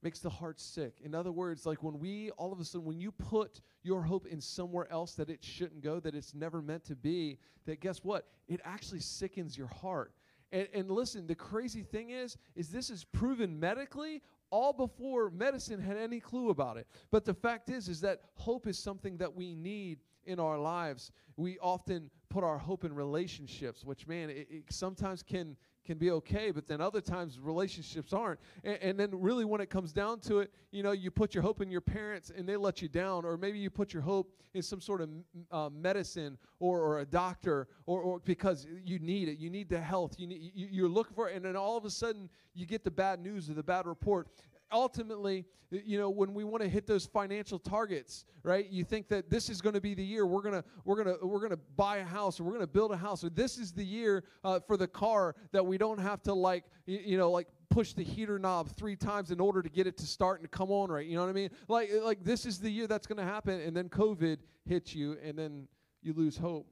makes 0.03 0.19
the 0.19 0.29
heart 0.29 0.59
sick. 0.59 0.95
In 1.03 1.13
other 1.13 1.31
words, 1.31 1.65
like 1.65 1.83
when 1.83 1.99
we 1.99 2.31
all 2.31 2.51
of 2.51 2.59
a 2.59 2.65
sudden 2.65 2.85
when 2.85 2.99
you 2.99 3.11
put 3.11 3.61
your 3.83 4.01
hope 4.01 4.25
in 4.25 4.41
somewhere 4.41 4.91
else 4.91 5.13
that 5.15 5.29
it 5.29 5.43
shouldn't 5.43 5.81
go, 5.81 5.99
that 5.99 6.15
it's 6.15 6.33
never 6.33 6.61
meant 6.61 6.85
to 6.85 6.95
be, 6.95 7.37
that 7.65 7.79
guess 7.79 8.03
what? 8.03 8.27
It 8.47 8.61
actually 8.63 8.99
sickens 8.99 9.57
your 9.57 9.67
heart. 9.67 10.13
And, 10.51 10.67
and 10.73 10.89
listen, 10.89 11.27
the 11.27 11.35
crazy 11.35 11.83
thing 11.83 12.09
is, 12.09 12.37
is 12.55 12.69
this 12.69 12.89
is 12.89 13.03
proven 13.03 13.59
medically 13.59 14.21
all 14.49 14.73
before 14.73 15.29
medicine 15.29 15.79
had 15.79 15.97
any 15.97 16.19
clue 16.19 16.49
about 16.49 16.77
it. 16.77 16.87
But 17.09 17.23
the 17.23 17.33
fact 17.33 17.69
is, 17.69 17.87
is 17.87 18.01
that 18.01 18.21
hope 18.35 18.67
is 18.67 18.77
something 18.77 19.17
that 19.17 19.33
we 19.33 19.55
need 19.55 19.99
in 20.25 20.39
our 20.39 20.57
lives. 20.57 21.11
We 21.37 21.57
often 21.59 22.09
put 22.29 22.43
our 22.43 22.57
hope 22.57 22.83
in 22.83 22.93
relationships, 22.93 23.85
which 23.85 24.07
man, 24.07 24.29
it, 24.29 24.47
it 24.49 24.63
sometimes 24.69 25.23
can 25.23 25.55
can 25.85 25.97
be 25.97 26.11
okay, 26.11 26.51
but 26.51 26.67
then 26.67 26.81
other 26.81 27.01
times 27.01 27.39
relationships 27.39 28.13
aren't. 28.13 28.39
And, 28.63 28.77
and 28.81 28.99
then 28.99 29.09
really 29.13 29.45
when 29.45 29.61
it 29.61 29.69
comes 29.69 29.91
down 29.91 30.19
to 30.21 30.39
it, 30.39 30.51
you 30.71 30.83
know, 30.83 30.91
you 30.91 31.11
put 31.11 31.33
your 31.33 31.41
hope 31.41 31.61
in 31.61 31.69
your 31.71 31.81
parents 31.81 32.31
and 32.35 32.47
they 32.47 32.55
let 32.55 32.81
you 32.81 32.87
down, 32.87 33.25
or 33.25 33.37
maybe 33.37 33.59
you 33.59 33.69
put 33.69 33.93
your 33.93 34.03
hope 34.03 34.33
in 34.53 34.61
some 34.61 34.81
sort 34.81 35.01
of 35.01 35.09
uh, 35.51 35.69
medicine 35.69 36.37
or, 36.59 36.79
or 36.79 36.99
a 36.99 37.05
doctor, 37.05 37.67
or, 37.85 38.01
or 38.01 38.19
because 38.19 38.67
you 38.83 38.99
need 38.99 39.29
it, 39.29 39.39
you 39.39 39.49
need 39.49 39.69
the 39.69 39.79
health, 39.79 40.15
you 40.17 40.27
need, 40.27 40.51
you, 40.53 40.67
you're 40.69 40.89
looking 40.89 41.15
for 41.15 41.29
it, 41.29 41.35
and 41.35 41.45
then 41.45 41.55
all 41.55 41.77
of 41.77 41.85
a 41.85 41.89
sudden 41.89 42.29
you 42.53 42.65
get 42.65 42.83
the 42.83 42.91
bad 42.91 43.19
news 43.19 43.49
or 43.49 43.53
the 43.53 43.63
bad 43.63 43.85
report 43.85 44.27
ultimately, 44.71 45.45
you 45.69 45.97
know, 45.97 46.09
when 46.09 46.33
we 46.33 46.43
want 46.43 46.63
to 46.63 46.69
hit 46.69 46.85
those 46.85 47.05
financial 47.05 47.57
targets, 47.57 48.25
right? 48.43 48.69
You 48.69 48.83
think 48.83 49.07
that 49.09 49.29
this 49.29 49.49
is 49.49 49.61
going 49.61 49.75
to 49.75 49.81
be 49.81 49.93
the 49.93 50.03
year 50.03 50.25
we're 50.25 50.41
gonna 50.41 50.63
we're 50.83 51.01
gonna 51.01 51.15
we're 51.21 51.39
gonna 51.39 51.59
buy 51.75 51.97
a 51.97 52.03
house 52.03 52.39
or 52.39 52.43
we're 52.43 52.53
gonna 52.53 52.67
build 52.67 52.91
a 52.91 52.97
house 52.97 53.23
or 53.23 53.29
this 53.29 53.57
is 53.57 53.71
the 53.71 53.83
year 53.83 54.23
uh, 54.43 54.59
for 54.59 54.77
the 54.77 54.87
car 54.87 55.35
that 55.51 55.65
we 55.65 55.77
don't 55.77 55.99
have 55.99 56.21
to 56.23 56.33
like 56.33 56.65
you, 56.85 56.99
you 57.03 57.17
know 57.17 57.31
like 57.31 57.47
push 57.69 57.93
the 57.93 58.03
heater 58.03 58.37
knob 58.37 58.69
three 58.69 58.95
times 58.97 59.31
in 59.31 59.39
order 59.39 59.61
to 59.61 59.69
get 59.69 59.87
it 59.87 59.97
to 59.97 60.05
start 60.05 60.41
and 60.41 60.51
to 60.51 60.57
come 60.57 60.69
on 60.69 60.91
right. 60.91 61.07
You 61.07 61.15
know 61.15 61.21
what 61.21 61.29
I 61.29 61.33
mean? 61.33 61.49
Like 61.67 61.89
like 62.03 62.23
this 62.23 62.45
is 62.45 62.59
the 62.59 62.69
year 62.69 62.85
that's 62.85 63.07
going 63.07 63.17
to 63.17 63.23
happen, 63.23 63.59
and 63.61 63.75
then 63.75 63.89
COVID 63.89 64.37
hits 64.65 64.93
you, 64.93 65.17
and 65.23 65.37
then 65.37 65.67
you 66.03 66.13
lose 66.13 66.37
hope. 66.37 66.67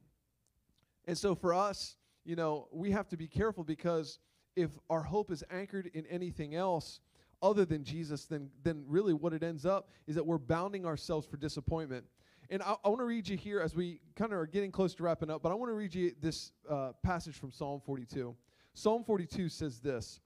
And 1.06 1.18
so 1.18 1.34
for 1.34 1.54
us, 1.54 1.96
you 2.26 2.36
know, 2.36 2.68
we 2.72 2.92
have 2.92 3.08
to 3.10 3.18
be 3.18 3.28
careful 3.28 3.64
because 3.64 4.20
if 4.56 4.72
our 4.90 5.02
hope 5.02 5.32
is 5.32 5.44
anchored 5.50 5.90
in 5.94 6.06
anything 6.08 6.54
else 6.54 7.00
other 7.42 7.66
than 7.66 7.84
Jesus, 7.84 8.26
then 8.26 8.50
then 8.64 8.84
really 8.88 9.14
what 9.14 9.34
it 9.34 9.44
ends 9.44 9.66
up 9.66 9.90
is 10.08 10.16
that 10.16 10.26
we're 10.26 10.38
bounding 10.38 10.86
ourselves 10.86 11.26
for 11.28 11.38
disappointment. 11.38 12.06
And 12.50 12.64
I, 12.64 12.76
I 12.84 12.90
want 12.90 13.00
to 13.00 13.06
read 13.06 13.28
you 13.28 13.38
here 13.38 13.60
as 13.60 13.76
we 13.76 14.00
kind 14.16 14.34
of 14.34 14.40
are 14.40 14.48
getting 14.48 14.72
close 14.72 14.96
to 14.96 15.04
wrapping 15.04 15.30
up, 15.30 15.44
but 15.44 15.52
I 15.52 15.56
want 15.56 15.70
to 15.70 15.76
read 15.76 15.94
you 15.94 16.14
this 16.20 16.52
uh, 16.70 16.94
passage 17.04 17.36
from 17.36 17.52
Psalm 17.52 17.82
42. 17.86 18.36
Psalm 18.74 19.04
42 19.04 19.50
says 19.50 19.80
this, 19.80 20.20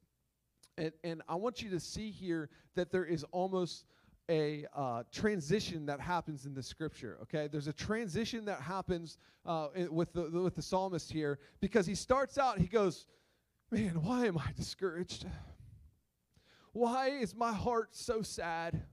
and, 0.78 0.92
and 1.04 1.22
I 1.28 1.36
want 1.36 1.62
you 1.62 1.70
to 1.72 1.80
see 1.80 2.12
here 2.12 2.50
that 2.76 2.92
there 2.92 3.06
is 3.06 3.26
almost 3.32 3.86
a 4.30 4.66
uh, 4.74 5.04
transition 5.12 5.86
that 5.86 6.00
happens 6.00 6.46
in 6.46 6.54
the 6.54 6.64
scripture. 6.64 7.18
Okay, 7.24 7.48
there's 7.52 7.68
a 7.68 7.74
transition 7.74 8.46
that 8.46 8.62
happens 8.62 9.18
uh, 9.46 9.68
with 9.90 10.14
the 10.14 10.30
with 10.30 10.56
the 10.56 10.62
psalmist 10.62 11.12
here 11.12 11.40
because 11.60 11.86
he 11.86 11.96
starts 11.96 12.38
out. 12.38 12.58
He 12.58 12.68
goes, 12.68 13.08
"Man, 13.70 14.02
why 14.02 14.26
am 14.26 14.38
I 14.38 14.52
discouraged? 14.56 15.26
Why 16.74 17.10
is 17.10 17.34
my 17.36 17.54
heart 17.54 17.96
so 17.96 18.22
sad?" 18.22 18.84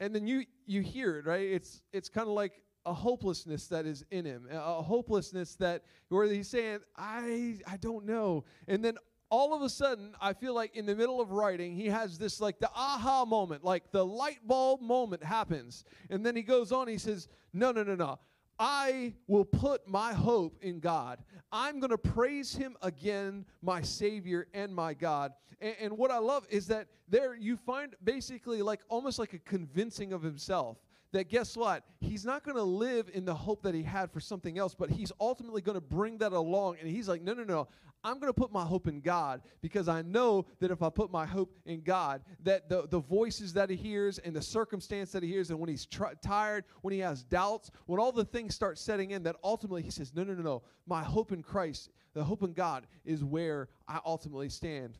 And 0.00 0.14
then 0.14 0.26
you 0.26 0.44
you 0.66 0.82
hear 0.82 1.18
it 1.18 1.26
right. 1.26 1.48
It's 1.48 1.82
it's 1.92 2.08
kind 2.08 2.26
of 2.28 2.34
like 2.34 2.62
a 2.84 2.92
hopelessness 2.92 3.66
that 3.68 3.86
is 3.86 4.04
in 4.10 4.24
him, 4.24 4.48
a 4.50 4.82
hopelessness 4.82 5.56
that 5.56 5.84
where 6.08 6.26
he's 6.26 6.48
saying, 6.48 6.80
"I 6.96 7.60
I 7.66 7.76
don't 7.76 8.04
know," 8.04 8.44
and 8.68 8.84
then 8.84 8.96
all 9.30 9.54
of 9.54 9.62
a 9.62 9.68
sudden, 9.68 10.14
I 10.20 10.32
feel 10.32 10.54
like 10.54 10.76
in 10.76 10.86
the 10.86 10.94
middle 10.94 11.20
of 11.20 11.32
writing, 11.32 11.74
he 11.74 11.88
has 11.88 12.18
this 12.18 12.40
like 12.40 12.58
the 12.58 12.70
aha 12.74 13.24
moment, 13.24 13.64
like 13.64 13.90
the 13.90 14.04
light 14.04 14.46
bulb 14.46 14.80
moment 14.80 15.22
happens. 15.24 15.84
And 16.10 16.24
then 16.24 16.36
he 16.36 16.42
goes 16.42 16.70
on, 16.72 16.88
he 16.88 16.98
says, 16.98 17.28
No, 17.52 17.72
no, 17.72 17.82
no, 17.82 17.94
no. 17.94 18.18
I 18.58 19.14
will 19.26 19.44
put 19.44 19.86
my 19.86 20.12
hope 20.12 20.58
in 20.62 20.80
God. 20.80 21.18
I'm 21.52 21.78
going 21.78 21.90
to 21.90 21.98
praise 21.98 22.54
him 22.54 22.76
again, 22.82 23.44
my 23.62 23.82
Savior 23.82 24.46
and 24.54 24.74
my 24.74 24.94
God. 24.94 25.32
And, 25.60 25.74
and, 25.80 25.98
what 25.98 26.10
I 26.10 26.18
love 26.18 26.46
is 26.50 26.66
that 26.68 26.88
there 27.08 27.34
you 27.34 27.56
find 27.56 27.94
basically 28.04 28.62
like 28.62 28.80
almost 28.88 29.18
like 29.18 29.32
a 29.32 29.38
convincing 29.38 30.12
of 30.12 30.22
himself 30.22 30.76
that 31.12 31.28
guess 31.28 31.56
what? 31.56 31.84
He's 32.00 32.24
not 32.24 32.44
going 32.44 32.56
to 32.56 32.62
live 32.62 33.10
in 33.12 33.24
the 33.24 33.34
hope 33.34 33.62
that 33.62 33.74
he 33.74 33.82
had 33.82 34.10
for 34.10 34.20
something 34.20 34.58
else, 34.58 34.74
but 34.74 34.90
he's 34.90 35.12
ultimately 35.20 35.62
going 35.62 35.76
to 35.76 35.80
bring 35.80 36.18
that 36.18 36.32
along. 36.32 36.76
And 36.80 36.90
he's 36.90 37.08
like, 37.08 37.22
no, 37.22 37.32
no, 37.32 37.44
no. 37.44 37.68
I'm 38.06 38.20
going 38.20 38.32
to 38.32 38.40
put 38.40 38.52
my 38.52 38.64
hope 38.64 38.86
in 38.86 39.00
God 39.00 39.42
because 39.60 39.88
I 39.88 40.02
know 40.02 40.46
that 40.60 40.70
if 40.70 40.80
I 40.80 40.90
put 40.90 41.10
my 41.10 41.26
hope 41.26 41.52
in 41.64 41.80
God, 41.80 42.22
that 42.44 42.68
the, 42.68 42.86
the 42.86 43.00
voices 43.00 43.52
that 43.54 43.68
he 43.68 43.74
hears 43.74 44.18
and 44.18 44.34
the 44.34 44.40
circumstance 44.40 45.10
that 45.10 45.24
he 45.24 45.28
hears, 45.28 45.50
and 45.50 45.58
when 45.58 45.68
he's 45.68 45.86
tr- 45.86 46.14
tired, 46.22 46.66
when 46.82 46.94
he 46.94 47.00
has 47.00 47.24
doubts, 47.24 47.72
when 47.86 47.98
all 47.98 48.12
the 48.12 48.24
things 48.24 48.54
start 48.54 48.78
setting 48.78 49.10
in, 49.10 49.24
that 49.24 49.34
ultimately 49.42 49.82
he 49.82 49.90
says, 49.90 50.14
No, 50.14 50.22
no, 50.22 50.34
no, 50.34 50.42
no. 50.42 50.62
My 50.86 51.02
hope 51.02 51.32
in 51.32 51.42
Christ, 51.42 51.90
the 52.14 52.22
hope 52.22 52.44
in 52.44 52.52
God 52.52 52.86
is 53.04 53.24
where 53.24 53.68
I 53.88 53.98
ultimately 54.06 54.50
stand. 54.50 54.98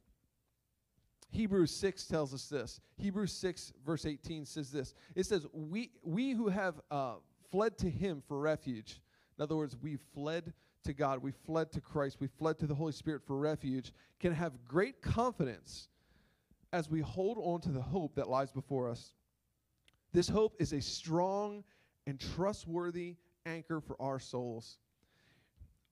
Hebrews 1.30 1.70
6 1.70 2.06
tells 2.06 2.34
us 2.34 2.48
this. 2.48 2.80
Hebrews 2.96 3.32
6, 3.34 3.72
verse 3.84 4.04
18 4.04 4.44
says 4.44 4.72
this. 4.72 4.94
It 5.14 5.26
says, 5.26 5.46
We, 5.52 5.92
we 6.02 6.32
who 6.32 6.48
have 6.48 6.80
uh, 6.90 7.14
fled 7.52 7.78
to 7.78 7.88
him 7.88 8.20
for 8.26 8.40
refuge, 8.40 9.00
in 9.38 9.42
other 9.44 9.54
words, 9.54 9.76
we've 9.80 10.00
fled 10.12 10.52
to 10.86 10.94
God, 10.94 11.22
we 11.22 11.32
fled 11.32 11.70
to 11.72 11.80
Christ, 11.80 12.16
we 12.20 12.26
fled 12.26 12.58
to 12.58 12.66
the 12.66 12.74
Holy 12.74 12.92
Spirit 12.92 13.22
for 13.26 13.36
refuge, 13.36 13.92
can 14.18 14.32
have 14.32 14.52
great 14.64 15.02
confidence 15.02 15.88
as 16.72 16.90
we 16.90 17.00
hold 17.00 17.38
on 17.40 17.60
to 17.60 17.70
the 17.70 17.80
hope 17.80 18.14
that 18.16 18.28
lies 18.28 18.50
before 18.50 18.88
us. 18.88 19.12
This 20.12 20.28
hope 20.28 20.54
is 20.58 20.72
a 20.72 20.80
strong 20.80 21.64
and 22.06 22.18
trustworthy 22.18 23.16
anchor 23.44 23.80
for 23.80 24.00
our 24.00 24.18
souls. 24.18 24.78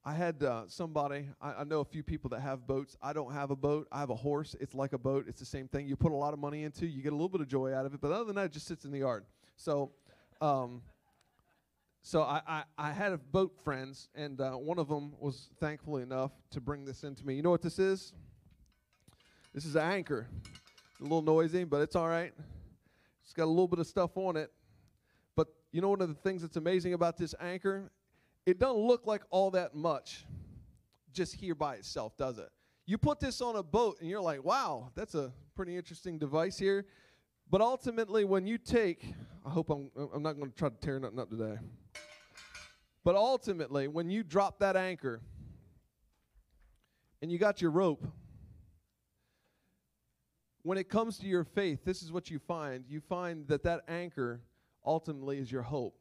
I 0.05 0.13
had 0.13 0.43
uh, 0.43 0.65
somebody, 0.67 1.27
I, 1.41 1.55
I, 1.55 1.65
know 1.65 1.81
a 1.81 1.85
few 1.85 2.03
people 2.03 2.29
that 2.31 2.41
have 2.41 2.67
boats. 2.67 2.97
I 3.01 3.15
don't 3.15 3.33
have 3.33 3.51
a 3.51 3.57
boat. 3.57 3.89
I 3.91 4.01
have 4.01 4.11
a 4.11 4.15
horse. 4.15 4.55
It's 4.61 4.75
like 4.75 4.93
a 4.93 4.99
boat. 4.99 5.25
It's 5.27 5.41
the 5.41 5.47
same 5.47 5.67
thing. 5.67 5.87
You 5.87 5.97
put 5.97 6.13
a 6.13 6.17
lot 6.17 6.35
of 6.35 6.39
money 6.39 6.65
into, 6.65 6.87
you 6.87 7.03
get 7.03 7.13
a 7.13 7.17
little 7.17 7.31
bit 7.31 7.41
of 7.41 7.49
joy 7.49 7.73
out 7.73 7.87
of 7.87 7.95
it, 7.95 8.01
but 8.03 8.13
other 8.13 8.25
than 8.25 8.37
that, 8.37 8.47
it 8.47 8.53
just 8.53 8.67
sits 8.67 8.85
in 8.85 8.91
the 8.91 8.99
yard. 8.99 9.25
So, 9.57 9.93
um, 10.43 10.83
so 12.07 12.21
I, 12.21 12.43
I, 12.47 12.63
I, 12.77 12.93
had 12.93 13.13
a 13.13 13.17
boat 13.17 13.55
friends, 13.65 14.09
and 14.15 14.39
uh, 14.39 14.53
one 14.53 14.79
of 14.79 14.89
them 14.89 15.15
was 15.19 15.49
thankful 15.59 15.97
enough 15.97 16.33
to 16.51 16.61
bring 16.61 16.85
this 16.85 17.03
into 17.03 17.27
me. 17.27 17.35
You 17.35 17.43
know 17.43 17.49
what 17.49 17.63
this 17.63 17.79
is? 17.79 18.13
This 19.55 19.65
is 19.65 19.75
an 19.75 19.91
anchor. 19.91 20.29
A 21.01 21.03
little 21.03 21.23
noisy, 21.23 21.65
but 21.65 21.81
it's 21.81 21.97
all 21.97 22.07
right. 22.07 22.35
It's 23.23 23.33
got 23.33 23.45
a 23.45 23.47
little 23.47 23.67
bit 23.67 23.79
of 23.79 23.87
stuff 23.87 24.19
on 24.19 24.37
it. 24.37 24.53
But 25.35 25.49
you 25.73 25.81
know 25.81 25.89
one 25.89 26.03
of 26.03 26.09
the 26.09 26.15
things 26.15 26.43
that's 26.43 26.59
amazing 26.59 26.93
about 26.93 27.17
this 27.17 27.35
anchor? 27.41 27.91
It 28.45 28.59
doesn't 28.59 28.83
look 28.83 29.07
like 29.07 29.23
all 29.31 29.51
that 29.53 29.75
much 29.75 30.27
just 31.15 31.35
here 31.35 31.55
by 31.55 31.77
itself, 31.77 32.19
does 32.19 32.37
it? 32.37 32.51
You 32.85 32.99
put 32.99 33.19
this 33.19 33.41
on 33.41 33.57
a 33.57 33.63
boat, 33.63 33.97
and 34.01 34.11
you're 34.11 34.21
like, 34.21 34.45
wow, 34.45 34.91
that's 34.95 35.15
a 35.15 35.33
pretty 35.57 35.75
interesting 35.75 36.19
device 36.19 36.59
here. 36.59 36.85
But 37.51 37.61
ultimately, 37.61 38.25
when 38.25 38.47
you 38.47 38.59
take, 38.59 39.05
I 39.45 39.51
hope 39.51 39.71
I'm, 39.71 39.91
I'm 40.13 40.23
not 40.23 40.33
going 40.35 40.51
to 40.51 40.57
try 40.57 40.69
to 40.69 40.77
tear 40.77 40.99
nothing 40.99 41.19
up 41.19 41.31
today. 41.31 41.59
But 43.05 43.17
ultimately, 43.17 43.87
when 43.87 44.09
you 44.09 44.23
drop 44.23 44.59
that 44.61 44.77
anchor 44.77 45.21
and 47.21 47.31
you 47.31 47.39
got 47.39 47.61
your 47.61 47.71
rope, 47.71 48.07
when 50.63 50.79
it 50.79 50.89
comes 50.89 51.19
to 51.19 51.27
your 51.27 51.45
faith, 51.45 51.85
this 51.85 52.03
is 52.03 52.11
what 52.11 52.31
you 52.31 52.39
find. 52.39 52.85
You 52.89 53.01
find 53.01 53.47
that 53.49 53.63
that 53.65 53.83
anchor 53.87 54.41
ultimately 54.85 55.39
is 55.39 55.53
your 55.53 55.63
hope. 55.63 55.99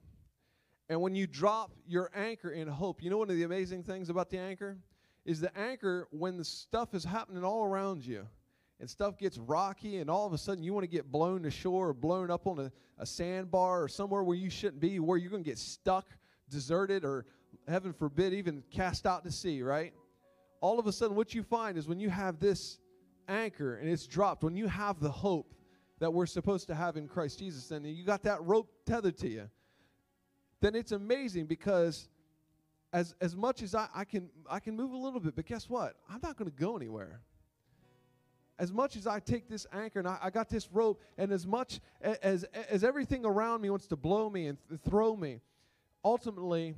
And 0.88 1.02
when 1.02 1.16
you 1.16 1.28
drop 1.28 1.72
your 1.86 2.10
anchor 2.16 2.52
in 2.52 2.68
hope, 2.70 3.04
you 3.04 3.10
know 3.10 3.18
one 3.18 3.30
of 3.30 3.36
the 3.36 3.44
amazing 3.44 3.84
things 3.84 4.10
about 4.10 4.30
the 4.30 4.38
anchor? 4.38 4.78
Is 5.26 5.42
the 5.42 5.56
anchor 5.58 6.08
when 6.12 6.38
the 6.38 6.46
stuff 6.46 6.94
is 6.94 7.04
happening 7.04 7.44
all 7.44 7.66
around 7.66 8.06
you 8.06 8.28
and 8.84 8.90
stuff 8.90 9.18
gets 9.18 9.38
rocky 9.38 10.00
and 10.00 10.10
all 10.10 10.28
of 10.28 10.34
a 10.34 10.38
sudden 10.38 10.62
you 10.62 10.74
want 10.74 10.84
to 10.84 10.90
get 10.90 11.10
blown 11.10 11.42
to 11.44 11.50
shore 11.50 11.88
or 11.88 11.94
blown 11.94 12.30
up 12.30 12.46
on 12.48 12.60
a, 12.60 12.70
a 13.00 13.06
sandbar 13.06 13.82
or 13.82 13.88
somewhere 13.88 14.24
where 14.24 14.36
you 14.36 14.50
shouldn't 14.50 14.82
be, 14.82 15.00
where 15.00 15.18
you're 15.18 15.32
going 15.32 15.42
to 15.42 15.50
get 15.50 15.58
stuck 15.58 16.06
deserted 16.50 17.06
or, 17.06 17.26
heaven 17.66 17.94
forbid, 17.94 18.34
even 18.34 18.62
cast 18.72 19.06
out 19.06 19.24
to 19.24 19.32
sea, 19.32 19.62
right? 19.62 19.94
All 20.60 20.80
of 20.80 20.88
a 20.88 20.92
sudden, 20.92 21.16
what 21.16 21.34
you 21.34 21.44
find 21.44 21.78
is 21.78 21.88
when 21.88 21.98
you 21.98 22.10
have 22.10 22.42
this 22.42 22.80
anchor 23.30 23.76
and 23.78 23.90
it's 23.90 24.06
dropped, 24.06 24.44
when 24.44 24.58
you 24.58 24.68
have 24.68 25.00
the 25.00 25.10
hope 25.10 25.54
that 26.00 26.14
we're 26.14 26.26
supposed 26.26 26.68
to 26.68 26.76
have 26.76 26.98
in 26.98 27.08
Christ 27.08 27.40
Jesus, 27.40 27.72
and 27.72 27.86
you 27.86 28.04
got 28.04 28.22
that 28.24 28.44
rope 28.44 28.70
tethered 28.86 29.18
to 29.20 29.30
you, 29.30 29.50
then 30.60 30.76
it's 30.76 30.92
amazing 30.92 31.46
because 31.46 32.10
as 32.92 33.16
as 33.22 33.34
much 33.34 33.62
as 33.62 33.76
I, 33.76 33.88
I 33.96 34.04
can 34.04 34.30
I 34.50 34.60
can 34.60 34.76
move 34.76 34.92
a 34.92 34.98
little 34.98 35.22
bit, 35.22 35.38
but 35.38 35.46
guess 35.46 35.70
what? 35.70 35.96
I'm 36.10 36.20
not 36.22 36.36
going 36.36 36.52
to 36.52 36.58
go 36.58 36.76
anywhere. 36.76 37.22
As 38.60 38.72
much 38.72 38.96
as 38.96 39.08
I 39.08 39.20
take 39.20 39.50
this 39.50 39.66
anchor 39.74 40.00
and 40.00 40.08
I, 40.08 40.18
I, 40.22 40.30
got 40.30 40.48
this 40.48 40.70
rope, 40.72 41.02
and 41.18 41.32
as 41.32 41.48
much 41.48 41.80
as 42.02 42.44
as 42.70 42.84
everything 42.84 43.26
around 43.26 43.62
me 43.62 43.70
wants 43.70 43.88
to 43.88 43.96
blow 43.96 44.30
me 44.30 44.48
and 44.48 44.58
th- 44.70 44.80
throw 44.88 45.16
me, 45.16 45.42
ultimately, 46.06 46.76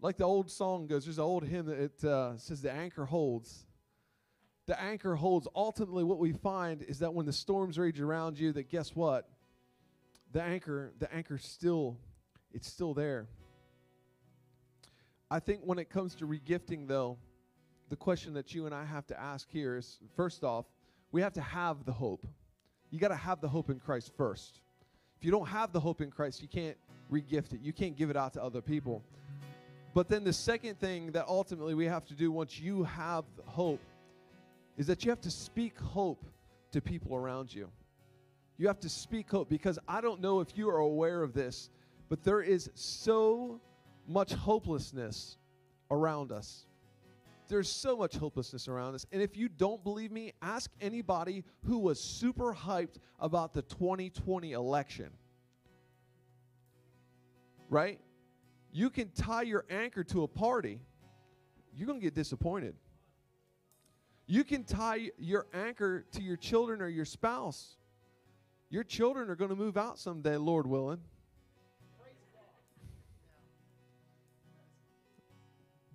like 0.00 0.16
the 0.16 0.24
old 0.24 0.50
song 0.50 0.86
goes, 0.86 1.04
there's 1.04 1.18
an 1.18 1.24
old 1.24 1.44
hymn 1.44 1.66
that 1.66 1.78
it 1.78 2.04
uh, 2.04 2.36
says, 2.36 2.62
The 2.62 2.72
anchor 2.72 3.04
holds. 3.04 3.66
The 4.66 4.80
anchor 4.80 5.16
holds. 5.16 5.48
Ultimately, 5.54 6.04
what 6.04 6.18
we 6.18 6.32
find 6.32 6.82
is 6.82 7.00
that 7.00 7.12
when 7.12 7.26
the 7.26 7.32
storms 7.32 7.78
rage 7.78 8.00
around 8.00 8.38
you, 8.38 8.52
that 8.52 8.68
guess 8.68 8.94
what? 8.94 9.28
The 10.32 10.42
anchor, 10.42 10.92
the 10.98 11.12
anchor 11.12 11.38
still, 11.38 11.98
it's 12.52 12.68
still 12.68 12.94
there. 12.94 13.26
I 15.28 15.40
think 15.40 15.62
when 15.64 15.78
it 15.78 15.90
comes 15.90 16.14
to 16.16 16.26
regifting, 16.26 16.86
though, 16.86 17.18
the 17.88 17.96
question 17.96 18.34
that 18.34 18.54
you 18.54 18.66
and 18.66 18.74
I 18.74 18.84
have 18.84 19.06
to 19.08 19.20
ask 19.20 19.48
here 19.50 19.76
is 19.76 19.98
first 20.14 20.44
off, 20.44 20.66
we 21.12 21.20
have 21.20 21.32
to 21.34 21.40
have 21.40 21.84
the 21.84 21.92
hope. 21.92 22.26
You 22.90 22.98
got 22.98 23.08
to 23.08 23.16
have 23.16 23.40
the 23.40 23.48
hope 23.48 23.70
in 23.70 23.78
Christ 23.78 24.12
first. 24.16 24.60
If 25.18 25.24
you 25.24 25.30
don't 25.30 25.48
have 25.48 25.72
the 25.72 25.80
hope 25.80 26.00
in 26.00 26.10
Christ, 26.10 26.42
you 26.42 26.48
can't 26.48 26.76
regift 27.10 27.52
it. 27.52 27.60
You 27.60 27.72
can't 27.72 27.96
give 27.96 28.10
it 28.10 28.16
out 28.16 28.32
to 28.34 28.42
other 28.42 28.60
people. 28.60 29.02
But 29.92 30.08
then 30.08 30.24
the 30.24 30.32
second 30.32 30.78
thing 30.78 31.12
that 31.12 31.26
ultimately 31.26 31.74
we 31.74 31.86
have 31.86 32.04
to 32.06 32.14
do 32.14 32.30
once 32.30 32.60
you 32.60 32.84
have 32.84 33.24
hope 33.44 33.80
is 34.76 34.86
that 34.86 35.04
you 35.04 35.10
have 35.10 35.20
to 35.22 35.30
speak 35.30 35.78
hope 35.78 36.24
to 36.72 36.80
people 36.80 37.16
around 37.16 37.52
you. 37.52 37.68
You 38.56 38.68
have 38.68 38.80
to 38.80 38.88
speak 38.88 39.30
hope 39.30 39.48
because 39.48 39.78
I 39.88 40.00
don't 40.00 40.20
know 40.20 40.40
if 40.40 40.56
you 40.56 40.68
are 40.70 40.78
aware 40.78 41.22
of 41.22 41.32
this, 41.32 41.70
but 42.08 42.22
there 42.22 42.40
is 42.40 42.70
so 42.74 43.60
much 44.06 44.32
hopelessness 44.32 45.38
around 45.90 46.30
us. 46.30 46.66
There's 47.50 47.70
so 47.70 47.96
much 47.96 48.16
hopelessness 48.16 48.66
around 48.66 48.94
us. 48.94 49.04
And 49.12 49.20
if 49.20 49.36
you 49.36 49.48
don't 49.50 49.84
believe 49.84 50.10
me, 50.10 50.32
ask 50.40 50.70
anybody 50.80 51.44
who 51.66 51.78
was 51.78 52.00
super 52.00 52.54
hyped 52.54 52.96
about 53.18 53.52
the 53.52 53.62
2020 53.62 54.52
election 54.52 55.10
right? 57.70 58.00
You 58.72 58.90
can 58.90 59.10
tie 59.10 59.42
your 59.42 59.64
anchor 59.70 60.04
to 60.04 60.24
a 60.24 60.28
party, 60.28 60.80
you're 61.74 61.86
going 61.86 62.00
to 62.00 62.04
get 62.04 62.14
disappointed. 62.14 62.74
You 64.26 64.44
can 64.44 64.64
tie 64.64 65.10
your 65.18 65.46
anchor 65.54 66.04
to 66.12 66.22
your 66.22 66.36
children 66.36 66.82
or 66.82 66.88
your 66.88 67.04
spouse. 67.04 67.76
Your 68.68 68.84
children 68.84 69.28
are 69.28 69.34
going 69.34 69.50
to 69.50 69.56
move 69.56 69.76
out 69.76 69.98
someday, 69.98 70.36
Lord 70.36 70.66
willing. 70.66 71.00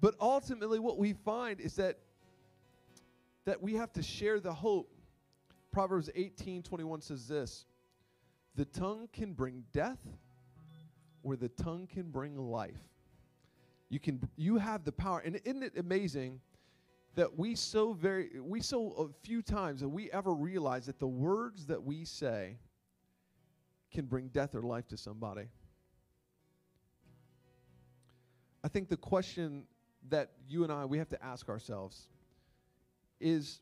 But 0.06 0.14
ultimately, 0.22 0.78
what 0.78 1.00
we 1.00 1.14
find 1.14 1.60
is 1.60 1.78
that 1.78 1.98
that 3.46 3.60
we 3.60 3.74
have 3.74 3.92
to 3.94 4.04
share 4.04 4.40
the 4.40 4.54
hope. 4.54 4.94
Proverbs 5.72 6.12
18 6.14 6.62
21 6.62 7.02
says 7.02 7.28
this 7.28 7.66
The 8.54 8.66
tongue 8.66 9.10
can 9.12 9.34
bring 9.34 9.64
death, 9.74 9.98
or 11.24 11.36
the 11.36 11.50
tongue 11.50 11.88
can 11.92 12.12
bring 12.12 12.38
life. 12.38 12.78
You 13.90 14.00
can 14.00 14.22
you 14.36 14.60
have 14.60 14.84
the 14.84 14.92
power. 14.92 15.24
And 15.26 15.42
isn't 15.44 15.64
it 15.64 15.76
amazing 15.76 16.40
that 17.16 17.36
we 17.36 17.56
so 17.56 17.94
very 17.94 18.30
we 18.40 18.62
so 18.62 19.12
few 19.24 19.42
times 19.42 19.82
that 19.82 19.90
we 19.90 20.12
ever 20.12 20.36
realize 20.36 20.86
that 20.86 21.00
the 21.00 21.08
words 21.08 21.66
that 21.66 21.84
we 21.84 22.06
say 22.06 22.60
can 23.92 24.06
bring 24.06 24.28
death 24.28 24.54
or 24.54 24.62
life 24.62 24.88
to 24.90 24.98
somebody. 24.98 25.48
I 28.64 28.68
think 28.68 28.90
the 28.90 28.98
question 28.98 29.64
that 30.10 30.32
you 30.48 30.64
and 30.64 30.72
I 30.72 30.86
we 30.86 30.98
have 30.98 31.10
to 31.10 31.24
ask 31.24 31.50
ourselves 31.50 32.08
is 33.20 33.60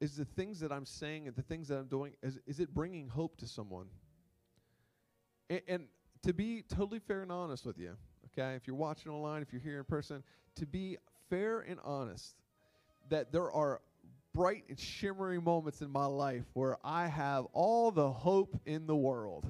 is 0.00 0.16
the 0.16 0.24
things 0.24 0.60
that 0.60 0.72
I'm 0.72 0.84
saying 0.84 1.26
and 1.26 1.34
the 1.34 1.42
things 1.42 1.68
that 1.68 1.78
I'm 1.78 1.86
doing 1.86 2.12
is 2.22 2.38
is 2.46 2.60
it 2.60 2.74
bringing 2.74 3.08
hope 3.08 3.36
to 3.38 3.46
someone? 3.46 3.86
And, 5.48 5.60
and 5.68 5.84
to 6.22 6.32
be 6.32 6.62
totally 6.62 6.98
fair 6.98 7.22
and 7.22 7.30
honest 7.30 7.64
with 7.64 7.78
you, 7.78 7.96
okay? 8.26 8.54
If 8.56 8.66
you're 8.66 8.76
watching 8.76 9.12
online, 9.12 9.42
if 9.42 9.52
you're 9.52 9.62
here 9.62 9.78
in 9.78 9.84
person, 9.84 10.22
to 10.56 10.66
be 10.66 10.96
fair 11.30 11.60
and 11.60 11.78
honest 11.84 12.34
that 13.08 13.32
there 13.32 13.50
are 13.52 13.80
bright 14.34 14.64
and 14.68 14.78
shimmering 14.78 15.42
moments 15.42 15.80
in 15.80 15.90
my 15.90 16.04
life 16.04 16.44
where 16.52 16.76
I 16.84 17.06
have 17.06 17.46
all 17.52 17.90
the 17.90 18.10
hope 18.10 18.60
in 18.66 18.86
the 18.86 18.96
world. 18.96 19.46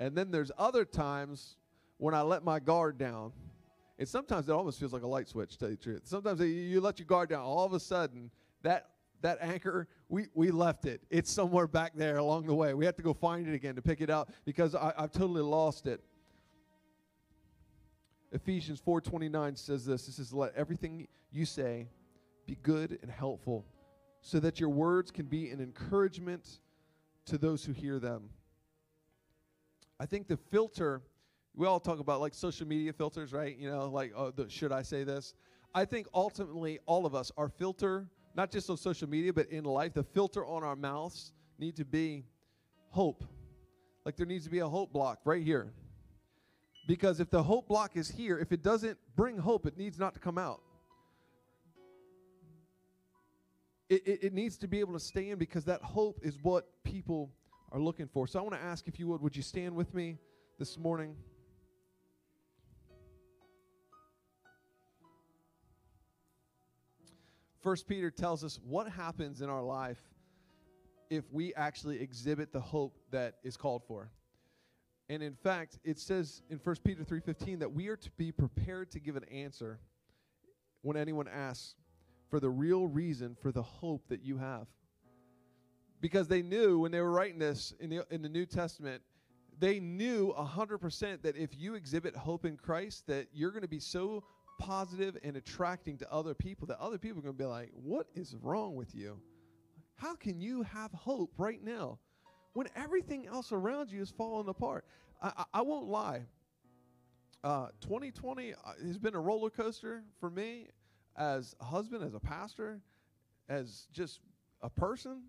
And 0.00 0.16
then 0.16 0.30
there's 0.30 0.50
other 0.56 0.84
times 0.84 1.56
when 1.98 2.14
I 2.14 2.22
let 2.22 2.42
my 2.42 2.58
guard 2.58 2.98
down. 2.98 3.32
And 3.98 4.06
sometimes 4.06 4.48
it 4.48 4.52
almost 4.52 4.78
feels 4.78 4.92
like 4.92 5.02
a 5.02 5.06
light 5.06 5.28
switch, 5.28 5.52
to 5.52 5.58
tell 5.58 5.70
you 5.70 5.76
the 5.76 5.82
truth. 5.82 6.02
Sometimes 6.04 6.40
you 6.40 6.80
let 6.80 6.98
your 6.98 7.06
guard 7.06 7.30
down, 7.30 7.40
all 7.40 7.64
of 7.64 7.72
a 7.72 7.80
sudden, 7.80 8.30
that 8.62 8.90
that 9.22 9.38
anchor, 9.40 9.88
we, 10.08 10.26
we 10.34 10.50
left 10.50 10.84
it. 10.84 11.02
It's 11.10 11.32
somewhere 11.32 11.66
back 11.66 11.92
there 11.94 12.18
along 12.18 12.46
the 12.46 12.54
way. 12.54 12.74
We 12.74 12.84
have 12.84 12.96
to 12.96 13.02
go 13.02 13.14
find 13.14 13.48
it 13.48 13.54
again 13.54 13.74
to 13.76 13.82
pick 13.82 14.00
it 14.00 14.10
up 14.10 14.30
because 14.44 14.74
I, 14.74 14.92
I've 14.96 15.12
totally 15.12 15.42
lost 15.42 15.86
it. 15.86 16.02
Ephesians 18.32 18.80
4:29 18.80 19.56
says 19.56 19.86
this. 19.86 20.08
It 20.08 20.12
says, 20.12 20.32
"Let 20.32 20.54
everything 20.54 21.08
you 21.30 21.46
say 21.46 21.88
be 22.44 22.56
good 22.62 22.98
and 23.02 23.10
helpful, 23.10 23.64
so 24.20 24.40
that 24.40 24.60
your 24.60 24.68
words 24.68 25.10
can 25.10 25.26
be 25.26 25.50
an 25.50 25.60
encouragement 25.60 26.60
to 27.26 27.38
those 27.38 27.64
who 27.64 27.72
hear 27.72 27.98
them." 27.98 28.30
I 29.98 30.06
think 30.06 30.28
the 30.28 30.36
filter 30.36 31.02
we 31.56 31.66
all 31.66 31.80
talk 31.80 31.98
about 31.98 32.20
like 32.20 32.34
social 32.34 32.66
media 32.66 32.92
filters, 32.92 33.32
right? 33.32 33.56
You 33.58 33.70
know, 33.70 33.88
like, 33.88 34.12
oh, 34.14 34.30
the, 34.30 34.48
should 34.48 34.72
I 34.72 34.82
say 34.82 35.04
this? 35.04 35.34
I 35.74 35.86
think 35.86 36.06
ultimately 36.14 36.78
all 36.86 37.06
of 37.06 37.14
us, 37.14 37.32
our 37.36 37.48
filter, 37.48 38.06
not 38.34 38.50
just 38.50 38.68
on 38.68 38.76
social 38.76 39.08
media, 39.08 39.32
but 39.32 39.48
in 39.48 39.64
life, 39.64 39.94
the 39.94 40.04
filter 40.04 40.44
on 40.46 40.62
our 40.62 40.76
mouths 40.76 41.32
need 41.58 41.76
to 41.76 41.84
be 41.84 42.24
hope. 42.90 43.24
Like 44.04 44.16
there 44.16 44.26
needs 44.26 44.44
to 44.44 44.50
be 44.50 44.58
a 44.58 44.68
hope 44.68 44.92
block 44.92 45.20
right 45.24 45.42
here. 45.42 45.72
Because 46.86 47.18
if 47.18 47.30
the 47.30 47.42
hope 47.42 47.68
block 47.68 47.96
is 47.96 48.08
here, 48.08 48.38
if 48.38 48.52
it 48.52 48.62
doesn't 48.62 48.98
bring 49.16 49.38
hope, 49.38 49.66
it 49.66 49.76
needs 49.76 49.98
not 49.98 50.14
to 50.14 50.20
come 50.20 50.38
out. 50.38 50.60
It, 53.88 54.06
it, 54.06 54.24
it 54.24 54.32
needs 54.34 54.58
to 54.58 54.68
be 54.68 54.80
able 54.80 54.92
to 54.92 55.00
stay 55.00 55.30
in 55.30 55.38
because 55.38 55.64
that 55.64 55.82
hope 55.82 56.20
is 56.22 56.38
what 56.42 56.68
people 56.84 57.32
are 57.72 57.80
looking 57.80 58.08
for. 58.08 58.26
So 58.26 58.38
I 58.38 58.42
want 58.42 58.54
to 58.54 58.62
ask 58.62 58.86
if 58.86 58.98
you 58.98 59.08
would, 59.08 59.22
would 59.22 59.34
you 59.34 59.42
stand 59.42 59.74
with 59.74 59.94
me 59.94 60.18
this 60.58 60.78
morning? 60.78 61.16
First 67.66 67.88
Peter 67.88 68.12
tells 68.12 68.44
us 68.44 68.60
what 68.62 68.88
happens 68.88 69.40
in 69.40 69.50
our 69.50 69.60
life 69.60 69.98
if 71.10 71.24
we 71.32 71.52
actually 71.54 72.00
exhibit 72.00 72.52
the 72.52 72.60
hope 72.60 72.96
that 73.10 73.38
is 73.42 73.56
called 73.56 73.82
for. 73.88 74.08
And 75.08 75.20
in 75.20 75.34
fact, 75.34 75.80
it 75.82 75.98
says 75.98 76.42
in 76.48 76.58
1 76.58 76.76
Peter 76.84 77.02
3:15 77.02 77.58
that 77.58 77.72
we 77.72 77.88
are 77.88 77.96
to 77.96 78.10
be 78.12 78.30
prepared 78.30 78.92
to 78.92 79.00
give 79.00 79.16
an 79.16 79.24
answer 79.24 79.80
when 80.82 80.96
anyone 80.96 81.26
asks 81.26 81.74
for 82.28 82.38
the 82.38 82.48
real 82.48 82.86
reason 82.86 83.34
for 83.34 83.50
the 83.50 83.64
hope 83.64 84.06
that 84.10 84.22
you 84.22 84.38
have. 84.38 84.68
Because 86.00 86.28
they 86.28 86.42
knew 86.42 86.78
when 86.78 86.92
they 86.92 87.00
were 87.00 87.10
writing 87.10 87.40
this 87.40 87.74
in 87.80 87.90
the 87.90 88.06
in 88.14 88.22
the 88.22 88.28
New 88.28 88.46
Testament, 88.46 89.02
they 89.58 89.80
knew 89.80 90.32
100% 90.38 91.20
that 91.22 91.36
if 91.36 91.58
you 91.58 91.74
exhibit 91.74 92.14
hope 92.14 92.44
in 92.44 92.56
Christ 92.56 93.08
that 93.08 93.26
you're 93.32 93.50
going 93.50 93.62
to 93.62 93.68
be 93.68 93.80
so 93.80 94.22
positive 94.58 95.16
and 95.22 95.36
attracting 95.36 95.98
to 95.98 96.12
other 96.12 96.34
people 96.34 96.66
that 96.68 96.78
other 96.80 96.98
people 96.98 97.18
are 97.18 97.22
going 97.22 97.34
to 97.34 97.38
be 97.38 97.46
like, 97.48 97.70
What 97.74 98.06
is 98.14 98.34
wrong 98.42 98.74
with 98.76 98.94
you? 98.94 99.18
How 99.96 100.14
can 100.14 100.40
you 100.40 100.62
have 100.62 100.92
hope 100.92 101.32
right 101.38 101.62
now 101.62 101.98
when 102.52 102.68
everything 102.76 103.26
else 103.26 103.52
around 103.52 103.90
you 103.90 104.02
is 104.02 104.10
falling 104.10 104.48
apart? 104.48 104.84
I, 105.22 105.32
I, 105.36 105.44
I 105.54 105.62
won't 105.62 105.86
lie. 105.86 106.26
Uh, 107.44 107.68
2020 107.80 108.52
uh, 108.52 108.56
has 108.84 108.98
been 108.98 109.14
a 109.14 109.20
roller 109.20 109.50
coaster 109.50 110.02
for 110.20 110.30
me 110.30 110.68
as 111.16 111.54
a 111.60 111.64
husband, 111.64 112.02
as 112.02 112.14
a 112.14 112.20
pastor, 112.20 112.80
as 113.48 113.86
just 113.92 114.20
a 114.62 114.68
person. 114.68 115.22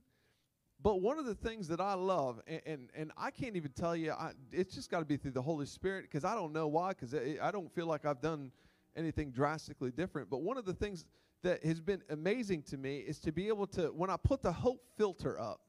But 0.81 1.01
one 1.01 1.17
of 1.17 1.25
the 1.25 1.35
things 1.35 1.67
that 1.69 1.79
I 1.79 1.93
love, 1.93 2.39
and, 2.47 2.61
and, 2.65 2.89
and 2.95 3.11
I 3.17 3.31
can't 3.31 3.55
even 3.55 3.71
tell 3.71 3.95
you, 3.95 4.11
I, 4.11 4.31
it's 4.51 4.75
just 4.75 4.91
got 4.91 4.99
to 4.99 5.05
be 5.05 5.17
through 5.17 5.31
the 5.31 5.41
Holy 5.41 5.65
Spirit 5.65 6.03
because 6.03 6.23
I 6.23 6.35
don't 6.35 6.53
know 6.53 6.67
why, 6.67 6.89
because 6.89 7.15
I 7.15 7.51
don't 7.51 7.73
feel 7.73 7.87
like 7.87 8.05
I've 8.05 8.21
done 8.21 8.51
anything 8.97 9.31
drastically 9.31 9.91
different. 9.91 10.29
But 10.29 10.41
one 10.41 10.57
of 10.57 10.65
the 10.65 10.73
things 10.73 11.05
that 11.43 11.63
has 11.63 11.79
been 11.79 12.01
amazing 12.09 12.63
to 12.63 12.77
me 12.77 12.97
is 12.97 13.19
to 13.19 13.31
be 13.31 13.47
able 13.47 13.67
to, 13.67 13.87
when 13.87 14.09
I 14.09 14.17
put 14.17 14.41
the 14.41 14.51
hope 14.51 14.83
filter 14.97 15.39
up, 15.39 15.61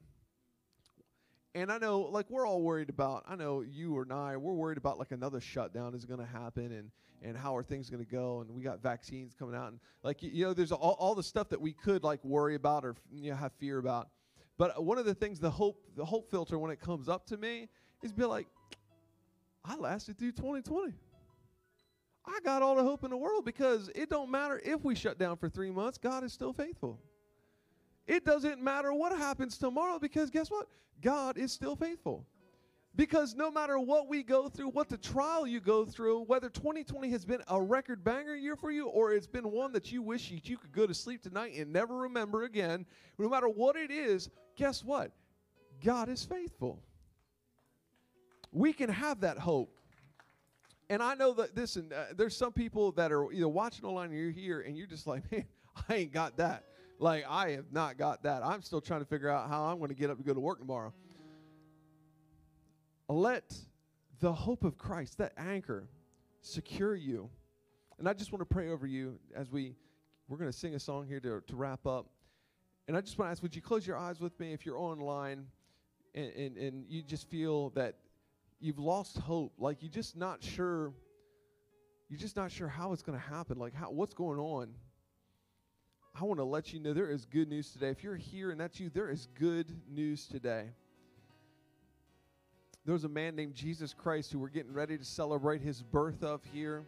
and 1.55 1.72
I 1.72 1.79
know, 1.79 2.01
like, 2.01 2.26
we're 2.29 2.47
all 2.47 2.62
worried 2.62 2.89
about, 2.89 3.24
I 3.26 3.35
know 3.35 3.62
you 3.62 3.97
or 3.97 4.07
I, 4.12 4.37
we're 4.37 4.53
worried 4.53 4.79
about, 4.79 4.99
like, 4.99 5.12
another 5.12 5.41
shutdown 5.41 5.95
is 5.95 6.05
going 6.05 6.20
to 6.20 6.26
happen 6.26 6.72
and, 6.72 6.91
and 7.22 7.37
how 7.37 7.57
are 7.57 7.62
things 7.62 7.91
going 7.91 8.05
to 8.05 8.11
go. 8.11 8.41
And 8.41 8.51
we 8.51 8.62
got 8.62 8.83
vaccines 8.83 9.35
coming 9.35 9.57
out. 9.57 9.68
And, 9.68 9.81
like, 10.03 10.22
you, 10.22 10.31
you 10.33 10.45
know, 10.45 10.53
there's 10.53 10.72
all, 10.72 10.97
all 10.99 11.14
the 11.14 11.22
stuff 11.22 11.49
that 11.49 11.61
we 11.61 11.72
could, 11.72 12.05
like, 12.05 12.22
worry 12.24 12.55
about 12.55 12.85
or, 12.85 12.95
you 13.12 13.31
know, 13.31 13.37
have 13.37 13.53
fear 13.59 13.79
about. 13.79 14.09
But 14.57 14.85
one 14.85 14.99
of 14.99 15.05
the 15.05 15.14
things, 15.14 15.41
the 15.41 15.51
hope, 15.51 15.83
the 15.97 16.05
hope 16.05 16.31
filter, 16.31 16.59
when 16.59 16.70
it 16.70 16.81
comes 16.81 17.09
up 17.09 17.26
to 17.26 17.37
me, 17.37 17.68
is 18.03 18.12
be 18.12 18.24
like, 18.24 18.47
I 19.64 19.74
lasted 19.76 20.18
through 20.18 20.33
2020. 20.33 20.93
I 22.29 22.41
got 22.45 22.62
all 22.62 22.76
the 22.76 22.83
hope 22.83 23.05
in 23.05 23.11
the 23.11 23.16
world 23.16 23.45
because 23.45 23.91
it 23.95 24.11
don't 24.11 24.31
matter 24.31 24.61
if 24.64 24.85
we 24.85 24.95
shut 24.95 25.18
down 25.18 25.37
for 25.37 25.49
three 25.49 25.70
months, 25.70 25.99
God 25.99 26.24
is 26.24 26.33
still 26.33 26.53
faithful. 26.53 27.01
It 28.07 28.24
doesn't 28.24 28.62
matter 28.62 28.93
what 28.93 29.16
happens 29.16 29.59
tomorrow 29.59 29.99
because 29.99 30.31
guess 30.31 30.51
what? 30.51 30.66
God 31.01 31.39
is 31.39 31.53
still 31.53 31.76
faithful. 31.76 32.26
Because 32.97 33.35
no 33.35 33.51
matter 33.51 33.79
what 33.79 34.09
we 34.09 34.22
go 34.22 34.49
through, 34.49 34.70
what 34.70 34.89
the 34.89 34.97
trial 34.97 35.47
you 35.47 35.61
go 35.61 35.85
through, 35.85 36.24
whether 36.24 36.49
2020 36.49 37.11
has 37.11 37.24
been 37.24 37.43
a 37.49 37.62
record 37.62 38.03
banger 38.03 38.35
year 38.35 38.57
for 38.57 38.70
you 38.72 38.89
or 38.89 39.12
it's 39.12 39.26
been 39.26 39.53
one 39.53 39.72
that 39.72 39.93
you 39.93 40.03
wish 40.03 40.31
you, 40.31 40.41
you 40.43 40.57
could 40.57 40.72
go 40.72 40.87
to 40.87 40.95
sleep 40.95 41.22
tonight 41.22 41.55
and 41.57 41.72
never 41.72 41.95
remember 41.95 42.43
again, 42.43 42.85
no 43.18 43.29
matter 43.29 43.49
what 43.49 43.76
it 43.76 43.91
is, 43.91 44.31
guess 44.57 44.83
what? 44.83 45.12
God 45.85 46.09
is 46.09 46.24
faithful. 46.24 46.83
We 48.51 48.72
can 48.72 48.91
have 48.91 49.20
that 49.20 49.39
hope 49.39 49.78
and 50.91 51.03
I 51.03 51.14
know 51.14 51.32
that 51.34 51.55
this, 51.55 51.76
and 51.76 51.93
uh, 51.93 52.07
there's 52.16 52.36
some 52.36 52.53
people 52.53 52.93
that 52.93 53.12
are 53.12 53.30
either 53.32 53.49
watching 53.49 53.84
online 53.84 54.11
or 54.11 54.16
you're 54.16 54.30
here, 54.30 54.61
and 54.61 54.76
you're 54.76 54.86
just 54.86 55.07
like, 55.07 55.30
man, 55.32 55.45
I 55.89 55.95
ain't 55.95 56.12
got 56.12 56.36
that. 56.39 56.64
Like 56.99 57.24
I 57.28 57.51
have 57.51 57.72
not 57.72 57.97
got 57.97 58.22
that. 58.24 58.45
I'm 58.45 58.62
still 58.62 58.80
trying 58.80 59.01
to 59.01 59.07
figure 59.07 59.28
out 59.28 59.49
how 59.49 59.64
I'm 59.64 59.78
going 59.78 59.91
to 59.91 59.95
get 59.95 60.11
up 60.11 60.18
to 60.18 60.24
go 60.24 60.34
to 60.34 60.41
work 60.41 60.59
tomorrow. 60.59 60.93
Let 63.09 63.55
the 64.20 64.32
hope 64.32 64.64
of 64.64 64.76
Christ, 64.76 65.18
that 65.18 65.32
anchor, 65.39 65.89
secure 66.41 66.95
you. 66.95 67.30
And 67.99 68.09
I 68.09 68.12
just 68.12 68.32
want 68.32 68.41
to 68.41 68.53
pray 68.53 68.70
over 68.70 68.86
you 68.86 69.18
as 69.34 69.51
we 69.51 69.76
we're 70.28 70.36
going 70.36 70.51
to 70.51 70.57
sing 70.57 70.74
a 70.74 70.78
song 70.78 71.07
here 71.07 71.20
to, 71.20 71.43
to 71.47 71.57
wrap 71.57 71.86
up. 71.86 72.07
And 72.86 72.97
I 72.97 73.01
just 73.01 73.18
want 73.18 73.28
to 73.28 73.32
ask, 73.32 73.43
would 73.43 73.57
you 73.57 73.62
close 73.62 73.86
your 73.86 73.97
eyes 73.97 74.20
with 74.20 74.39
me 74.39 74.53
if 74.53 74.66
you're 74.66 74.78
online 74.78 75.47
and, 76.14 76.32
and, 76.32 76.57
and 76.57 76.84
you 76.89 77.03
just 77.03 77.28
feel 77.30 77.70
that 77.70 77.95
you've 78.61 78.78
lost 78.78 79.18
hope. 79.18 79.52
Like 79.59 79.82
you're 79.82 79.90
just 79.90 80.16
not 80.16 80.42
sure. 80.42 80.92
You're 82.09 82.18
just 82.18 82.36
not 82.36 82.50
sure 82.50 82.68
how 82.68 82.92
it's 82.92 83.02
going 83.02 83.18
to 83.18 83.24
happen. 83.24 83.59
Like 83.59 83.74
how 83.74 83.90
what's 83.90 84.14
going 84.14 84.38
on. 84.38 84.70
I 86.20 86.24
want 86.24 86.40
to 86.40 86.44
let 86.44 86.72
you 86.72 86.80
know 86.80 86.92
there 86.92 87.11
is 87.11 87.24
good 87.26 87.48
news 87.48 87.70
today. 87.70 87.90
If 87.90 88.02
you're 88.02 88.16
here 88.16 88.50
and 88.50 88.61
that's 88.61 88.80
you, 88.80 88.90
there 88.90 89.11
is 89.11 89.28
good 89.38 89.76
news 89.88 90.26
today. 90.26 90.70
There 92.84 92.94
was 92.94 93.04
a 93.04 93.09
man 93.09 93.36
named 93.36 93.54
Jesus 93.54 93.94
Christ 93.94 94.32
who 94.32 94.38
we're 94.38 94.48
getting 94.48 94.72
ready 94.72 94.96
to 94.96 95.04
celebrate 95.04 95.61
his 95.61 95.82
birth 95.82 96.24
of 96.24 96.42
here. 96.52 96.86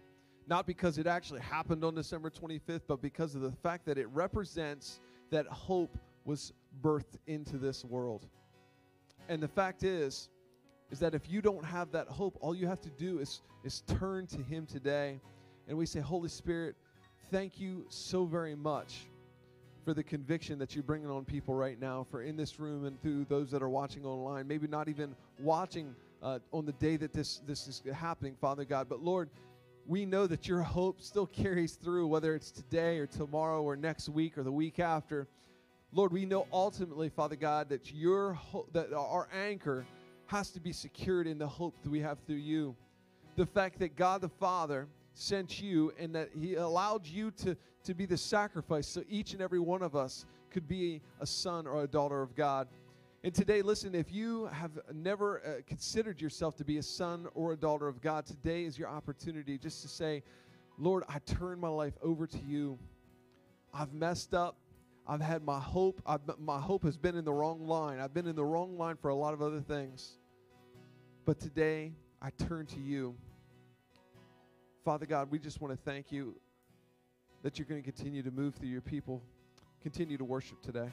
Not 0.48 0.66
because 0.66 0.98
it 0.98 1.06
actually 1.06 1.42
happened 1.42 1.84
on 1.84 1.94
December 1.94 2.30
25th, 2.30 2.82
but 2.88 3.00
because 3.00 3.34
of 3.34 3.42
the 3.42 3.52
fact 3.52 3.84
that 3.86 3.98
it 3.98 4.08
represents 4.08 5.00
that 5.30 5.46
hope 5.46 5.96
was 6.24 6.52
birthed 6.82 7.18
into 7.26 7.56
this 7.56 7.84
world. 7.84 8.26
And 9.28 9.40
the 9.40 9.48
fact 9.48 9.84
is, 9.84 10.28
is 10.90 10.98
that 11.00 11.14
if 11.14 11.30
you 11.30 11.40
don't 11.40 11.64
have 11.64 11.92
that 11.92 12.08
hope, 12.08 12.36
all 12.40 12.54
you 12.54 12.66
have 12.66 12.80
to 12.82 12.90
do 12.90 13.18
is, 13.18 13.42
is 13.64 13.82
turn 13.86 14.26
to 14.28 14.38
Him 14.42 14.66
today. 14.66 15.20
And 15.68 15.78
we 15.78 15.86
say, 15.86 16.00
Holy 16.00 16.28
Spirit, 16.28 16.74
thank 17.30 17.60
you 17.60 17.84
so 17.88 18.24
very 18.24 18.54
much 18.54 19.06
for 19.84 19.94
the 19.94 20.02
conviction 20.02 20.58
that 20.58 20.74
you're 20.74 20.84
bringing 20.84 21.10
on 21.10 21.24
people 21.24 21.54
right 21.54 21.80
now, 21.80 22.06
for 22.10 22.22
in 22.22 22.36
this 22.36 22.60
room 22.60 22.84
and 22.84 23.00
through 23.00 23.24
those 23.28 23.50
that 23.50 23.62
are 23.62 23.68
watching 23.68 24.04
online, 24.04 24.46
maybe 24.46 24.66
not 24.66 24.88
even 24.88 25.14
watching 25.38 25.94
uh, 26.22 26.38
on 26.52 26.66
the 26.66 26.72
day 26.72 26.96
that 26.96 27.12
this, 27.12 27.40
this 27.46 27.66
is 27.66 27.82
happening, 27.94 28.36
Father 28.40 28.64
God. 28.64 28.88
But 28.88 29.00
Lord, 29.00 29.30
we 29.86 30.04
know 30.04 30.26
that 30.26 30.46
your 30.46 30.60
hope 30.60 31.00
still 31.00 31.26
carries 31.26 31.72
through, 31.74 32.06
whether 32.08 32.34
it's 32.34 32.50
today 32.50 32.98
or 32.98 33.06
tomorrow 33.06 33.62
or 33.62 33.76
next 33.76 34.08
week 34.08 34.36
or 34.36 34.42
the 34.42 34.52
week 34.52 34.78
after. 34.78 35.26
Lord, 35.92 36.12
we 36.12 36.24
know 36.24 36.46
ultimately, 36.52 37.08
Father 37.08 37.36
God, 37.36 37.68
that 37.70 37.92
your 37.92 38.34
ho- 38.34 38.66
that 38.72 38.92
our 38.92 39.28
anchor 39.32 39.84
has 40.30 40.50
to 40.52 40.60
be 40.60 40.72
secured 40.72 41.26
in 41.26 41.38
the 41.38 41.46
hope 41.46 41.74
that 41.82 41.90
we 41.90 41.98
have 41.98 42.20
through 42.20 42.36
you. 42.36 42.76
The 43.34 43.46
fact 43.46 43.80
that 43.80 43.96
God 43.96 44.20
the 44.20 44.28
Father 44.28 44.86
sent 45.12 45.60
you 45.60 45.92
and 45.98 46.14
that 46.14 46.30
He 46.40 46.54
allowed 46.54 47.04
you 47.04 47.32
to, 47.32 47.56
to 47.82 47.94
be 47.94 48.06
the 48.06 48.16
sacrifice 48.16 48.86
so 48.86 49.02
each 49.08 49.32
and 49.32 49.42
every 49.42 49.58
one 49.58 49.82
of 49.82 49.96
us 49.96 50.26
could 50.50 50.68
be 50.68 51.00
a 51.20 51.26
son 51.26 51.66
or 51.66 51.82
a 51.82 51.88
daughter 51.88 52.22
of 52.22 52.36
God. 52.36 52.68
And 53.24 53.34
today, 53.34 53.60
listen, 53.60 53.92
if 53.92 54.12
you 54.12 54.46
have 54.46 54.70
never 54.94 55.40
uh, 55.44 55.62
considered 55.66 56.20
yourself 56.20 56.56
to 56.58 56.64
be 56.64 56.78
a 56.78 56.82
son 56.82 57.26
or 57.34 57.52
a 57.52 57.56
daughter 57.56 57.88
of 57.88 58.00
God, 58.00 58.24
today 58.24 58.64
is 58.64 58.78
your 58.78 58.88
opportunity 58.88 59.58
just 59.58 59.82
to 59.82 59.88
say, 59.88 60.22
Lord, 60.78 61.02
I 61.08 61.18
turn 61.26 61.58
my 61.58 61.68
life 61.68 61.94
over 62.02 62.28
to 62.28 62.38
you. 62.38 62.78
I've 63.74 63.92
messed 63.92 64.32
up. 64.32 64.56
I've 65.08 65.20
had 65.20 65.42
my 65.42 65.58
hope. 65.58 66.00
I've, 66.06 66.20
my 66.38 66.60
hope 66.60 66.84
has 66.84 66.96
been 66.96 67.16
in 67.16 67.24
the 67.24 67.32
wrong 67.32 67.66
line. 67.66 67.98
I've 67.98 68.14
been 68.14 68.28
in 68.28 68.36
the 68.36 68.44
wrong 68.44 68.78
line 68.78 68.96
for 68.96 69.08
a 69.08 69.14
lot 69.14 69.34
of 69.34 69.42
other 69.42 69.60
things. 69.60 70.19
But 71.24 71.38
today, 71.38 71.92
I 72.22 72.30
turn 72.30 72.66
to 72.66 72.80
you. 72.80 73.14
Father 74.84 75.06
God, 75.06 75.30
we 75.30 75.38
just 75.38 75.60
want 75.60 75.72
to 75.72 75.90
thank 75.90 76.10
you 76.10 76.34
that 77.42 77.58
you're 77.58 77.66
going 77.66 77.82
to 77.82 77.84
continue 77.84 78.22
to 78.22 78.30
move 78.30 78.54
through 78.54 78.68
your 78.68 78.80
people. 78.80 79.22
Continue 79.82 80.16
to 80.16 80.24
worship 80.24 80.60
today. 80.62 80.88